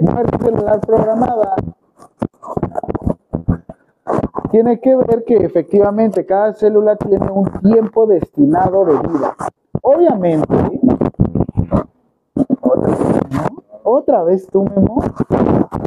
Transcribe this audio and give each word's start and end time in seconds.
muerte 0.00 0.38
celular 0.38 0.80
programada 0.80 1.56
tiene 4.50 4.80
que 4.80 4.96
ver 4.96 5.24
que 5.24 5.36
efectivamente 5.36 6.26
cada 6.26 6.52
célula 6.54 6.96
tiene 6.96 7.30
un 7.30 7.50
tiempo 7.60 8.06
destinado 8.06 8.84
de 8.84 8.98
vida. 9.08 9.36
Obviamente, 9.82 10.80
otra 13.84 14.24
vez 14.24 14.46
tú, 14.48 14.64
Memo. 14.64 15.02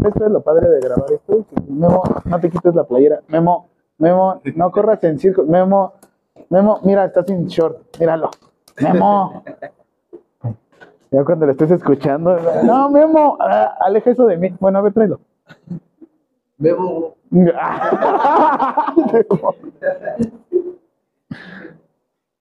Esto 0.05 0.25
es 0.25 0.32
lo 0.32 0.41
padre 0.41 0.70
de 0.70 0.80
grabar 0.80 1.11
esto. 1.11 1.45
Memo, 1.68 2.04
no 2.25 2.39
te 2.39 2.50
quites 2.50 2.73
la 2.73 2.84
playera. 2.86 3.21
Memo, 3.27 3.70
Memo, 3.98 4.41
no 4.55 4.71
corras 4.71 5.04
en 5.04 5.20
circo. 5.20 5.43
Memo, 5.43 5.93
Memo, 6.50 6.80
mira, 6.84 7.05
estás 7.05 7.25
sin 7.27 7.48
short. 7.48 7.77
Míralo. 8.00 8.30
Memo. 8.82 9.43
Ya 11.14 11.23
cuando 11.23 11.45
lo 11.45 11.52
estés 11.52 11.70
escuchando. 11.70 12.36
No, 12.63 12.90
Memo, 12.90 13.38
ah, 13.40 13.77
aleja 13.81 14.09
eso 14.09 14.26
de 14.26 14.35
mí. 14.35 14.49
Bueno, 14.59 14.80
a 14.80 14.81
ver, 14.81 14.94
tráelo. 14.94 15.20
Memo. 16.58 17.13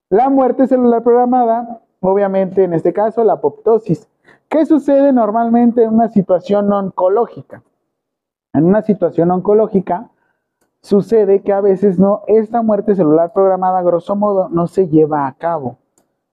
La 0.08 0.30
muerte 0.30 0.66
celular 0.66 1.02
programada, 1.02 1.82
obviamente 2.00 2.64
en 2.64 2.72
este 2.72 2.94
caso 2.94 3.24
la 3.24 3.34
apoptosis. 3.34 4.08
¿Qué 4.48 4.64
sucede 4.66 5.12
normalmente 5.12 5.82
en 5.82 5.94
una 5.94 6.08
situación 6.08 6.72
oncológica? 6.72 7.62
En 8.54 8.64
una 8.64 8.80
situación 8.82 9.30
oncológica 9.30 10.10
sucede 10.80 11.42
que 11.42 11.52
a 11.52 11.60
veces 11.60 11.98
no 11.98 12.22
esta 12.26 12.62
muerte 12.62 12.94
celular 12.94 13.32
programada 13.34 13.82
grosso 13.82 14.16
modo 14.16 14.48
no 14.50 14.66
se 14.66 14.88
lleva 14.88 15.26
a 15.26 15.34
cabo. 15.34 15.76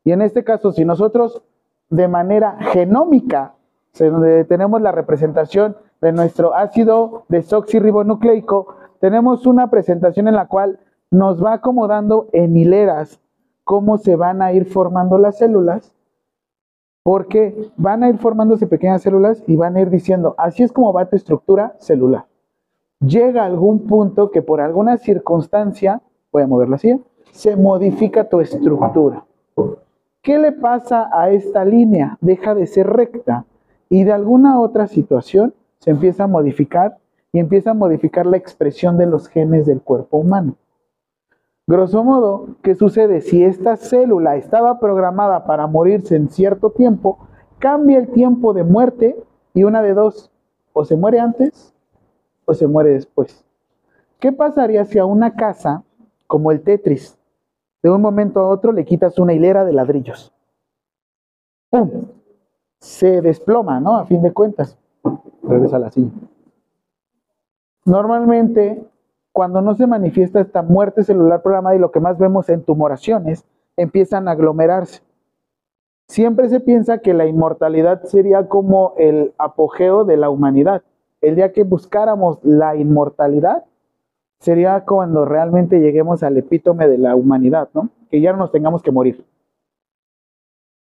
Y 0.03 0.11
en 0.11 0.21
este 0.21 0.43
caso, 0.43 0.71
si 0.71 0.83
nosotros 0.85 1.41
de 1.89 2.07
manera 2.07 2.57
genómica 2.71 3.53
donde 4.07 4.45
tenemos 4.45 4.81
la 4.81 4.91
representación 4.91 5.75
de 6.01 6.13
nuestro 6.13 6.55
ácido 6.55 7.25
desoxirribonucleico, 7.27 8.75
tenemos 8.99 9.45
una 9.45 9.69
presentación 9.69 10.27
en 10.27 10.35
la 10.35 10.47
cual 10.47 10.79
nos 11.11 11.43
va 11.43 11.53
acomodando 11.53 12.29
en 12.31 12.55
hileras 12.55 13.19
cómo 13.63 13.97
se 13.97 14.15
van 14.15 14.41
a 14.41 14.53
ir 14.53 14.65
formando 14.65 15.17
las 15.17 15.37
células, 15.37 15.93
porque 17.03 17.71
van 17.77 18.03
a 18.03 18.09
ir 18.09 18.17
formándose 18.17 18.67
pequeñas 18.67 19.01
células 19.01 19.43
y 19.47 19.55
van 19.55 19.75
a 19.75 19.81
ir 19.81 19.89
diciendo, 19.89 20.35
así 20.37 20.63
es 20.63 20.71
como 20.71 20.93
va 20.93 21.09
tu 21.09 21.15
estructura 21.15 21.75
celular. 21.79 22.25
Llega 22.99 23.45
algún 23.45 23.87
punto 23.87 24.31
que 24.31 24.41
por 24.41 24.61
alguna 24.61 24.97
circunstancia, 24.97 26.01
voy 26.31 26.43
a 26.43 26.47
moverla 26.47 26.75
así, 26.75 27.01
se 27.31 27.55
modifica 27.55 28.27
tu 28.27 28.41
estructura. 28.41 29.25
¿Qué 30.29 30.37
le 30.37 30.51
pasa 30.51 31.09
a 31.11 31.31
esta 31.31 31.65
línea? 31.65 32.19
Deja 32.21 32.53
de 32.53 32.67
ser 32.67 32.85
recta 32.85 33.45
y 33.89 34.03
de 34.03 34.11
alguna 34.11 34.59
otra 34.59 34.85
situación 34.85 35.55
se 35.79 35.89
empieza 35.89 36.25
a 36.25 36.27
modificar 36.27 36.99
y 37.31 37.39
empieza 37.39 37.71
a 37.71 37.73
modificar 37.73 38.27
la 38.27 38.37
expresión 38.37 38.99
de 38.99 39.07
los 39.07 39.27
genes 39.27 39.65
del 39.65 39.81
cuerpo 39.81 40.17
humano. 40.17 40.55
Grosso 41.65 42.03
modo, 42.03 42.45
¿qué 42.61 42.75
sucede? 42.75 43.21
Si 43.21 43.43
esta 43.43 43.75
célula 43.75 44.35
estaba 44.35 44.79
programada 44.79 45.45
para 45.45 45.65
morirse 45.65 46.15
en 46.15 46.29
cierto 46.29 46.69
tiempo, 46.69 47.27
cambia 47.57 47.97
el 47.97 48.09
tiempo 48.09 48.53
de 48.53 48.63
muerte 48.63 49.15
y 49.55 49.63
una 49.63 49.81
de 49.81 49.95
dos, 49.95 50.31
o 50.73 50.85
se 50.85 50.95
muere 50.95 51.19
antes 51.19 51.73
o 52.45 52.53
se 52.53 52.67
muere 52.67 52.91
después. 52.91 53.43
¿Qué 54.19 54.31
pasaría 54.31 54.85
si 54.85 54.99
a 54.99 55.05
una 55.05 55.33
casa, 55.33 55.81
como 56.27 56.51
el 56.51 56.61
Tetris, 56.61 57.18
de 57.81 57.89
un 57.89 58.01
momento 58.01 58.39
a 58.39 58.47
otro 58.47 58.71
le 58.71 58.85
quitas 58.85 59.19
una 59.19 59.33
hilera 59.33 59.65
de 59.65 59.73
ladrillos? 59.73 60.33
¡Pum! 61.69 61.89
Se 62.79 63.21
desploma, 63.21 63.79
¿no? 63.79 63.97
A 63.97 64.05
fin 64.05 64.21
de 64.21 64.31
cuentas. 64.31 64.77
Regresa 65.43 65.77
a 65.77 65.79
la 65.79 65.91
silla. 65.91 66.11
Normalmente, 67.85 68.83
cuando 69.31 69.61
no 69.61 69.75
se 69.75 69.87
manifiesta 69.87 70.39
esta 70.39 70.61
muerte 70.61 71.03
celular 71.03 71.41
programada 71.41 71.75
y 71.75 71.79
lo 71.79 71.91
que 71.91 71.99
más 71.99 72.17
vemos 72.17 72.49
en 72.49 72.63
tumoraciones, 72.63 73.45
empiezan 73.77 74.27
a 74.27 74.31
aglomerarse. 74.31 75.01
Siempre 76.07 76.49
se 76.49 76.59
piensa 76.59 76.99
que 76.99 77.13
la 77.13 77.27
inmortalidad 77.27 78.03
sería 78.03 78.47
como 78.47 78.93
el 78.97 79.33
apogeo 79.37 80.05
de 80.05 80.17
la 80.17 80.29
humanidad. 80.29 80.81
El 81.21 81.35
día 81.35 81.51
que 81.51 81.63
buscáramos 81.63 82.39
la 82.43 82.75
inmortalidad, 82.75 83.65
sería 84.39 84.85
cuando 84.85 85.25
realmente 85.25 85.79
lleguemos 85.79 86.23
al 86.23 86.37
epítome 86.37 86.87
de 86.87 86.97
la 86.97 87.15
humanidad, 87.15 87.69
¿no? 87.73 87.89
Que 88.09 88.21
ya 88.21 88.31
no 88.31 88.39
nos 88.39 88.51
tengamos 88.51 88.81
que 88.81 88.91
morir. 88.91 89.25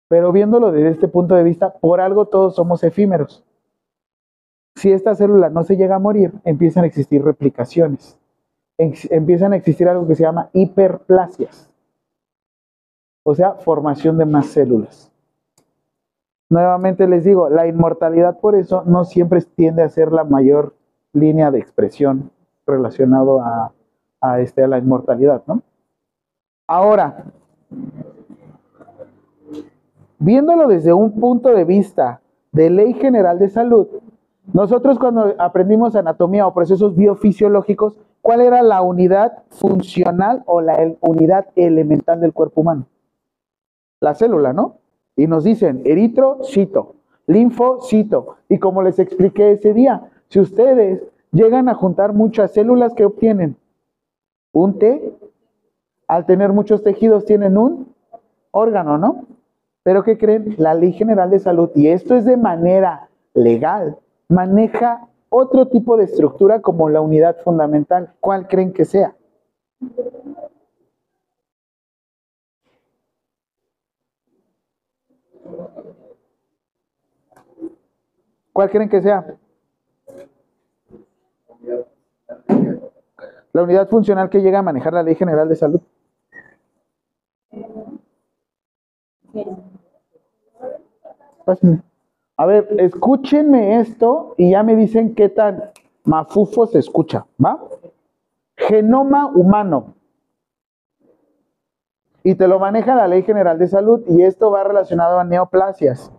Pero 0.08 0.32
viéndolo 0.32 0.72
desde 0.72 0.90
este 0.90 1.08
punto 1.08 1.34
de 1.34 1.44
vista, 1.44 1.72
por 1.72 2.00
algo 2.00 2.26
todos 2.26 2.54
somos 2.54 2.82
efímeros. 2.84 3.44
Si 4.76 4.92
esta 4.92 5.14
célula 5.14 5.50
no 5.50 5.62
se 5.62 5.76
llega 5.76 5.96
a 5.96 6.00
morir, 6.00 6.32
empiezan 6.44 6.84
a 6.84 6.86
existir 6.86 7.22
replicaciones. 7.22 8.18
Empiezan 8.78 9.52
a 9.52 9.56
existir 9.56 9.88
algo 9.88 10.06
que 10.06 10.14
se 10.14 10.22
llama 10.22 10.48
hiperplasias. 10.52 11.70
O 13.22 13.34
sea, 13.34 13.54
formación 13.54 14.16
de 14.16 14.24
más 14.24 14.46
células. 14.46 15.12
Nuevamente 16.48 17.06
les 17.06 17.24
digo, 17.24 17.48
la 17.48 17.66
inmortalidad 17.66 18.40
por 18.40 18.56
eso 18.56 18.82
no 18.84 19.04
siempre 19.04 19.40
tiende 19.42 19.82
a 19.82 19.88
ser 19.88 20.12
la 20.12 20.24
mayor 20.24 20.74
línea 21.12 21.50
de 21.50 21.58
expresión 21.58 22.30
relacionado 22.70 23.40
a, 23.40 23.72
a, 24.20 24.40
este, 24.40 24.62
a 24.64 24.68
la 24.68 24.78
inmortalidad, 24.78 25.42
¿no? 25.46 25.62
Ahora, 26.66 27.24
viéndolo 30.18 30.68
desde 30.68 30.92
un 30.92 31.18
punto 31.18 31.50
de 31.50 31.64
vista 31.64 32.20
de 32.52 32.70
ley 32.70 32.94
general 32.94 33.38
de 33.38 33.48
salud, 33.48 33.88
nosotros 34.52 34.98
cuando 34.98 35.34
aprendimos 35.38 35.94
anatomía 35.96 36.46
o 36.46 36.54
procesos 36.54 36.94
biofisiológicos, 36.96 37.96
¿cuál 38.20 38.40
era 38.40 38.62
la 38.62 38.82
unidad 38.82 39.44
funcional 39.48 40.42
o 40.46 40.60
la 40.60 40.94
unidad 41.00 41.46
elemental 41.56 42.20
del 42.20 42.32
cuerpo 42.32 42.62
humano? 42.62 42.86
La 44.00 44.14
célula, 44.14 44.52
¿no? 44.52 44.76
Y 45.16 45.26
nos 45.26 45.44
dicen 45.44 45.82
eritrocito, 45.84 46.94
linfocito. 47.26 48.36
Y 48.48 48.58
como 48.58 48.82
les 48.82 48.98
expliqué 48.98 49.52
ese 49.52 49.72
día, 49.72 50.10
si 50.28 50.40
ustedes 50.40 51.02
llegan 51.32 51.68
a 51.68 51.74
juntar 51.74 52.12
muchas 52.12 52.52
células, 52.52 52.94
¿qué 52.94 53.04
obtienen? 53.04 53.56
Un 54.52 54.78
T. 54.78 55.14
Al 56.06 56.26
tener 56.26 56.52
muchos 56.52 56.82
tejidos 56.82 57.24
tienen 57.24 57.56
un 57.56 57.94
órgano, 58.50 58.98
¿no? 58.98 59.26
Pero 59.82 60.02
¿qué 60.02 60.18
creen? 60.18 60.54
La 60.58 60.74
Ley 60.74 60.92
General 60.92 61.30
de 61.30 61.38
Salud, 61.38 61.70
y 61.74 61.88
esto 61.88 62.16
es 62.16 62.24
de 62.24 62.36
manera 62.36 63.08
legal, 63.32 63.96
maneja 64.28 65.08
otro 65.28 65.68
tipo 65.68 65.96
de 65.96 66.04
estructura 66.04 66.60
como 66.60 66.90
la 66.90 67.00
unidad 67.00 67.36
fundamental. 67.44 68.12
¿Cuál 68.20 68.48
creen 68.48 68.72
que 68.72 68.84
sea? 68.84 69.14
¿Cuál 78.52 78.70
creen 78.70 78.88
que 78.90 79.00
sea? 79.00 79.38
La 83.52 83.62
unidad 83.62 83.88
funcional 83.88 84.30
que 84.30 84.40
llega 84.40 84.60
a 84.60 84.62
manejar 84.62 84.92
la 84.92 85.02
Ley 85.02 85.14
General 85.14 85.48
de 85.48 85.56
Salud. 85.56 85.80
A 92.36 92.46
ver, 92.46 92.68
escúchenme 92.78 93.80
esto 93.80 94.34
y 94.38 94.50
ya 94.52 94.62
me 94.62 94.76
dicen 94.76 95.14
qué 95.14 95.28
tan 95.28 95.70
mafufo 96.04 96.66
se 96.66 96.78
escucha, 96.78 97.26
¿va? 97.44 97.60
Genoma 98.56 99.26
humano. 99.26 99.94
Y 102.22 102.34
te 102.34 102.46
lo 102.46 102.58
maneja 102.58 102.94
la 102.94 103.08
Ley 103.08 103.22
General 103.22 103.58
de 103.58 103.66
Salud 103.66 104.02
y 104.06 104.22
esto 104.22 104.50
va 104.50 104.64
relacionado 104.64 105.18
a 105.18 105.24
neoplasias. 105.24 106.12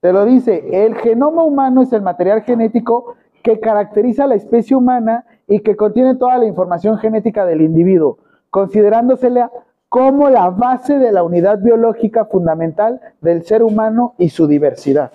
Te 0.00 0.12
lo 0.12 0.24
dice, 0.24 0.84
el 0.84 0.94
genoma 0.96 1.42
humano 1.42 1.82
es 1.82 1.92
el 1.92 2.02
material 2.02 2.42
genético 2.42 3.16
que 3.46 3.60
caracteriza 3.60 4.24
a 4.24 4.26
la 4.26 4.34
especie 4.34 4.74
humana 4.74 5.24
y 5.46 5.60
que 5.60 5.76
contiene 5.76 6.16
toda 6.16 6.36
la 6.36 6.46
información 6.46 6.98
genética 6.98 7.46
del 7.46 7.60
individuo, 7.60 8.18
considerándosela 8.50 9.52
como 9.88 10.28
la 10.30 10.50
base 10.50 10.98
de 10.98 11.12
la 11.12 11.22
unidad 11.22 11.60
biológica 11.60 12.24
fundamental 12.24 13.00
del 13.20 13.44
ser 13.44 13.62
humano 13.62 14.16
y 14.18 14.30
su 14.30 14.48
diversidad. 14.48 15.12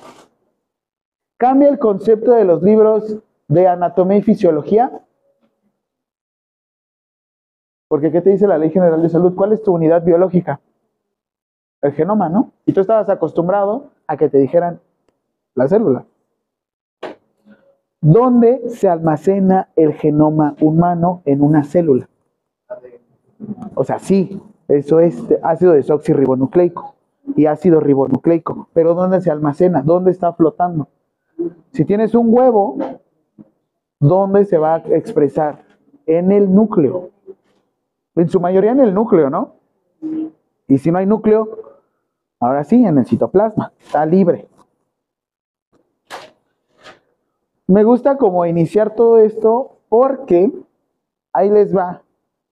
¿Cambia 1.37 1.67
el 1.67 1.77
concepto 1.77 2.31
de 2.31 2.45
los 2.45 2.63
libros 2.63 3.17
de 3.49 3.67
anatomía 3.67 4.19
y 4.19 4.21
fisiología? 4.21 5.01
Porque 7.89 8.13
¿qué 8.13 8.21
te 8.21 8.29
dice 8.29 8.47
la 8.47 8.57
Ley 8.57 8.69
General 8.69 9.01
de 9.01 9.09
Salud? 9.09 9.35
¿Cuál 9.35 9.51
es 9.51 9.61
tu 9.61 9.73
unidad 9.73 10.05
biológica? 10.05 10.61
El 11.81 11.91
genoma, 11.91 12.29
¿no? 12.29 12.53
Y 12.65 12.71
tú 12.71 12.79
estabas 12.79 13.09
acostumbrado 13.09 13.89
a 14.07 14.15
que 14.15 14.29
te 14.29 14.37
dijeran 14.37 14.79
la 15.53 15.67
célula. 15.67 16.05
¿Dónde 18.01 18.67
se 18.69 18.89
almacena 18.89 19.69
el 19.75 19.93
genoma 19.93 20.55
humano 20.59 21.21
en 21.25 21.43
una 21.43 21.63
célula? 21.63 22.09
O 23.75 23.83
sea, 23.83 23.99
sí, 23.99 24.41
eso 24.67 24.99
es 24.99 25.23
ácido 25.43 25.73
desoxirribonucleico. 25.73 26.95
y 27.35 27.45
ácido 27.45 27.79
ribonucleico. 27.79 28.67
Pero 28.73 28.95
¿dónde 28.95 29.21
se 29.21 29.29
almacena? 29.29 29.83
¿Dónde 29.83 30.09
está 30.09 30.33
flotando? 30.33 30.87
Si 31.71 31.85
tienes 31.85 32.15
un 32.15 32.27
huevo, 32.29 32.77
¿dónde 33.99 34.45
se 34.45 34.57
va 34.57 34.75
a 34.75 34.77
expresar? 34.79 35.63
En 36.07 36.31
el 36.31 36.53
núcleo. 36.53 37.11
En 38.15 38.27
su 38.27 38.39
mayoría 38.39 38.71
en 38.71 38.79
el 38.79 38.93
núcleo, 38.93 39.29
¿no? 39.29 39.55
Y 40.67 40.79
si 40.79 40.91
no 40.91 40.97
hay 40.97 41.05
núcleo, 41.05 41.47
ahora 42.39 42.63
sí, 42.63 42.83
en 42.83 42.97
el 42.97 43.05
citoplasma. 43.05 43.71
Está 43.79 44.05
libre. 44.05 44.47
Me 47.71 47.85
gusta 47.85 48.17
como 48.17 48.45
iniciar 48.45 48.95
todo 48.95 49.17
esto 49.17 49.77
porque 49.87 50.51
ahí 51.31 51.49
les 51.49 51.73
va. 51.73 52.01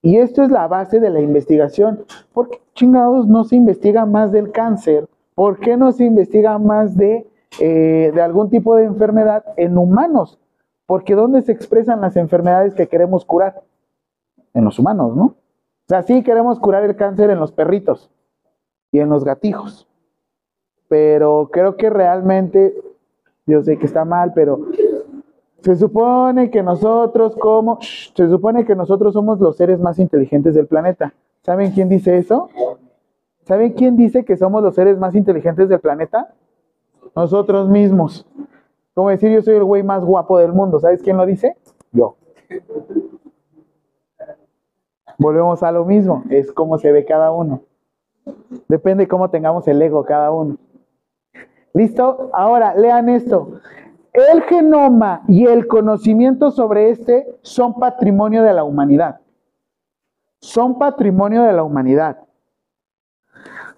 Y 0.00 0.16
esto 0.16 0.42
es 0.42 0.50
la 0.50 0.66
base 0.66 0.98
de 0.98 1.10
la 1.10 1.20
investigación. 1.20 2.06
¿Por 2.32 2.48
qué 2.48 2.58
chingados 2.74 3.28
no 3.28 3.44
se 3.44 3.54
investiga 3.54 4.06
más 4.06 4.32
del 4.32 4.50
cáncer? 4.50 5.06
¿Por 5.34 5.60
qué 5.60 5.76
no 5.76 5.92
se 5.92 6.04
investiga 6.04 6.56
más 6.56 6.96
de, 6.96 7.28
eh, 7.60 8.10
de 8.14 8.22
algún 8.22 8.48
tipo 8.48 8.76
de 8.76 8.84
enfermedad 8.84 9.44
en 9.58 9.76
humanos? 9.76 10.38
Porque 10.86 11.14
¿dónde 11.14 11.42
se 11.42 11.52
expresan 11.52 12.00
las 12.00 12.16
enfermedades 12.16 12.72
que 12.72 12.88
queremos 12.88 13.26
curar? 13.26 13.62
En 14.54 14.64
los 14.64 14.78
humanos, 14.78 15.14
¿no? 15.14 15.24
O 15.24 15.86
sea, 15.86 16.02
sí 16.02 16.22
queremos 16.22 16.58
curar 16.58 16.82
el 16.84 16.96
cáncer 16.96 17.28
en 17.28 17.40
los 17.40 17.52
perritos 17.52 18.10
y 18.90 19.00
en 19.00 19.10
los 19.10 19.22
gatijos. 19.22 19.86
Pero 20.88 21.50
creo 21.52 21.76
que 21.76 21.90
realmente, 21.90 22.74
yo 23.44 23.62
sé 23.62 23.76
que 23.76 23.84
está 23.84 24.06
mal, 24.06 24.32
pero 24.34 24.60
se 25.62 25.76
supone 25.76 26.50
que 26.50 26.62
nosotros 26.62 27.36
como, 27.36 27.78
se 27.80 28.28
supone 28.28 28.64
que 28.64 28.74
nosotros 28.74 29.14
somos 29.14 29.40
los 29.40 29.56
seres 29.56 29.80
más 29.80 29.98
inteligentes 29.98 30.54
del 30.54 30.66
planeta. 30.66 31.12
¿Saben 31.42 31.72
quién 31.72 31.88
dice 31.88 32.18
eso? 32.18 32.48
¿Saben 33.44 33.72
quién 33.72 33.96
dice 33.96 34.24
que 34.24 34.36
somos 34.36 34.62
los 34.62 34.74
seres 34.74 34.98
más 34.98 35.14
inteligentes 35.14 35.68
del 35.68 35.80
planeta? 35.80 36.34
Nosotros 37.14 37.68
mismos. 37.68 38.26
Como 38.94 39.10
decir, 39.10 39.30
yo 39.32 39.42
soy 39.42 39.56
el 39.56 39.64
güey 39.64 39.82
más 39.82 40.04
guapo 40.04 40.38
del 40.38 40.52
mundo. 40.52 40.80
¿Sabes 40.80 41.02
quién 41.02 41.16
lo 41.16 41.26
dice? 41.26 41.56
Yo. 41.92 42.16
Volvemos 45.18 45.62
a 45.62 45.70
lo 45.70 45.84
mismo, 45.84 46.24
es 46.30 46.50
como 46.50 46.78
se 46.78 46.92
ve 46.92 47.04
cada 47.04 47.30
uno. 47.30 47.62
Depende 48.68 49.06
cómo 49.06 49.28
tengamos 49.28 49.68
el 49.68 49.80
ego 49.82 50.04
cada 50.04 50.30
uno. 50.30 50.56
¿Listo? 51.74 52.30
Ahora, 52.32 52.74
lean 52.74 53.08
esto. 53.08 53.60
El 54.12 54.42
genoma 54.42 55.22
y 55.28 55.46
el 55.46 55.66
conocimiento 55.66 56.50
sobre 56.50 56.90
este 56.90 57.26
son 57.42 57.74
patrimonio 57.74 58.42
de 58.42 58.52
la 58.52 58.64
humanidad. 58.64 59.20
Son 60.40 60.78
patrimonio 60.78 61.42
de 61.42 61.52
la 61.52 61.62
humanidad. 61.62 62.18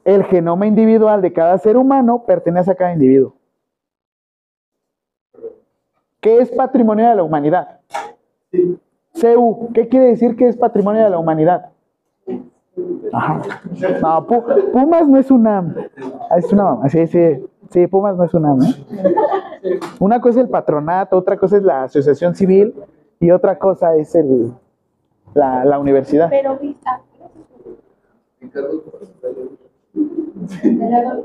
El 0.04 0.24
genoma 0.24 0.66
individual 0.66 1.20
de 1.20 1.32
cada 1.32 1.58
ser 1.58 1.76
humano 1.76 2.24
pertenece 2.24 2.70
a 2.70 2.74
cada 2.74 2.92
individuo. 2.92 3.34
¿Qué 6.20 6.38
es 6.38 6.50
patrimonio 6.50 7.08
de 7.08 7.16
la 7.16 7.22
humanidad? 7.22 7.80
CU, 9.20 9.70
¿qué 9.74 9.88
quiere 9.88 10.06
decir 10.06 10.36
que 10.36 10.48
es 10.48 10.56
patrimonio 10.56 11.04
de 11.04 11.10
la 11.10 11.18
humanidad? 11.18 11.70
Ajá. 13.12 13.42
No, 14.00 14.26
Pumas 14.26 15.08
no 15.08 15.18
es 15.18 15.30
una. 15.30 15.74
Es 16.36 16.52
una. 16.52 16.88
Sí, 16.88 17.06
sí. 17.06 17.44
Sí, 17.72 17.86
Pumas 17.86 18.16
no 18.16 18.24
es 18.24 18.34
una. 18.34 18.54
¿eh? 18.54 19.80
Una 19.98 20.20
cosa 20.20 20.40
es 20.40 20.44
el 20.44 20.50
patronato, 20.50 21.16
otra 21.16 21.36
cosa 21.38 21.56
es 21.56 21.62
la 21.62 21.84
asociación 21.84 22.34
civil 22.34 22.74
y 23.18 23.30
otra 23.30 23.58
cosa 23.58 23.96
es 23.96 24.14
el, 24.14 24.52
la, 25.32 25.64
la 25.64 25.78
universidad. 25.78 26.28
Pero 26.28 26.58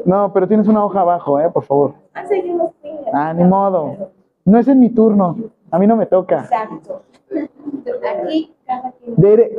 No, 0.06 0.32
pero 0.34 0.48
tienes 0.48 0.68
una 0.68 0.86
hoja 0.86 1.02
abajo, 1.02 1.40
¿eh? 1.40 1.50
Por 1.50 1.64
favor. 1.64 1.94
Ah, 3.14 3.34
ni 3.34 3.44
modo. 3.44 4.12
No 4.46 4.60
es 4.60 4.68
en 4.68 4.80
mi 4.80 4.90
turno. 4.90 5.36
A 5.72 5.80
mí 5.80 5.88
no 5.88 5.96
me 5.98 6.06
toca. 6.06 6.44
Exacto. 6.44 7.02
Aquí, 8.22 8.54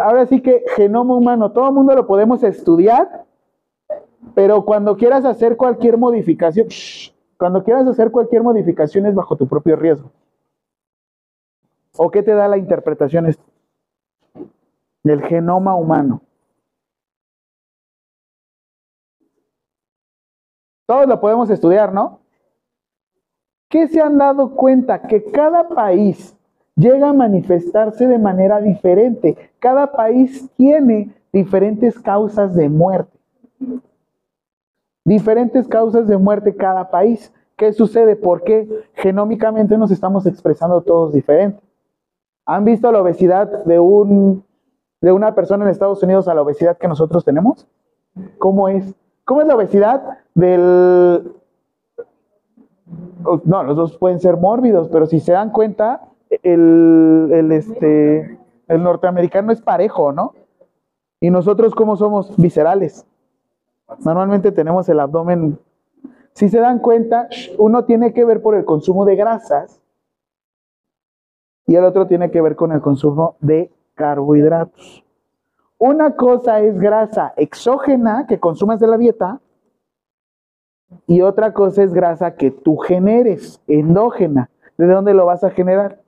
ahora 0.00 0.26
sí 0.26 0.40
que 0.40 0.64
genoma 0.76 1.14
humano, 1.16 1.50
todo 1.52 1.68
el 1.68 1.74
mundo 1.74 1.94
lo 1.94 2.06
podemos 2.06 2.42
estudiar 2.42 3.24
pero 4.34 4.64
cuando 4.64 4.96
quieras 4.96 5.24
hacer 5.24 5.56
cualquier 5.56 5.96
modificación, 5.96 6.68
cuando 7.36 7.62
quieras 7.64 7.86
hacer 7.86 8.10
cualquier 8.10 8.42
modificación 8.42 9.06
es 9.06 9.14
bajo 9.14 9.36
tu 9.36 9.46
propio 9.48 9.76
riesgo. 9.76 10.10
¿O 11.96 12.10
qué 12.10 12.22
te 12.22 12.32
da 12.32 12.46
la 12.46 12.58
interpretación 12.58 13.34
del 15.02 15.22
genoma 15.22 15.74
humano? 15.74 16.22
Todos 20.86 21.06
lo 21.06 21.20
podemos 21.20 21.50
estudiar, 21.50 21.92
¿no? 21.92 22.20
¿Qué 23.68 23.88
se 23.88 24.00
han 24.00 24.16
dado 24.16 24.54
cuenta? 24.54 25.02
Que 25.02 25.22
cada 25.24 25.68
país 25.68 26.36
llega 26.76 27.10
a 27.10 27.12
manifestarse 27.12 28.06
de 28.06 28.18
manera 28.18 28.60
diferente. 28.60 29.36
Cada 29.58 29.92
país 29.92 30.48
tiene 30.56 31.14
diferentes 31.32 31.98
causas 31.98 32.54
de 32.54 32.68
muerte 32.68 33.17
diferentes 35.04 35.66
causas 35.68 36.06
de 36.06 36.16
muerte 36.16 36.54
cada 36.54 36.90
país. 36.90 37.32
¿Qué 37.56 37.72
sucede? 37.72 38.14
Porque 38.14 38.68
genómicamente 38.94 39.76
nos 39.76 39.90
estamos 39.90 40.26
expresando 40.26 40.80
todos 40.82 41.12
diferentes. 41.12 41.62
¿Han 42.46 42.64
visto 42.64 42.90
la 42.92 43.02
obesidad 43.02 43.64
de, 43.64 43.80
un, 43.80 44.44
de 45.00 45.12
una 45.12 45.34
persona 45.34 45.64
en 45.64 45.70
Estados 45.70 46.02
Unidos 46.02 46.28
a 46.28 46.34
la 46.34 46.42
obesidad 46.42 46.78
que 46.78 46.88
nosotros 46.88 47.24
tenemos? 47.24 47.66
¿Cómo 48.38 48.68
es? 48.68 48.94
¿Cómo 49.24 49.40
es 49.42 49.46
la 49.48 49.56
obesidad 49.56 50.18
del... 50.34 51.32
No, 53.44 53.62
los 53.64 53.76
dos 53.76 53.98
pueden 53.98 54.20
ser 54.20 54.36
mórbidos, 54.36 54.88
pero 54.88 55.06
si 55.06 55.20
se 55.20 55.32
dan 55.32 55.50
cuenta, 55.50 56.08
el, 56.42 57.28
el, 57.32 57.52
este, 57.52 58.38
el 58.68 58.82
norteamericano 58.82 59.52
es 59.52 59.60
parejo, 59.60 60.12
¿no? 60.12 60.32
Y 61.20 61.30
nosotros, 61.30 61.74
¿cómo 61.74 61.96
somos? 61.96 62.34
Viscerales. 62.36 63.04
Normalmente 64.04 64.52
tenemos 64.52 64.88
el 64.88 65.00
abdomen. 65.00 65.58
Si 66.32 66.48
se 66.48 66.60
dan 66.60 66.78
cuenta, 66.78 67.28
uno 67.56 67.84
tiene 67.84 68.12
que 68.12 68.24
ver 68.24 68.42
por 68.42 68.54
el 68.54 68.64
consumo 68.64 69.04
de 69.04 69.16
grasas 69.16 69.80
y 71.66 71.74
el 71.74 71.84
otro 71.84 72.06
tiene 72.06 72.30
que 72.30 72.40
ver 72.40 72.54
con 72.56 72.72
el 72.72 72.80
consumo 72.80 73.36
de 73.40 73.70
carbohidratos. 73.94 75.04
Una 75.78 76.16
cosa 76.16 76.60
es 76.60 76.78
grasa 76.78 77.34
exógena 77.36 78.26
que 78.26 78.40
consumes 78.40 78.80
de 78.80 78.86
la 78.86 78.98
dieta 78.98 79.40
y 81.06 81.20
otra 81.20 81.52
cosa 81.52 81.82
es 81.82 81.92
grasa 81.92 82.34
que 82.34 82.50
tú 82.50 82.76
generes, 82.78 83.60
endógena. 83.66 84.50
¿De 84.76 84.86
dónde 84.86 85.14
lo 85.14 85.26
vas 85.26 85.44
a 85.44 85.50
generar? 85.50 86.00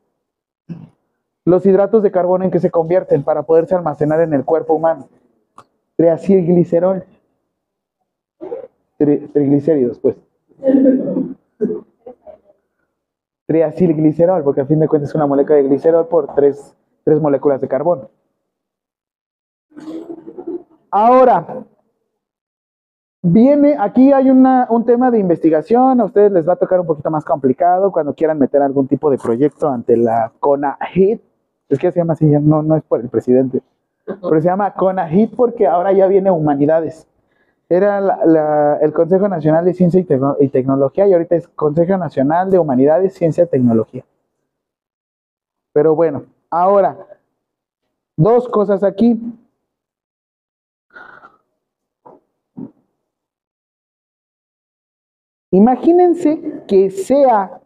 Los 1.45 1.67
hidratos 1.67 2.03
de 2.03 2.11
carbono 2.11 2.45
en 2.45 2.51
que 2.51 2.61
se 2.61 2.71
convierten 2.71 3.23
para 3.23 3.43
poderse 3.43 3.75
almacenar 3.75 4.21
en 4.21 4.33
el 4.33 4.45
cuerpo 4.45 4.75
humano. 4.75 5.09
Triacilglicerol 5.97 7.05
triglicéridos, 9.01 9.99
pues. 9.99 10.17
Triacilglicerol, 13.47 14.45
porque 14.45 14.61
a 14.61 14.67
fin 14.67 14.79
de 14.79 14.89
cuentas 14.89 15.11
es 15.11 15.15
una 15.15 15.27
molécula 15.27 15.57
de 15.57 15.65
glicerol 15.65 16.07
por 16.07 16.35
tres, 16.35 16.77
tres 17.05 17.21
moléculas 17.21 17.61
de 17.61 17.69
carbono. 17.69 18.11
Ahora, 20.91 21.65
viene, 23.23 23.77
aquí 23.79 24.13
hay 24.13 24.31
una, 24.31 24.67
un 24.71 24.85
tema 24.85 25.11
de 25.11 25.19
investigación, 25.19 26.01
a 26.01 26.05
ustedes 26.05 26.31
les 26.33 26.49
va 26.49 26.55
a 26.55 26.57
tocar 26.57 26.81
un 26.81 26.87
poquito 26.87 27.11
más 27.11 27.25
complicado 27.25 27.91
cuando 27.91 28.15
quieran 28.15 28.39
meter 28.39 28.61
algún 28.63 28.87
tipo 28.87 29.11
de 29.11 29.19
proyecto 29.19 29.69
ante 29.69 29.97
la 29.97 30.33
CONAHIT. 30.41 31.21
Es 31.69 31.79
que 31.79 31.91
se 31.91 32.01
llama 32.01 32.15
así, 32.15 32.27
no, 32.27 32.63
no 32.63 32.77
es 32.77 32.83
por 32.83 33.01
el 33.01 33.09
presidente, 33.09 33.63
pero 34.05 34.41
se 34.41 34.49
llama 34.49 34.75
CONAHIT 34.75 35.35
porque 35.37 35.67
ahora 35.67 35.93
ya 35.93 36.07
viene 36.09 36.31
humanidades 36.31 37.10
era 37.71 38.79
el 38.83 38.93
Consejo 38.93 39.29
Nacional 39.29 39.65
de 39.65 39.75
Ciencia 39.75 40.01
y, 40.01 40.49
Tecnología 40.49 41.07
y 41.07 41.13
ahorita 41.13 41.37
es 41.37 41.47
Consejo 41.47 41.97
Nacional 41.97 42.51
de 42.51 42.59
Humanidades, 42.59 43.15
Ciencia 43.15 43.45
y 43.45 43.47
Tecnología. 43.47 44.05
Pero 45.73 45.95
bueno, 45.95 46.25
ahora, 46.51 46.99
dos 48.17 48.49
cosas 48.49 48.83
aquí. 48.83 49.21
Imagínense 55.53 56.65
que 56.67 56.91
sea 56.91 57.61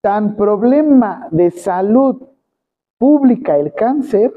tan 0.00 0.34
problema 0.34 1.28
de 1.30 1.52
salud 1.52 2.22
pública 2.98 3.56
el 3.56 3.72
cáncer 3.72 4.32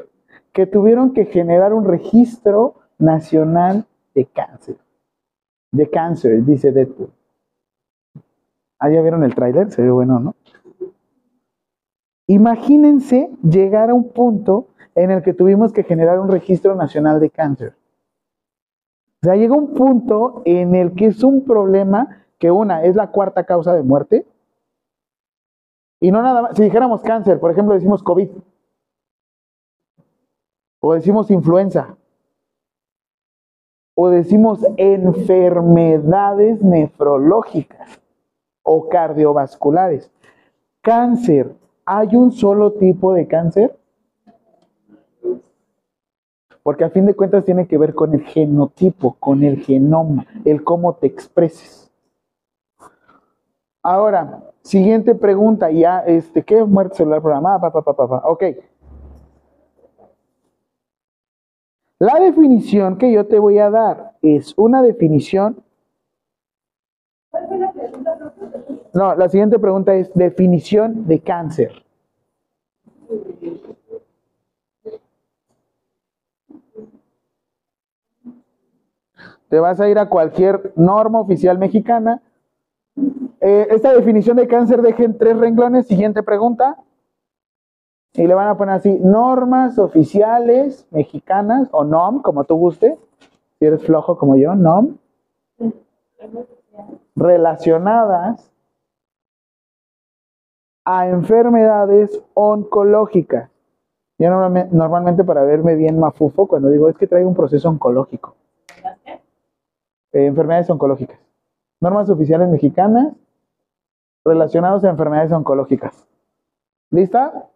que 0.54 0.68
tuvieron 0.68 1.12
que 1.12 1.26
generar 1.26 1.74
un 1.74 1.86
registro 1.86 2.85
Nacional 2.98 3.86
de 4.14 4.26
Cáncer. 4.26 4.78
De 5.72 5.90
cáncer, 5.90 6.44
dice 6.46 6.72
Deadpool. 6.72 7.12
Ah, 8.80 8.90
ya 8.90 9.02
vieron 9.02 9.24
el 9.24 9.36
tráiler, 9.36 9.72
se 9.72 9.82
ve 9.82 9.92
bueno, 9.92 10.20
¿no? 10.20 10.36
Imagínense 12.28 13.30
llegar 13.44 13.90
a 13.90 13.94
un 13.94 14.10
punto 14.10 14.68
en 14.96 15.12
el 15.12 15.22
que 15.22 15.34
tuvimos 15.34 15.74
que 15.74 15.84
generar 15.84 16.20
un 16.20 16.30
registro 16.30 16.76
nacional 16.76 17.20
de 17.20 17.30
cáncer. 17.30 17.76
sea, 19.22 19.36
llega 19.36 19.56
un 19.56 19.74
punto 19.74 20.42
en 20.46 20.76
el 20.76 20.94
que 20.94 21.08
es 21.08 21.24
un 21.24 21.44
problema 21.44 22.24
que 22.40 22.52
una 22.52 22.84
es 22.84 22.96
la 22.96 23.12
cuarta 23.12 23.44
causa 23.44 23.74
de 23.74 23.84
muerte. 23.84 24.26
Y 26.00 26.12
no 26.12 26.22
nada 26.22 26.42
más, 26.44 26.56
si 26.56 26.64
dijéramos 26.64 27.02
cáncer, 27.02 27.40
por 27.40 27.52
ejemplo, 27.52 27.74
decimos 27.74 28.04
COVID. 28.04 28.30
O 30.80 30.94
decimos 30.94 31.32
influenza. 31.32 31.98
O 33.96 34.10
decimos 34.10 34.60
enfermedades 34.78 36.62
nefrológicas 36.62 38.00
o 38.62 38.90
cardiovasculares. 38.90 40.12
Cáncer. 40.82 41.56
¿Hay 41.86 42.16
un 42.16 42.32
solo 42.32 42.74
tipo 42.74 43.14
de 43.14 43.28
cáncer? 43.28 43.76
Porque 46.62 46.84
a 46.84 46.90
fin 46.90 47.06
de 47.06 47.14
cuentas 47.14 47.46
tiene 47.46 47.68
que 47.68 47.78
ver 47.78 47.94
con 47.94 48.14
el 48.16 48.24
genotipo, 48.24 49.16
con 49.20 49.44
el 49.44 49.64
genoma, 49.64 50.26
el 50.46 50.64
cómo 50.64 50.96
te 50.96 51.06
expreses. 51.06 51.92
Ahora, 53.84 54.42
siguiente 54.64 55.14
pregunta, 55.14 55.70
ya, 55.70 56.00
este, 56.00 56.42
¿qué 56.42 56.58
es 56.58 56.68
muerte 56.68 56.96
celular 56.96 57.22
programada? 57.22 57.60
Pa, 57.60 57.70
pa. 57.72 58.24
Ok. 58.26 58.44
La 62.00 62.20
definición 62.20 62.98
que 62.98 63.12
yo 63.12 63.26
te 63.26 63.40
voy 63.40 63.58
a 63.60 63.70
dar 63.70 64.14
es 64.22 64.54
una 64.58 64.82
definición. 64.82 65.64
No, 68.94 69.16
la 69.16 69.30
siguiente 69.30 69.60
pregunta 69.60 69.94
es 69.96 70.14
definición 70.14 71.08
de 71.08 71.20
cáncer. 71.22 71.86
Te 79.48 79.60
vas 79.60 79.80
a 79.80 79.88
ir 79.88 79.98
a 79.98 80.10
cualquier 80.10 80.74
norma 80.76 81.22
oficial 81.22 81.58
mexicana. 81.58 82.22
Eh, 83.40 83.68
esta 83.70 83.94
definición 83.94 84.36
de 84.36 84.48
cáncer 84.48 84.82
deja 84.82 85.04
en 85.04 85.18
tres 85.18 85.38
renglones. 85.38 85.88
Siguiente 85.88 86.24
pregunta. 86.24 86.78
Y 88.18 88.28
le 88.28 88.34
van 88.34 88.48
a 88.48 88.58
poner 88.58 88.76
así, 88.76 88.98
normas 89.02 89.78
oficiales 89.78 90.88
mexicanas, 90.92 91.68
o 91.72 91.84
NOM, 91.84 92.22
como 92.22 92.46
tú 92.46 92.56
guste. 92.56 92.98
Si 93.60 93.66
eres 93.66 93.84
flojo 93.84 94.18
como 94.18 94.38
yo, 94.38 94.56
NOM. 94.56 94.98
Relacionadas 97.16 98.52
a 100.86 101.08
enfermedades 101.10 102.22
oncológicas. 102.34 103.50
Yo 104.18 104.30
normalmente, 104.30 105.26
para 105.26 105.44
verme 105.44 105.76
bien 105.76 106.00
mafufo, 106.00 106.48
cuando 106.48 106.70
digo 106.70 106.88
es 106.88 106.98
que 106.98 107.08
traigo 107.08 107.28
un 107.28 107.36
proceso 107.36 107.68
oncológico. 107.68 108.36
Eh, 110.14 110.28
enfermedades 110.28 110.70
oncológicas. 110.70 111.20
Normas 111.82 112.10
oficiales 112.10 112.48
mexicanas 112.48 113.14
relacionadas 114.24 114.86
a 114.86 114.90
enfermedades 114.90 115.34
oncológicas. 115.34 116.08
¿Lista? 116.92 117.50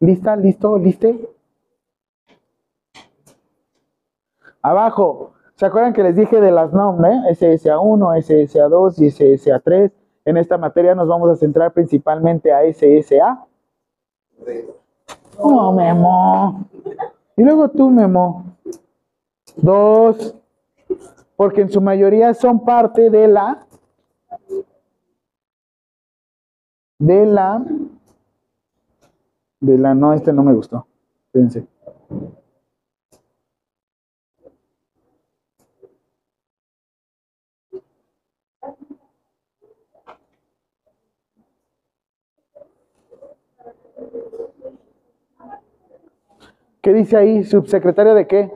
¿Lista? 0.00 0.36
¿Listo? 0.36 0.78
¿Liste? 0.78 1.28
Abajo, 4.60 5.32
¿se 5.54 5.64
acuerdan 5.64 5.92
que 5.92 6.02
les 6.02 6.16
dije 6.16 6.40
de 6.40 6.50
las 6.50 6.72
NOM, 6.72 7.04
eh? 7.04 7.20
SSA1, 7.30 8.18
SSA2 8.18 8.98
y 8.98 9.06
SSA3? 9.06 9.92
En 10.24 10.36
esta 10.36 10.58
materia 10.58 10.94
nos 10.94 11.06
vamos 11.06 11.30
a 11.30 11.36
centrar 11.36 11.72
principalmente 11.72 12.52
a 12.52 12.62
SSA. 12.62 13.46
Oh, 15.38 15.72
Memo. 15.72 16.66
Y 17.36 17.42
luego 17.42 17.68
tú, 17.68 17.90
Memo. 17.90 18.56
Dos. 19.56 20.34
Porque 21.36 21.60
en 21.60 21.70
su 21.70 21.80
mayoría 21.80 22.34
son 22.34 22.64
parte 22.64 23.08
de 23.08 23.28
la 23.28 23.66
de 26.98 27.26
la 27.26 27.62
de 29.60 29.78
la 29.78 29.94
no, 29.94 30.12
este 30.12 30.32
no 30.32 30.42
me 30.42 30.54
gustó. 30.54 30.86
Fíjense. 31.32 31.66
¿Qué 46.86 46.92
dice 46.92 47.16
ahí? 47.16 47.42
¿Subsecretario 47.42 48.14
de 48.14 48.28
qué? 48.28 48.52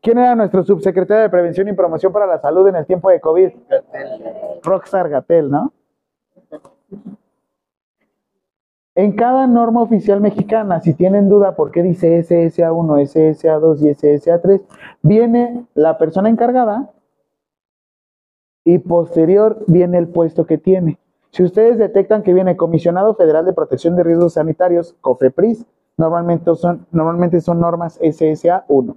¿Quién 0.00 0.18
era 0.18 0.36
nuestro 0.36 0.62
subsecretario 0.62 1.24
de 1.24 1.28
Prevención 1.28 1.66
y 1.66 1.72
Promoción 1.72 2.12
para 2.12 2.26
la 2.26 2.38
Salud 2.40 2.68
en 2.68 2.76
el 2.76 2.86
tiempo 2.86 3.10
de 3.10 3.20
COVID? 3.20 3.50
Rockstar 4.62 5.08
Gatel, 5.08 5.50
¿no? 5.50 5.72
En 8.94 9.12
cada 9.12 9.46
norma 9.46 9.80
oficial 9.80 10.20
mexicana, 10.20 10.82
si 10.82 10.92
tienen 10.92 11.30
duda 11.30 11.56
por 11.56 11.70
qué 11.70 11.82
dice 11.82 12.20
SSA1, 12.20 13.00
SSA2 13.08 13.80
y 13.80 13.88
SSA3, 13.88 14.60
viene 15.00 15.66
la 15.74 15.96
persona 15.96 16.28
encargada 16.28 16.92
y 18.64 18.78
posterior 18.78 19.64
viene 19.66 19.96
el 19.96 20.08
puesto 20.08 20.46
que 20.46 20.58
tiene. 20.58 20.98
Si 21.30 21.42
ustedes 21.42 21.78
detectan 21.78 22.22
que 22.22 22.34
viene 22.34 22.58
Comisionado 22.58 23.14
Federal 23.14 23.46
de 23.46 23.54
Protección 23.54 23.96
de 23.96 24.02
Riesgos 24.02 24.34
Sanitarios, 24.34 24.94
COFEPRIS, 25.00 25.64
normalmente 25.96 26.54
son, 26.54 26.86
normalmente 26.90 27.40
son 27.40 27.60
normas 27.60 27.98
SSA1. 27.98 28.96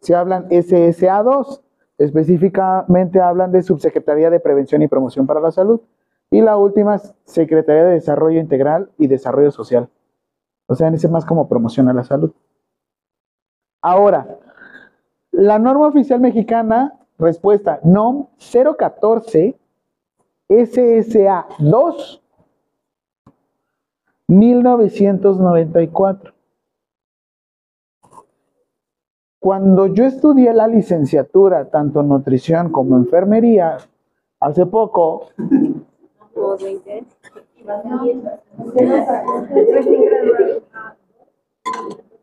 Si 0.00 0.12
hablan 0.12 0.48
SSA2, 0.48 1.60
específicamente 1.98 3.20
hablan 3.20 3.52
de 3.52 3.62
Subsecretaría 3.62 4.30
de 4.30 4.40
Prevención 4.40 4.82
y 4.82 4.88
Promoción 4.88 5.24
para 5.28 5.40
la 5.40 5.52
Salud. 5.52 5.80
Y 6.34 6.40
la 6.40 6.56
última 6.56 6.96
es 6.96 7.14
Secretaría 7.26 7.84
de 7.84 7.92
Desarrollo 7.92 8.40
Integral 8.40 8.90
y 8.98 9.06
Desarrollo 9.06 9.52
Social. 9.52 9.88
O 10.66 10.74
sea, 10.74 10.88
ese 10.88 11.08
más 11.08 11.24
como 11.24 11.48
promoción 11.48 11.88
a 11.88 11.92
la 11.92 12.02
salud. 12.02 12.32
Ahora, 13.80 14.40
la 15.30 15.60
norma 15.60 15.86
oficial 15.86 16.18
mexicana, 16.18 16.98
respuesta, 17.18 17.78
NOM 17.84 18.26
014 18.76 19.56
SSA 20.48 21.46
2 21.60 22.22
1994. 24.26 26.34
Cuando 29.38 29.86
yo 29.86 30.04
estudié 30.04 30.52
la 30.52 30.66
licenciatura, 30.66 31.70
tanto 31.70 32.00
en 32.00 32.08
nutrición 32.08 32.72
como 32.72 32.96
enfermería, 32.96 33.76
hace 34.40 34.66
poco, 34.66 35.28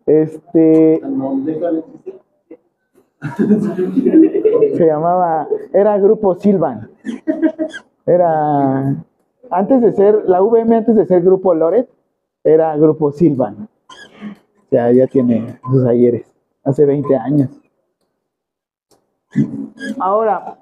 este 0.05 1.01
se 4.75 4.85
llamaba, 4.85 5.47
era 5.73 5.97
Grupo 5.99 6.35
Silvan. 6.35 6.89
Era, 8.05 8.95
antes 9.49 9.81
de 9.81 9.91
ser, 9.93 10.23
la 10.25 10.41
VM 10.41 10.75
antes 10.75 10.95
de 10.95 11.05
ser 11.05 11.21
Grupo 11.21 11.53
Loret, 11.53 11.89
era 12.43 12.75
Grupo 12.77 13.11
Silvan. 13.11 13.67
Ya, 14.71 14.91
ya 14.91 15.07
tiene 15.07 15.59
sus 15.69 15.85
ayeres, 15.85 16.25
hace 16.63 16.85
20 16.85 17.15
años. 17.15 17.49
Ahora, 19.99 20.57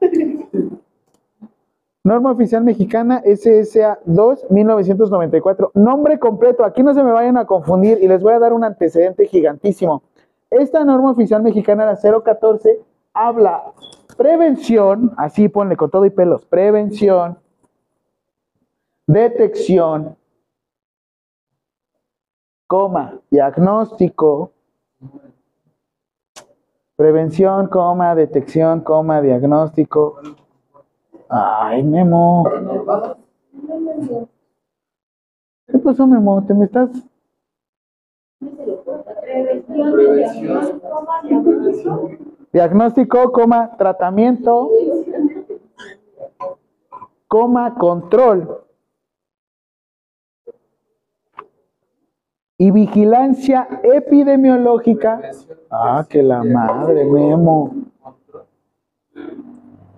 norma 2.10 2.32
oficial 2.32 2.63
mexicana 2.63 3.22
SSA 3.24 4.00
2 4.04 4.48
1994. 4.50 5.72
Nombre 5.75 6.18
completo, 6.18 6.66
aquí 6.66 6.82
no 6.82 6.96
se 6.96 7.04
me 7.04 7.12
vayan 7.12 7.38
a 7.38 7.46
confundir 7.46 8.00
y 8.01 8.08
les 8.08 8.24
voy 8.24 8.34
a 8.34 8.39
dar 8.39 8.51
un 8.51 8.63
antecedente 8.63 9.28
gigantísimo. 9.28 10.01
Esta 10.50 10.84
norma 10.84 11.12
oficial 11.12 11.44
mexicana, 11.44 11.86
la 11.86 12.22
014, 12.24 12.82
habla 13.13 13.74
prevención, 14.18 15.13
así 15.18 15.50
ponle 15.50 15.78
con 15.78 15.92
todo 15.92 16.04
y 16.06 16.10
pelos, 16.10 16.48
prevención, 16.48 17.38
detección, 19.06 20.18
coma, 22.66 23.20
diagnóstico, 23.30 24.51
prevención, 26.96 27.68
coma, 27.68 28.16
detección, 28.16 28.82
coma, 28.82 29.22
diagnóstico. 29.22 30.20
Ay, 31.29 31.83
Memo. 31.83 32.43
¿Qué 35.67 35.77
pasó, 35.77 36.07
Memo? 36.07 36.43
¿Te 36.45 36.53
me 36.53 36.65
estás 36.65 36.89
Diagnóstico, 42.51 43.31
coma, 43.31 43.77
tratamiento, 43.77 44.69
coma, 47.27 47.75
control. 47.75 48.65
y 52.62 52.71
vigilancia 52.71 53.67
epidemiológica. 53.83 55.21
Ah, 55.71 56.05
que 56.07 56.21
la 56.21 56.43
madre, 56.43 57.05
Memo. 57.05 57.74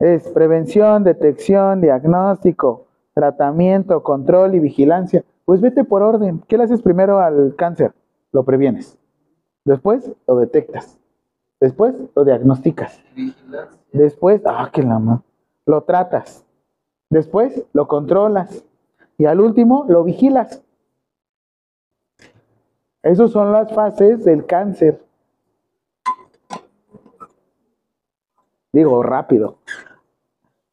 Es 0.01 0.27
prevención, 0.29 1.03
detección, 1.03 1.79
diagnóstico, 1.79 2.87
tratamiento, 3.13 4.01
control 4.01 4.55
y 4.55 4.59
vigilancia. 4.59 5.23
Pues 5.45 5.61
vete 5.61 5.83
por 5.83 6.01
orden. 6.01 6.41
¿Qué 6.47 6.57
le 6.57 6.63
haces 6.63 6.81
primero 6.81 7.19
al 7.19 7.55
cáncer? 7.55 7.93
Lo 8.31 8.43
previenes. 8.43 8.97
Después 9.63 10.11
lo 10.25 10.37
detectas. 10.37 10.97
Después 11.59 11.93
lo 12.15 12.25
diagnosticas. 12.25 12.99
Después, 13.93 14.41
ah, 14.45 14.71
que 14.73 14.81
la 14.81 14.97
madre. 14.97 15.21
Lo 15.67 15.83
tratas. 15.83 16.43
Después 17.11 17.63
lo 17.71 17.87
controlas. 17.87 18.65
Y 19.19 19.25
al 19.25 19.39
último 19.39 19.85
lo 19.87 20.03
vigilas. 20.03 20.63
Esas 23.03 23.29
son 23.29 23.51
las 23.51 23.71
fases 23.71 24.25
del 24.25 24.47
cáncer. 24.47 24.99
Digo, 28.73 29.03
rápido. 29.03 29.60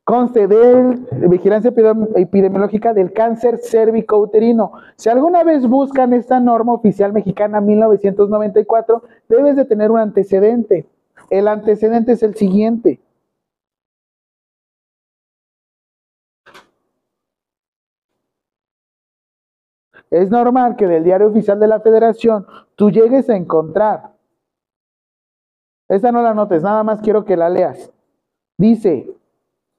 Conste 0.09 0.49
de 0.49 1.29
vigilancia 1.29 1.71
epidemiológica 2.17 2.95
del 2.95 3.13
cáncer 3.13 3.59
cérvico-uterino. 3.59 4.73
Si 4.97 5.11
alguna 5.11 5.45
vez 5.45 5.69
buscan 5.69 6.15
esta 6.15 6.41
norma 6.41 6.73
oficial 6.73 7.13
mexicana 7.13 7.61
1994, 7.61 9.03
debes 9.29 9.57
de 9.57 9.67
tener 9.67 9.91
un 9.91 9.99
antecedente. 9.99 10.87
El 11.29 11.47
antecedente 11.47 12.13
es 12.13 12.23
el 12.23 12.37
siguiente. 12.37 13.03
Es 20.09 20.31
normal 20.31 20.77
que 20.77 20.87
del 20.87 21.05
diario 21.05 21.27
oficial 21.27 21.61
de 21.61 21.69
la 21.69 21.81
federación 21.81 22.47
tú 22.77 22.91
llegues 22.91 23.29
a 23.29 23.37
encontrar. 23.37 24.15
Esta 25.87 26.11
no 26.13 26.23
la 26.23 26.33
notes, 26.33 26.63
nada 26.63 26.83
más 26.83 27.03
quiero 27.03 27.27
que 27.27 27.37
la 27.37 27.51
leas. 27.51 27.93
Dice, 28.57 29.18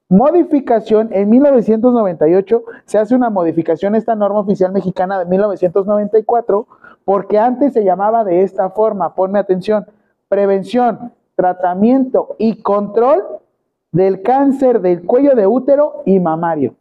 modificación 0.09 1.09
en 1.13 1.29
1998, 1.29 2.63
se 2.85 2.97
hace 2.97 3.15
una 3.15 3.29
modificación 3.29 3.93
a 3.93 3.99
esta 3.99 4.15
norma 4.15 4.39
oficial 4.39 4.71
mexicana 4.71 5.19
de 5.19 5.25
1994, 5.25 6.67
porque 7.05 7.37
antes 7.39 7.73
se 7.73 7.83
llamaba 7.83 8.23
de 8.23 8.41
esta 8.41 8.71
forma, 8.71 9.15
ponme 9.15 9.39
atención, 9.39 9.85
prevención, 10.27 11.13
tratamiento 11.35 12.35
y 12.37 12.61
control 12.61 13.23
del 13.91 14.21
cáncer 14.21 14.81
del 14.81 15.05
cuello 15.05 15.35
de 15.35 15.47
útero 15.47 16.03
y 16.05 16.19
mamario. 16.19 16.75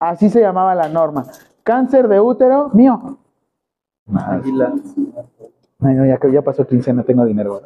Así 0.00 0.30
se 0.30 0.40
llamaba 0.40 0.74
la 0.74 0.88
norma. 0.88 1.26
Cáncer 1.62 2.08
de 2.08 2.20
útero, 2.20 2.70
mío. 2.72 3.18
Ay, 5.82 5.94
no, 5.94 6.04
ya, 6.04 6.18
ya 6.30 6.42
pasó 6.42 6.66
quincena, 6.66 7.02
tengo 7.02 7.24
dinero. 7.24 7.62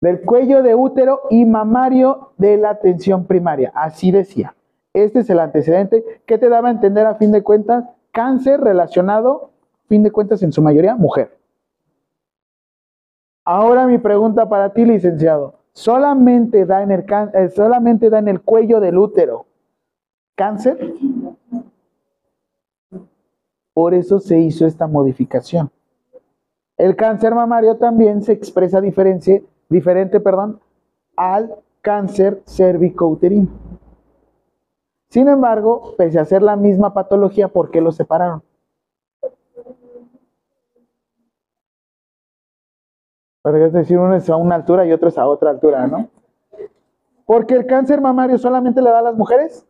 Del 0.00 0.22
cuello 0.22 0.62
de 0.62 0.74
útero 0.74 1.22
y 1.30 1.44
mamario 1.44 2.32
de 2.36 2.56
la 2.56 2.70
atención 2.70 3.24
primaria. 3.24 3.72
Así 3.74 4.10
decía. 4.10 4.54
Este 4.92 5.20
es 5.20 5.30
el 5.30 5.38
antecedente 5.38 6.04
que 6.26 6.38
te 6.38 6.48
daba 6.48 6.68
a 6.68 6.72
entender 6.72 7.06
a 7.06 7.16
fin 7.16 7.30
de 7.32 7.42
cuentas 7.42 7.84
cáncer 8.12 8.60
relacionado, 8.60 9.50
fin 9.88 10.02
de 10.02 10.10
cuentas 10.10 10.42
en 10.42 10.52
su 10.52 10.62
mayoría, 10.62 10.96
mujer. 10.96 11.38
Ahora 13.44 13.86
mi 13.86 13.98
pregunta 13.98 14.48
para 14.48 14.72
ti, 14.72 14.84
licenciado. 14.84 15.54
¿Solamente 15.72 16.66
da 16.66 16.82
en 16.82 16.90
el, 16.90 17.06
eh, 17.34 17.48
solamente 17.50 18.10
da 18.10 18.18
en 18.18 18.28
el 18.28 18.40
cuello 18.40 18.80
del 18.80 18.98
útero 18.98 19.46
cáncer? 20.34 20.94
Por 23.72 23.94
eso 23.94 24.18
se 24.18 24.40
hizo 24.40 24.66
esta 24.66 24.88
modificación. 24.88 25.70
El 26.76 26.96
cáncer 26.96 27.34
mamario 27.34 27.76
también 27.76 28.22
se 28.22 28.32
expresa 28.32 28.80
diferente, 28.80 29.44
diferente 29.68 30.20
perdón, 30.20 30.60
al 31.16 31.56
cáncer 31.80 32.42
cérvico-uterino. 32.46 33.48
Sin 35.10 35.28
embargo, 35.28 35.94
pese 35.96 36.18
a 36.18 36.24
ser 36.24 36.42
la 36.42 36.56
misma 36.56 36.92
patología, 36.92 37.48
¿por 37.48 37.70
qué 37.70 37.80
los 37.80 37.96
separaron? 37.96 38.42
es 43.56 43.72
decir, 43.72 43.98
uno 43.98 44.14
es 44.14 44.28
a 44.28 44.36
una 44.36 44.56
altura 44.56 44.84
y 44.84 44.92
otro 44.92 45.08
es 45.08 45.16
a 45.16 45.26
otra 45.26 45.50
altura, 45.50 45.86
¿no? 45.86 46.08
Porque 47.24 47.54
el 47.54 47.66
cáncer 47.66 48.00
mamario 48.00 48.38
solamente 48.38 48.82
le 48.82 48.90
da 48.90 48.98
a 48.98 49.02
las 49.02 49.16
mujeres. 49.16 49.66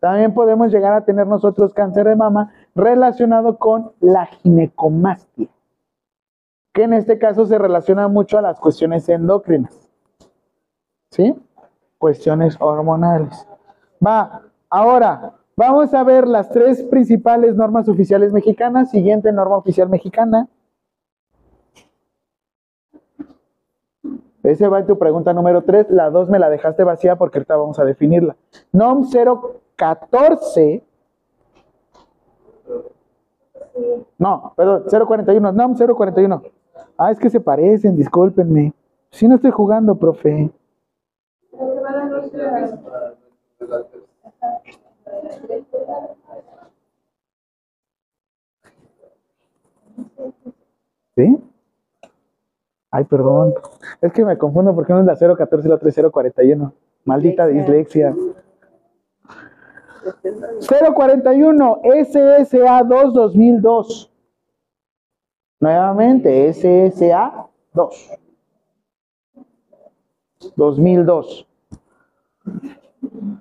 También 0.00 0.34
podemos 0.34 0.70
llegar 0.70 0.92
a 0.92 1.04
tener 1.04 1.26
nosotros 1.26 1.72
cáncer 1.72 2.06
de 2.06 2.16
mama 2.16 2.52
relacionado 2.74 3.58
con 3.58 3.92
la 4.00 4.26
ginecomastia, 4.26 5.48
que 6.76 6.82
en 6.82 6.92
este 6.92 7.18
caso 7.18 7.46
se 7.46 7.56
relaciona 7.56 8.06
mucho 8.06 8.36
a 8.36 8.42
las 8.42 8.60
cuestiones 8.60 9.08
endocrinas. 9.08 9.88
¿Sí? 11.10 11.34
Cuestiones 11.96 12.54
hormonales. 12.60 13.48
Va, 14.06 14.42
ahora 14.68 15.32
vamos 15.56 15.94
a 15.94 16.04
ver 16.04 16.28
las 16.28 16.50
tres 16.50 16.82
principales 16.82 17.56
normas 17.56 17.88
oficiales 17.88 18.30
mexicanas. 18.30 18.90
Siguiente 18.90 19.32
norma 19.32 19.56
oficial 19.56 19.88
mexicana. 19.88 20.48
Ese 24.42 24.68
va 24.68 24.80
en 24.80 24.86
tu 24.86 24.98
pregunta 24.98 25.32
número 25.32 25.64
3. 25.64 25.86
La 25.88 26.10
2 26.10 26.28
me 26.28 26.38
la 26.38 26.50
dejaste 26.50 26.84
vacía 26.84 27.16
porque 27.16 27.38
ahorita 27.38 27.56
vamos 27.56 27.78
a 27.78 27.84
definirla. 27.86 28.36
NOM 28.72 29.08
014. 29.76 30.84
No, 34.18 34.52
perdón, 34.54 34.84
041. 35.06 35.52
NOM 35.52 35.74
041. 35.74 36.55
Ah, 36.98 37.10
es 37.12 37.18
que 37.18 37.30
se 37.30 37.40
parecen, 37.40 37.96
discúlpenme. 37.96 38.72
Si 39.10 39.28
no 39.28 39.36
estoy 39.36 39.50
jugando, 39.50 39.96
profe. 39.96 40.50
¿Sí? 51.16 51.38
Ay, 52.90 53.04
perdón. 53.04 53.54
Es 54.00 54.12
que 54.12 54.24
me 54.24 54.36
confundo 54.36 54.74
porque 54.74 54.92
uno 54.92 55.00
es 55.00 55.20
la 55.20 55.36
014 55.36 55.66
y 55.66 55.70
la 55.70 55.76
otra 55.76 55.88
es 55.88 55.96
041. 56.10 56.72
Maldita 57.04 57.46
dislexia. 57.46 58.14
041 60.94 61.80
SSA 62.04 62.82
2 62.84 63.14
2002. 63.14 64.12
Nuevamente, 65.60 66.52
SSA 66.52 67.46
2. 67.72 68.10
2002. 70.56 71.46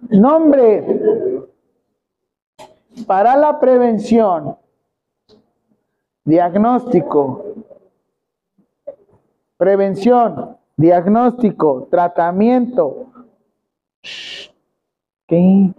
Nombre 0.09 1.45
para 3.05 3.35
la 3.35 3.59
prevención, 3.59 4.57
diagnóstico, 6.23 7.55
Prevención, 9.57 10.57
diagnóstico, 10.75 11.87
tratamiento. 11.89 13.05
¿Qué? 15.27 15.71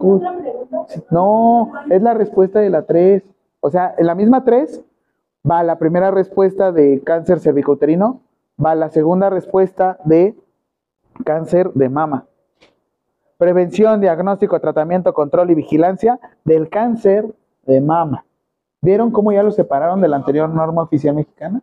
No, 1.11 1.71
es 1.89 2.01
la 2.01 2.15
respuesta 2.15 2.59
de 2.59 2.71
la 2.71 2.87
3. 2.87 3.23
O 3.59 3.69
sea, 3.69 3.93
en 3.97 4.07
la 4.07 4.15
misma 4.15 4.43
3 4.43 4.83
va 5.49 5.63
la 5.63 5.77
primera 5.77 6.11
respuesta 6.11 6.71
de 6.71 7.01
cáncer 7.03 7.39
cervicouterino, 7.39 8.21
va 8.63 8.75
la 8.75 8.89
segunda 8.89 9.29
respuesta 9.29 9.97
de 10.03 10.35
cáncer 11.23 11.71
de 11.73 11.89
mama. 11.89 12.25
Prevención, 13.37 14.01
diagnóstico, 14.01 14.59
tratamiento, 14.59 15.13
control 15.13 15.51
y 15.51 15.55
vigilancia 15.55 16.19
del 16.43 16.69
cáncer 16.69 17.33
de 17.65 17.81
mama. 17.81 18.25
¿Vieron 18.81 19.11
cómo 19.11 19.31
ya 19.31 19.43
lo 19.43 19.51
separaron 19.51 20.01
de 20.01 20.07
la 20.07 20.17
anterior 20.17 20.49
norma 20.49 20.83
oficial 20.83 21.15
mexicana? 21.15 21.61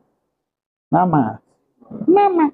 Mama. 0.90 1.40
Mamá. 2.07 2.53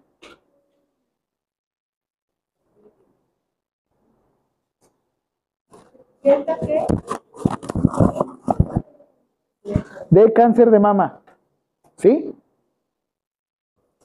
De 10.11 10.33
cáncer 10.33 10.71
de 10.71 10.79
mama. 10.79 11.20
¿Sí? 12.01 12.35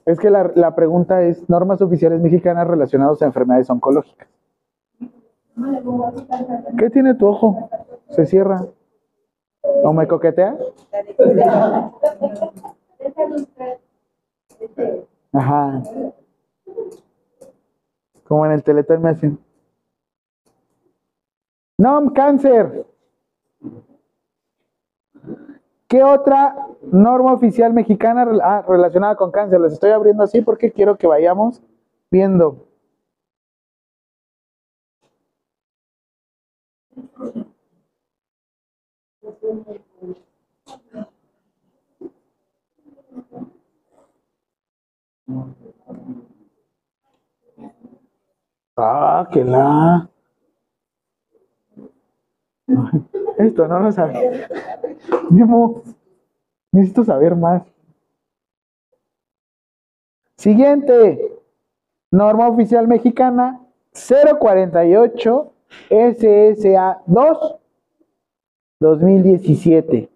Es 0.06 0.20
que 0.20 0.30
la, 0.30 0.52
la, 0.54 0.76
pregunta 0.76 1.22
es 1.24 1.50
normas 1.50 1.82
oficiales 1.82 2.20
mexicanas 2.22 2.68
relacionadas 2.68 3.22
a 3.22 3.26
enfermedades 3.26 3.70
oncológicas. 3.70 4.28
¿Qué 6.78 6.90
tiene 6.90 7.16
tu 7.16 7.28
ojo? 7.28 7.70
Se 8.10 8.26
cierra. 8.26 8.66
¿O 9.62 9.94
me 9.94 10.08
coquetea? 10.08 10.58
Ajá. 15.32 15.82
Como 18.28 18.46
en 18.46 18.52
el 18.52 18.64
teletón 18.64 19.02
me 19.02 19.10
hacen. 19.10 19.40
No, 21.78 22.12
cáncer. 22.14 22.86
¿Qué 25.96 26.04
otra 26.04 26.54
norma 26.92 27.32
oficial 27.32 27.72
mexicana 27.72 28.28
ah, 28.44 28.66
relacionada 28.68 29.16
con 29.16 29.32
cáncer? 29.32 29.62
Les 29.62 29.72
estoy 29.72 29.92
abriendo 29.92 30.24
así 30.24 30.42
porque 30.42 30.70
quiero 30.70 30.98
que 30.98 31.08
vayamos 31.08 31.64
viendo. 32.12 32.68
Ah, 48.76 49.30
que 49.32 49.46
la. 49.46 50.10
Esto 53.38 53.68
no 53.70 53.80
lo 53.80 53.92
sabía. 53.94 54.50
Memo, 55.30 55.84
necesito 56.72 57.04
saber 57.04 57.36
más. 57.36 57.64
Siguiente. 60.38 61.32
Norma 62.12 62.48
oficial 62.48 62.88
mexicana 62.88 63.62
048 63.94 65.54
SSA 65.90 67.02
2 67.08 67.56
2017. 68.80 70.15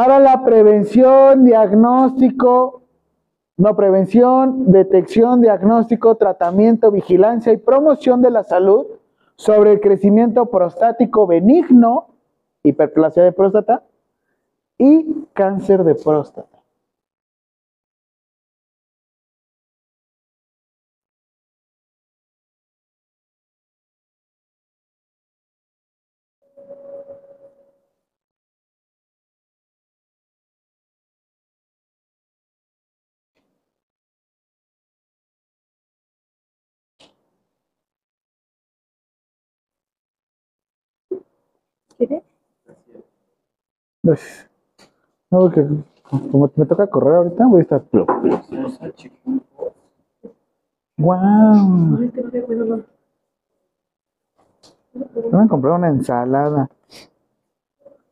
Para 0.00 0.18
la 0.18 0.42
prevención, 0.46 1.44
diagnóstico, 1.44 2.84
no 3.58 3.76
prevención, 3.76 4.72
detección, 4.72 5.42
diagnóstico, 5.42 6.14
tratamiento, 6.14 6.90
vigilancia 6.90 7.52
y 7.52 7.58
promoción 7.58 8.22
de 8.22 8.30
la 8.30 8.42
salud 8.42 8.86
sobre 9.36 9.72
el 9.72 9.80
crecimiento 9.80 10.46
prostático 10.46 11.26
benigno, 11.26 12.14
hiperplasia 12.62 13.24
de 13.24 13.32
próstata 13.32 13.82
y 14.78 15.26
cáncer 15.34 15.84
de 15.84 15.94
próstata. 15.94 16.59
¿Quieres? 42.00 42.22
Pues, 44.02 44.48
no, 45.30 45.40
porque 45.40 45.66
como 46.30 46.50
me 46.56 46.64
toca 46.64 46.86
correr 46.86 47.16
ahorita, 47.16 47.46
voy 47.46 47.58
a 47.58 47.62
estar. 47.62 47.84
¡Wow! 50.96 52.10
No 55.30 55.42
me 55.42 55.48
compré 55.48 55.70
una 55.72 55.88
ensalada. 55.88 56.70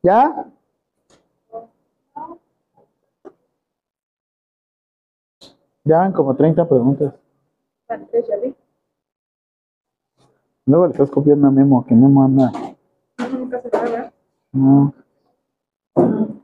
¿Ya? 0.02 0.52
Ya 5.84 5.98
van 5.98 6.12
como 6.12 6.36
30 6.36 6.68
preguntas. 6.68 7.14
Luego 10.66 10.86
le 10.86 10.92
estás 10.92 11.10
copiando 11.10 11.48
a 11.48 11.50
Memo, 11.50 11.86
que 11.86 11.94
Memo 11.94 12.22
anda. 12.22 12.52
Nunca 13.48 13.62
se 13.62 13.70
nada. 13.70 14.12
No. 14.52 14.94
No 15.96 16.42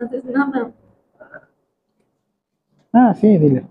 haces 0.00 0.24
nada. 0.24 0.72
Ah, 2.92 3.14
sí, 3.14 3.38
dile. 3.38 3.64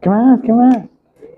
¿Qué 0.00 0.10
más? 0.10 0.40
¿Qué 0.42 0.52
más? 0.52 0.78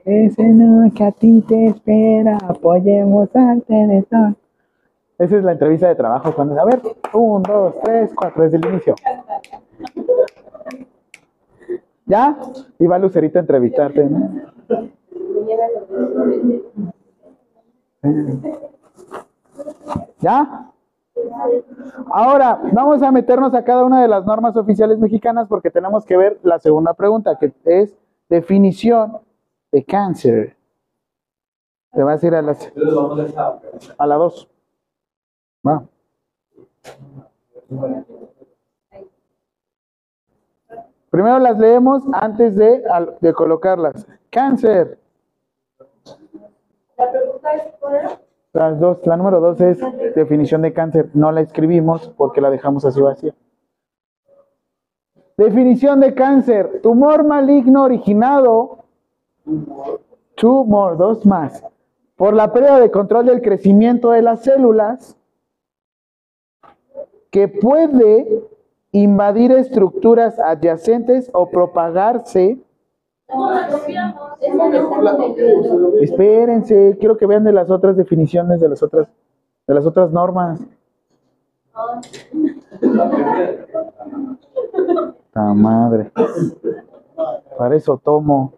Ese 0.04 0.42
no 0.42 0.90
que 0.92 1.04
a 1.04 1.12
ti 1.12 1.42
te 1.48 1.66
espera, 1.66 2.38
apoyemos 2.46 3.34
al 3.34 3.62
teletón. 3.62 4.36
Esa 5.18 5.36
es 5.38 5.44
la 5.44 5.52
entrevista 5.52 5.88
de 5.88 5.94
trabajo 5.94 6.34
cuando 6.34 6.60
a 6.60 6.64
ver, 6.64 6.82
un, 7.14 7.42
dos, 7.42 7.74
tres, 7.82 8.10
cuatro, 8.14 8.42
desde 8.42 8.58
el 8.58 8.66
inicio. 8.66 8.94
¿Ya? 12.06 12.36
Y 12.78 12.86
va 12.86 12.98
Lucerito 12.98 13.38
a 13.38 13.40
entrevistarte, 13.40 14.04
¿no? 14.04 14.30
¿Ya? 20.20 20.63
Ahora, 22.12 22.60
vamos 22.72 23.02
a 23.02 23.10
meternos 23.10 23.54
a 23.54 23.64
cada 23.64 23.84
una 23.84 24.02
de 24.02 24.08
las 24.08 24.24
normas 24.24 24.56
oficiales 24.56 24.98
mexicanas 24.98 25.48
porque 25.48 25.70
tenemos 25.70 26.04
que 26.04 26.16
ver 26.16 26.38
la 26.42 26.58
segunda 26.58 26.94
pregunta, 26.94 27.38
que 27.38 27.52
es 27.64 27.94
definición 28.28 29.18
de 29.72 29.84
cáncer. 29.84 30.56
Te 31.92 32.02
vas 32.02 32.22
a 32.22 32.26
ir 32.26 32.34
a, 32.34 32.42
las, 32.42 32.72
a 33.98 34.06
la 34.06 34.14
2. 34.16 34.48
Va. 35.66 35.84
Primero 41.10 41.38
las 41.38 41.58
leemos 41.58 42.02
antes 42.12 42.56
de, 42.56 42.82
colocarlas. 43.36 44.06
Cáncer. 44.30 44.98
La 46.98 47.10
pregunta 47.10 47.52
es. 47.54 48.24
Las 48.54 48.78
dos, 48.78 49.04
la 49.04 49.16
número 49.16 49.40
dos 49.40 49.60
es 49.60 49.80
definición 50.14 50.62
de 50.62 50.72
cáncer. 50.72 51.10
No 51.12 51.32
la 51.32 51.40
escribimos 51.40 52.08
porque 52.16 52.40
la 52.40 52.50
dejamos 52.50 52.84
así 52.84 53.00
vacía. 53.00 53.34
Definición 55.36 55.98
de 55.98 56.14
cáncer. 56.14 56.80
Tumor 56.80 57.24
maligno 57.24 57.82
originado. 57.82 58.84
Tumor, 60.36 60.96
dos 60.96 61.26
más. 61.26 61.64
Por 62.14 62.34
la 62.34 62.52
pérdida 62.52 62.78
de 62.78 62.92
control 62.92 63.26
del 63.26 63.42
crecimiento 63.42 64.12
de 64.12 64.22
las 64.22 64.44
células 64.44 65.16
que 67.30 67.48
puede 67.48 68.44
invadir 68.92 69.50
estructuras 69.50 70.38
adyacentes 70.38 71.28
o 71.34 71.50
propagarse. 71.50 72.63
Espérense, 76.00 76.96
quiero 76.98 77.16
que 77.16 77.26
vean 77.26 77.44
de 77.44 77.52
las 77.52 77.70
otras 77.70 77.96
definiciones, 77.96 78.60
de 78.60 78.68
las 78.68 78.82
otras, 78.82 79.08
de 79.66 79.74
las 79.74 79.86
otras 79.86 80.12
normas. 80.12 80.60
La 85.34 85.54
madre. 85.54 86.12
Para 87.58 87.76
eso 87.76 87.98
tomo. 87.98 88.52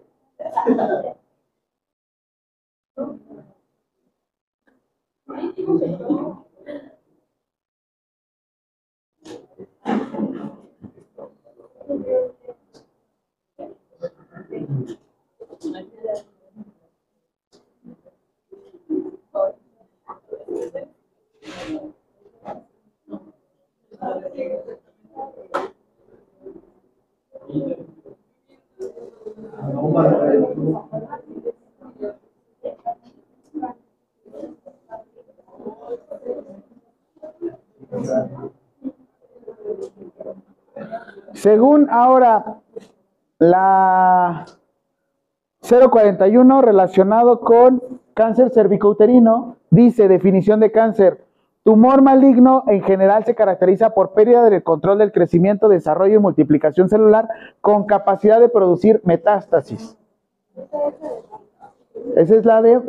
Según 41.35 41.89
ahora 41.91 42.61
la 43.39 44.47
041 45.61 46.63
relacionado 46.63 47.41
con 47.41 47.83
cáncer 48.15 48.51
cervicouterino, 48.51 49.57
dice 49.71 50.09
definición 50.09 50.61
de 50.61 50.71
cáncer. 50.71 51.25
Tumor 51.65 52.01
maligno 52.01 52.63
en 52.69 52.83
general 52.83 53.25
se 53.25 53.35
caracteriza 53.35 53.91
por 53.91 54.13
pérdida 54.13 54.49
del 54.49 54.63
control 54.63 54.99
del 54.99 55.11
crecimiento, 55.11 55.69
desarrollo 55.69 56.15
y 56.15 56.21
multiplicación 56.21 56.89
celular 56.89 57.29
con 57.61 57.87
capacidad 57.87 58.39
de 58.39 58.49
producir 58.49 59.01
metástasis. 59.05 59.97
Esa 62.15 62.37
es 62.37 62.45
la 62.45 62.63
de 62.63 62.81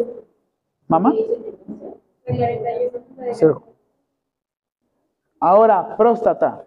mamá. 0.88 1.14
Ahora, 5.40 5.98
próstata. 5.98 6.64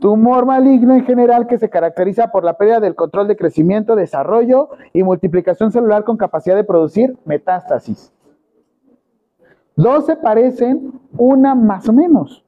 Tumor 0.00 0.46
maligno 0.46 0.94
en 0.94 1.04
general 1.04 1.46
que 1.46 1.58
se 1.58 1.70
caracteriza 1.70 2.30
por 2.30 2.44
la 2.44 2.56
pérdida 2.56 2.80
del 2.80 2.94
control 2.94 3.28
de 3.28 3.36
crecimiento, 3.36 3.96
desarrollo 3.96 4.70
y 4.92 5.02
multiplicación 5.02 5.72
celular 5.72 6.04
con 6.04 6.16
capacidad 6.16 6.56
de 6.56 6.64
producir 6.64 7.16
metástasis. 7.24 8.12
Dos 9.76 10.06
se 10.06 10.16
parecen, 10.16 11.00
una 11.16 11.54
más 11.54 11.88
o 11.88 11.92
menos. 11.92 12.44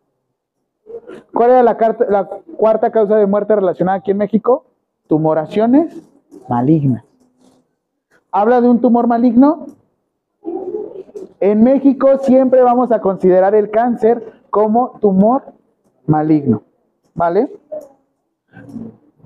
¿Cuál 1.32 1.50
era 1.50 1.62
la, 1.62 2.28
cuarta 2.56 2.90
causa 2.90 3.16
de 3.16 3.26
muerte 3.26 3.56
relacionada 3.56 3.98
aquí 3.98 4.10
en 4.10 4.18
México? 4.18 4.66
Tumoraciones 5.06 5.96
malignas. 6.48 7.04
¿Habla 8.30 8.60
de 8.60 8.68
un 8.68 8.80
tumor 8.80 9.06
maligno? 9.06 9.66
En 11.40 11.62
México 11.62 12.18
siempre 12.18 12.62
vamos 12.62 12.90
a 12.90 13.00
considerar 13.00 13.54
el 13.54 13.70
cáncer 13.70 14.32
como 14.50 14.98
tumor 15.00 15.52
maligno. 16.06 16.62
¿Vale? 17.14 17.50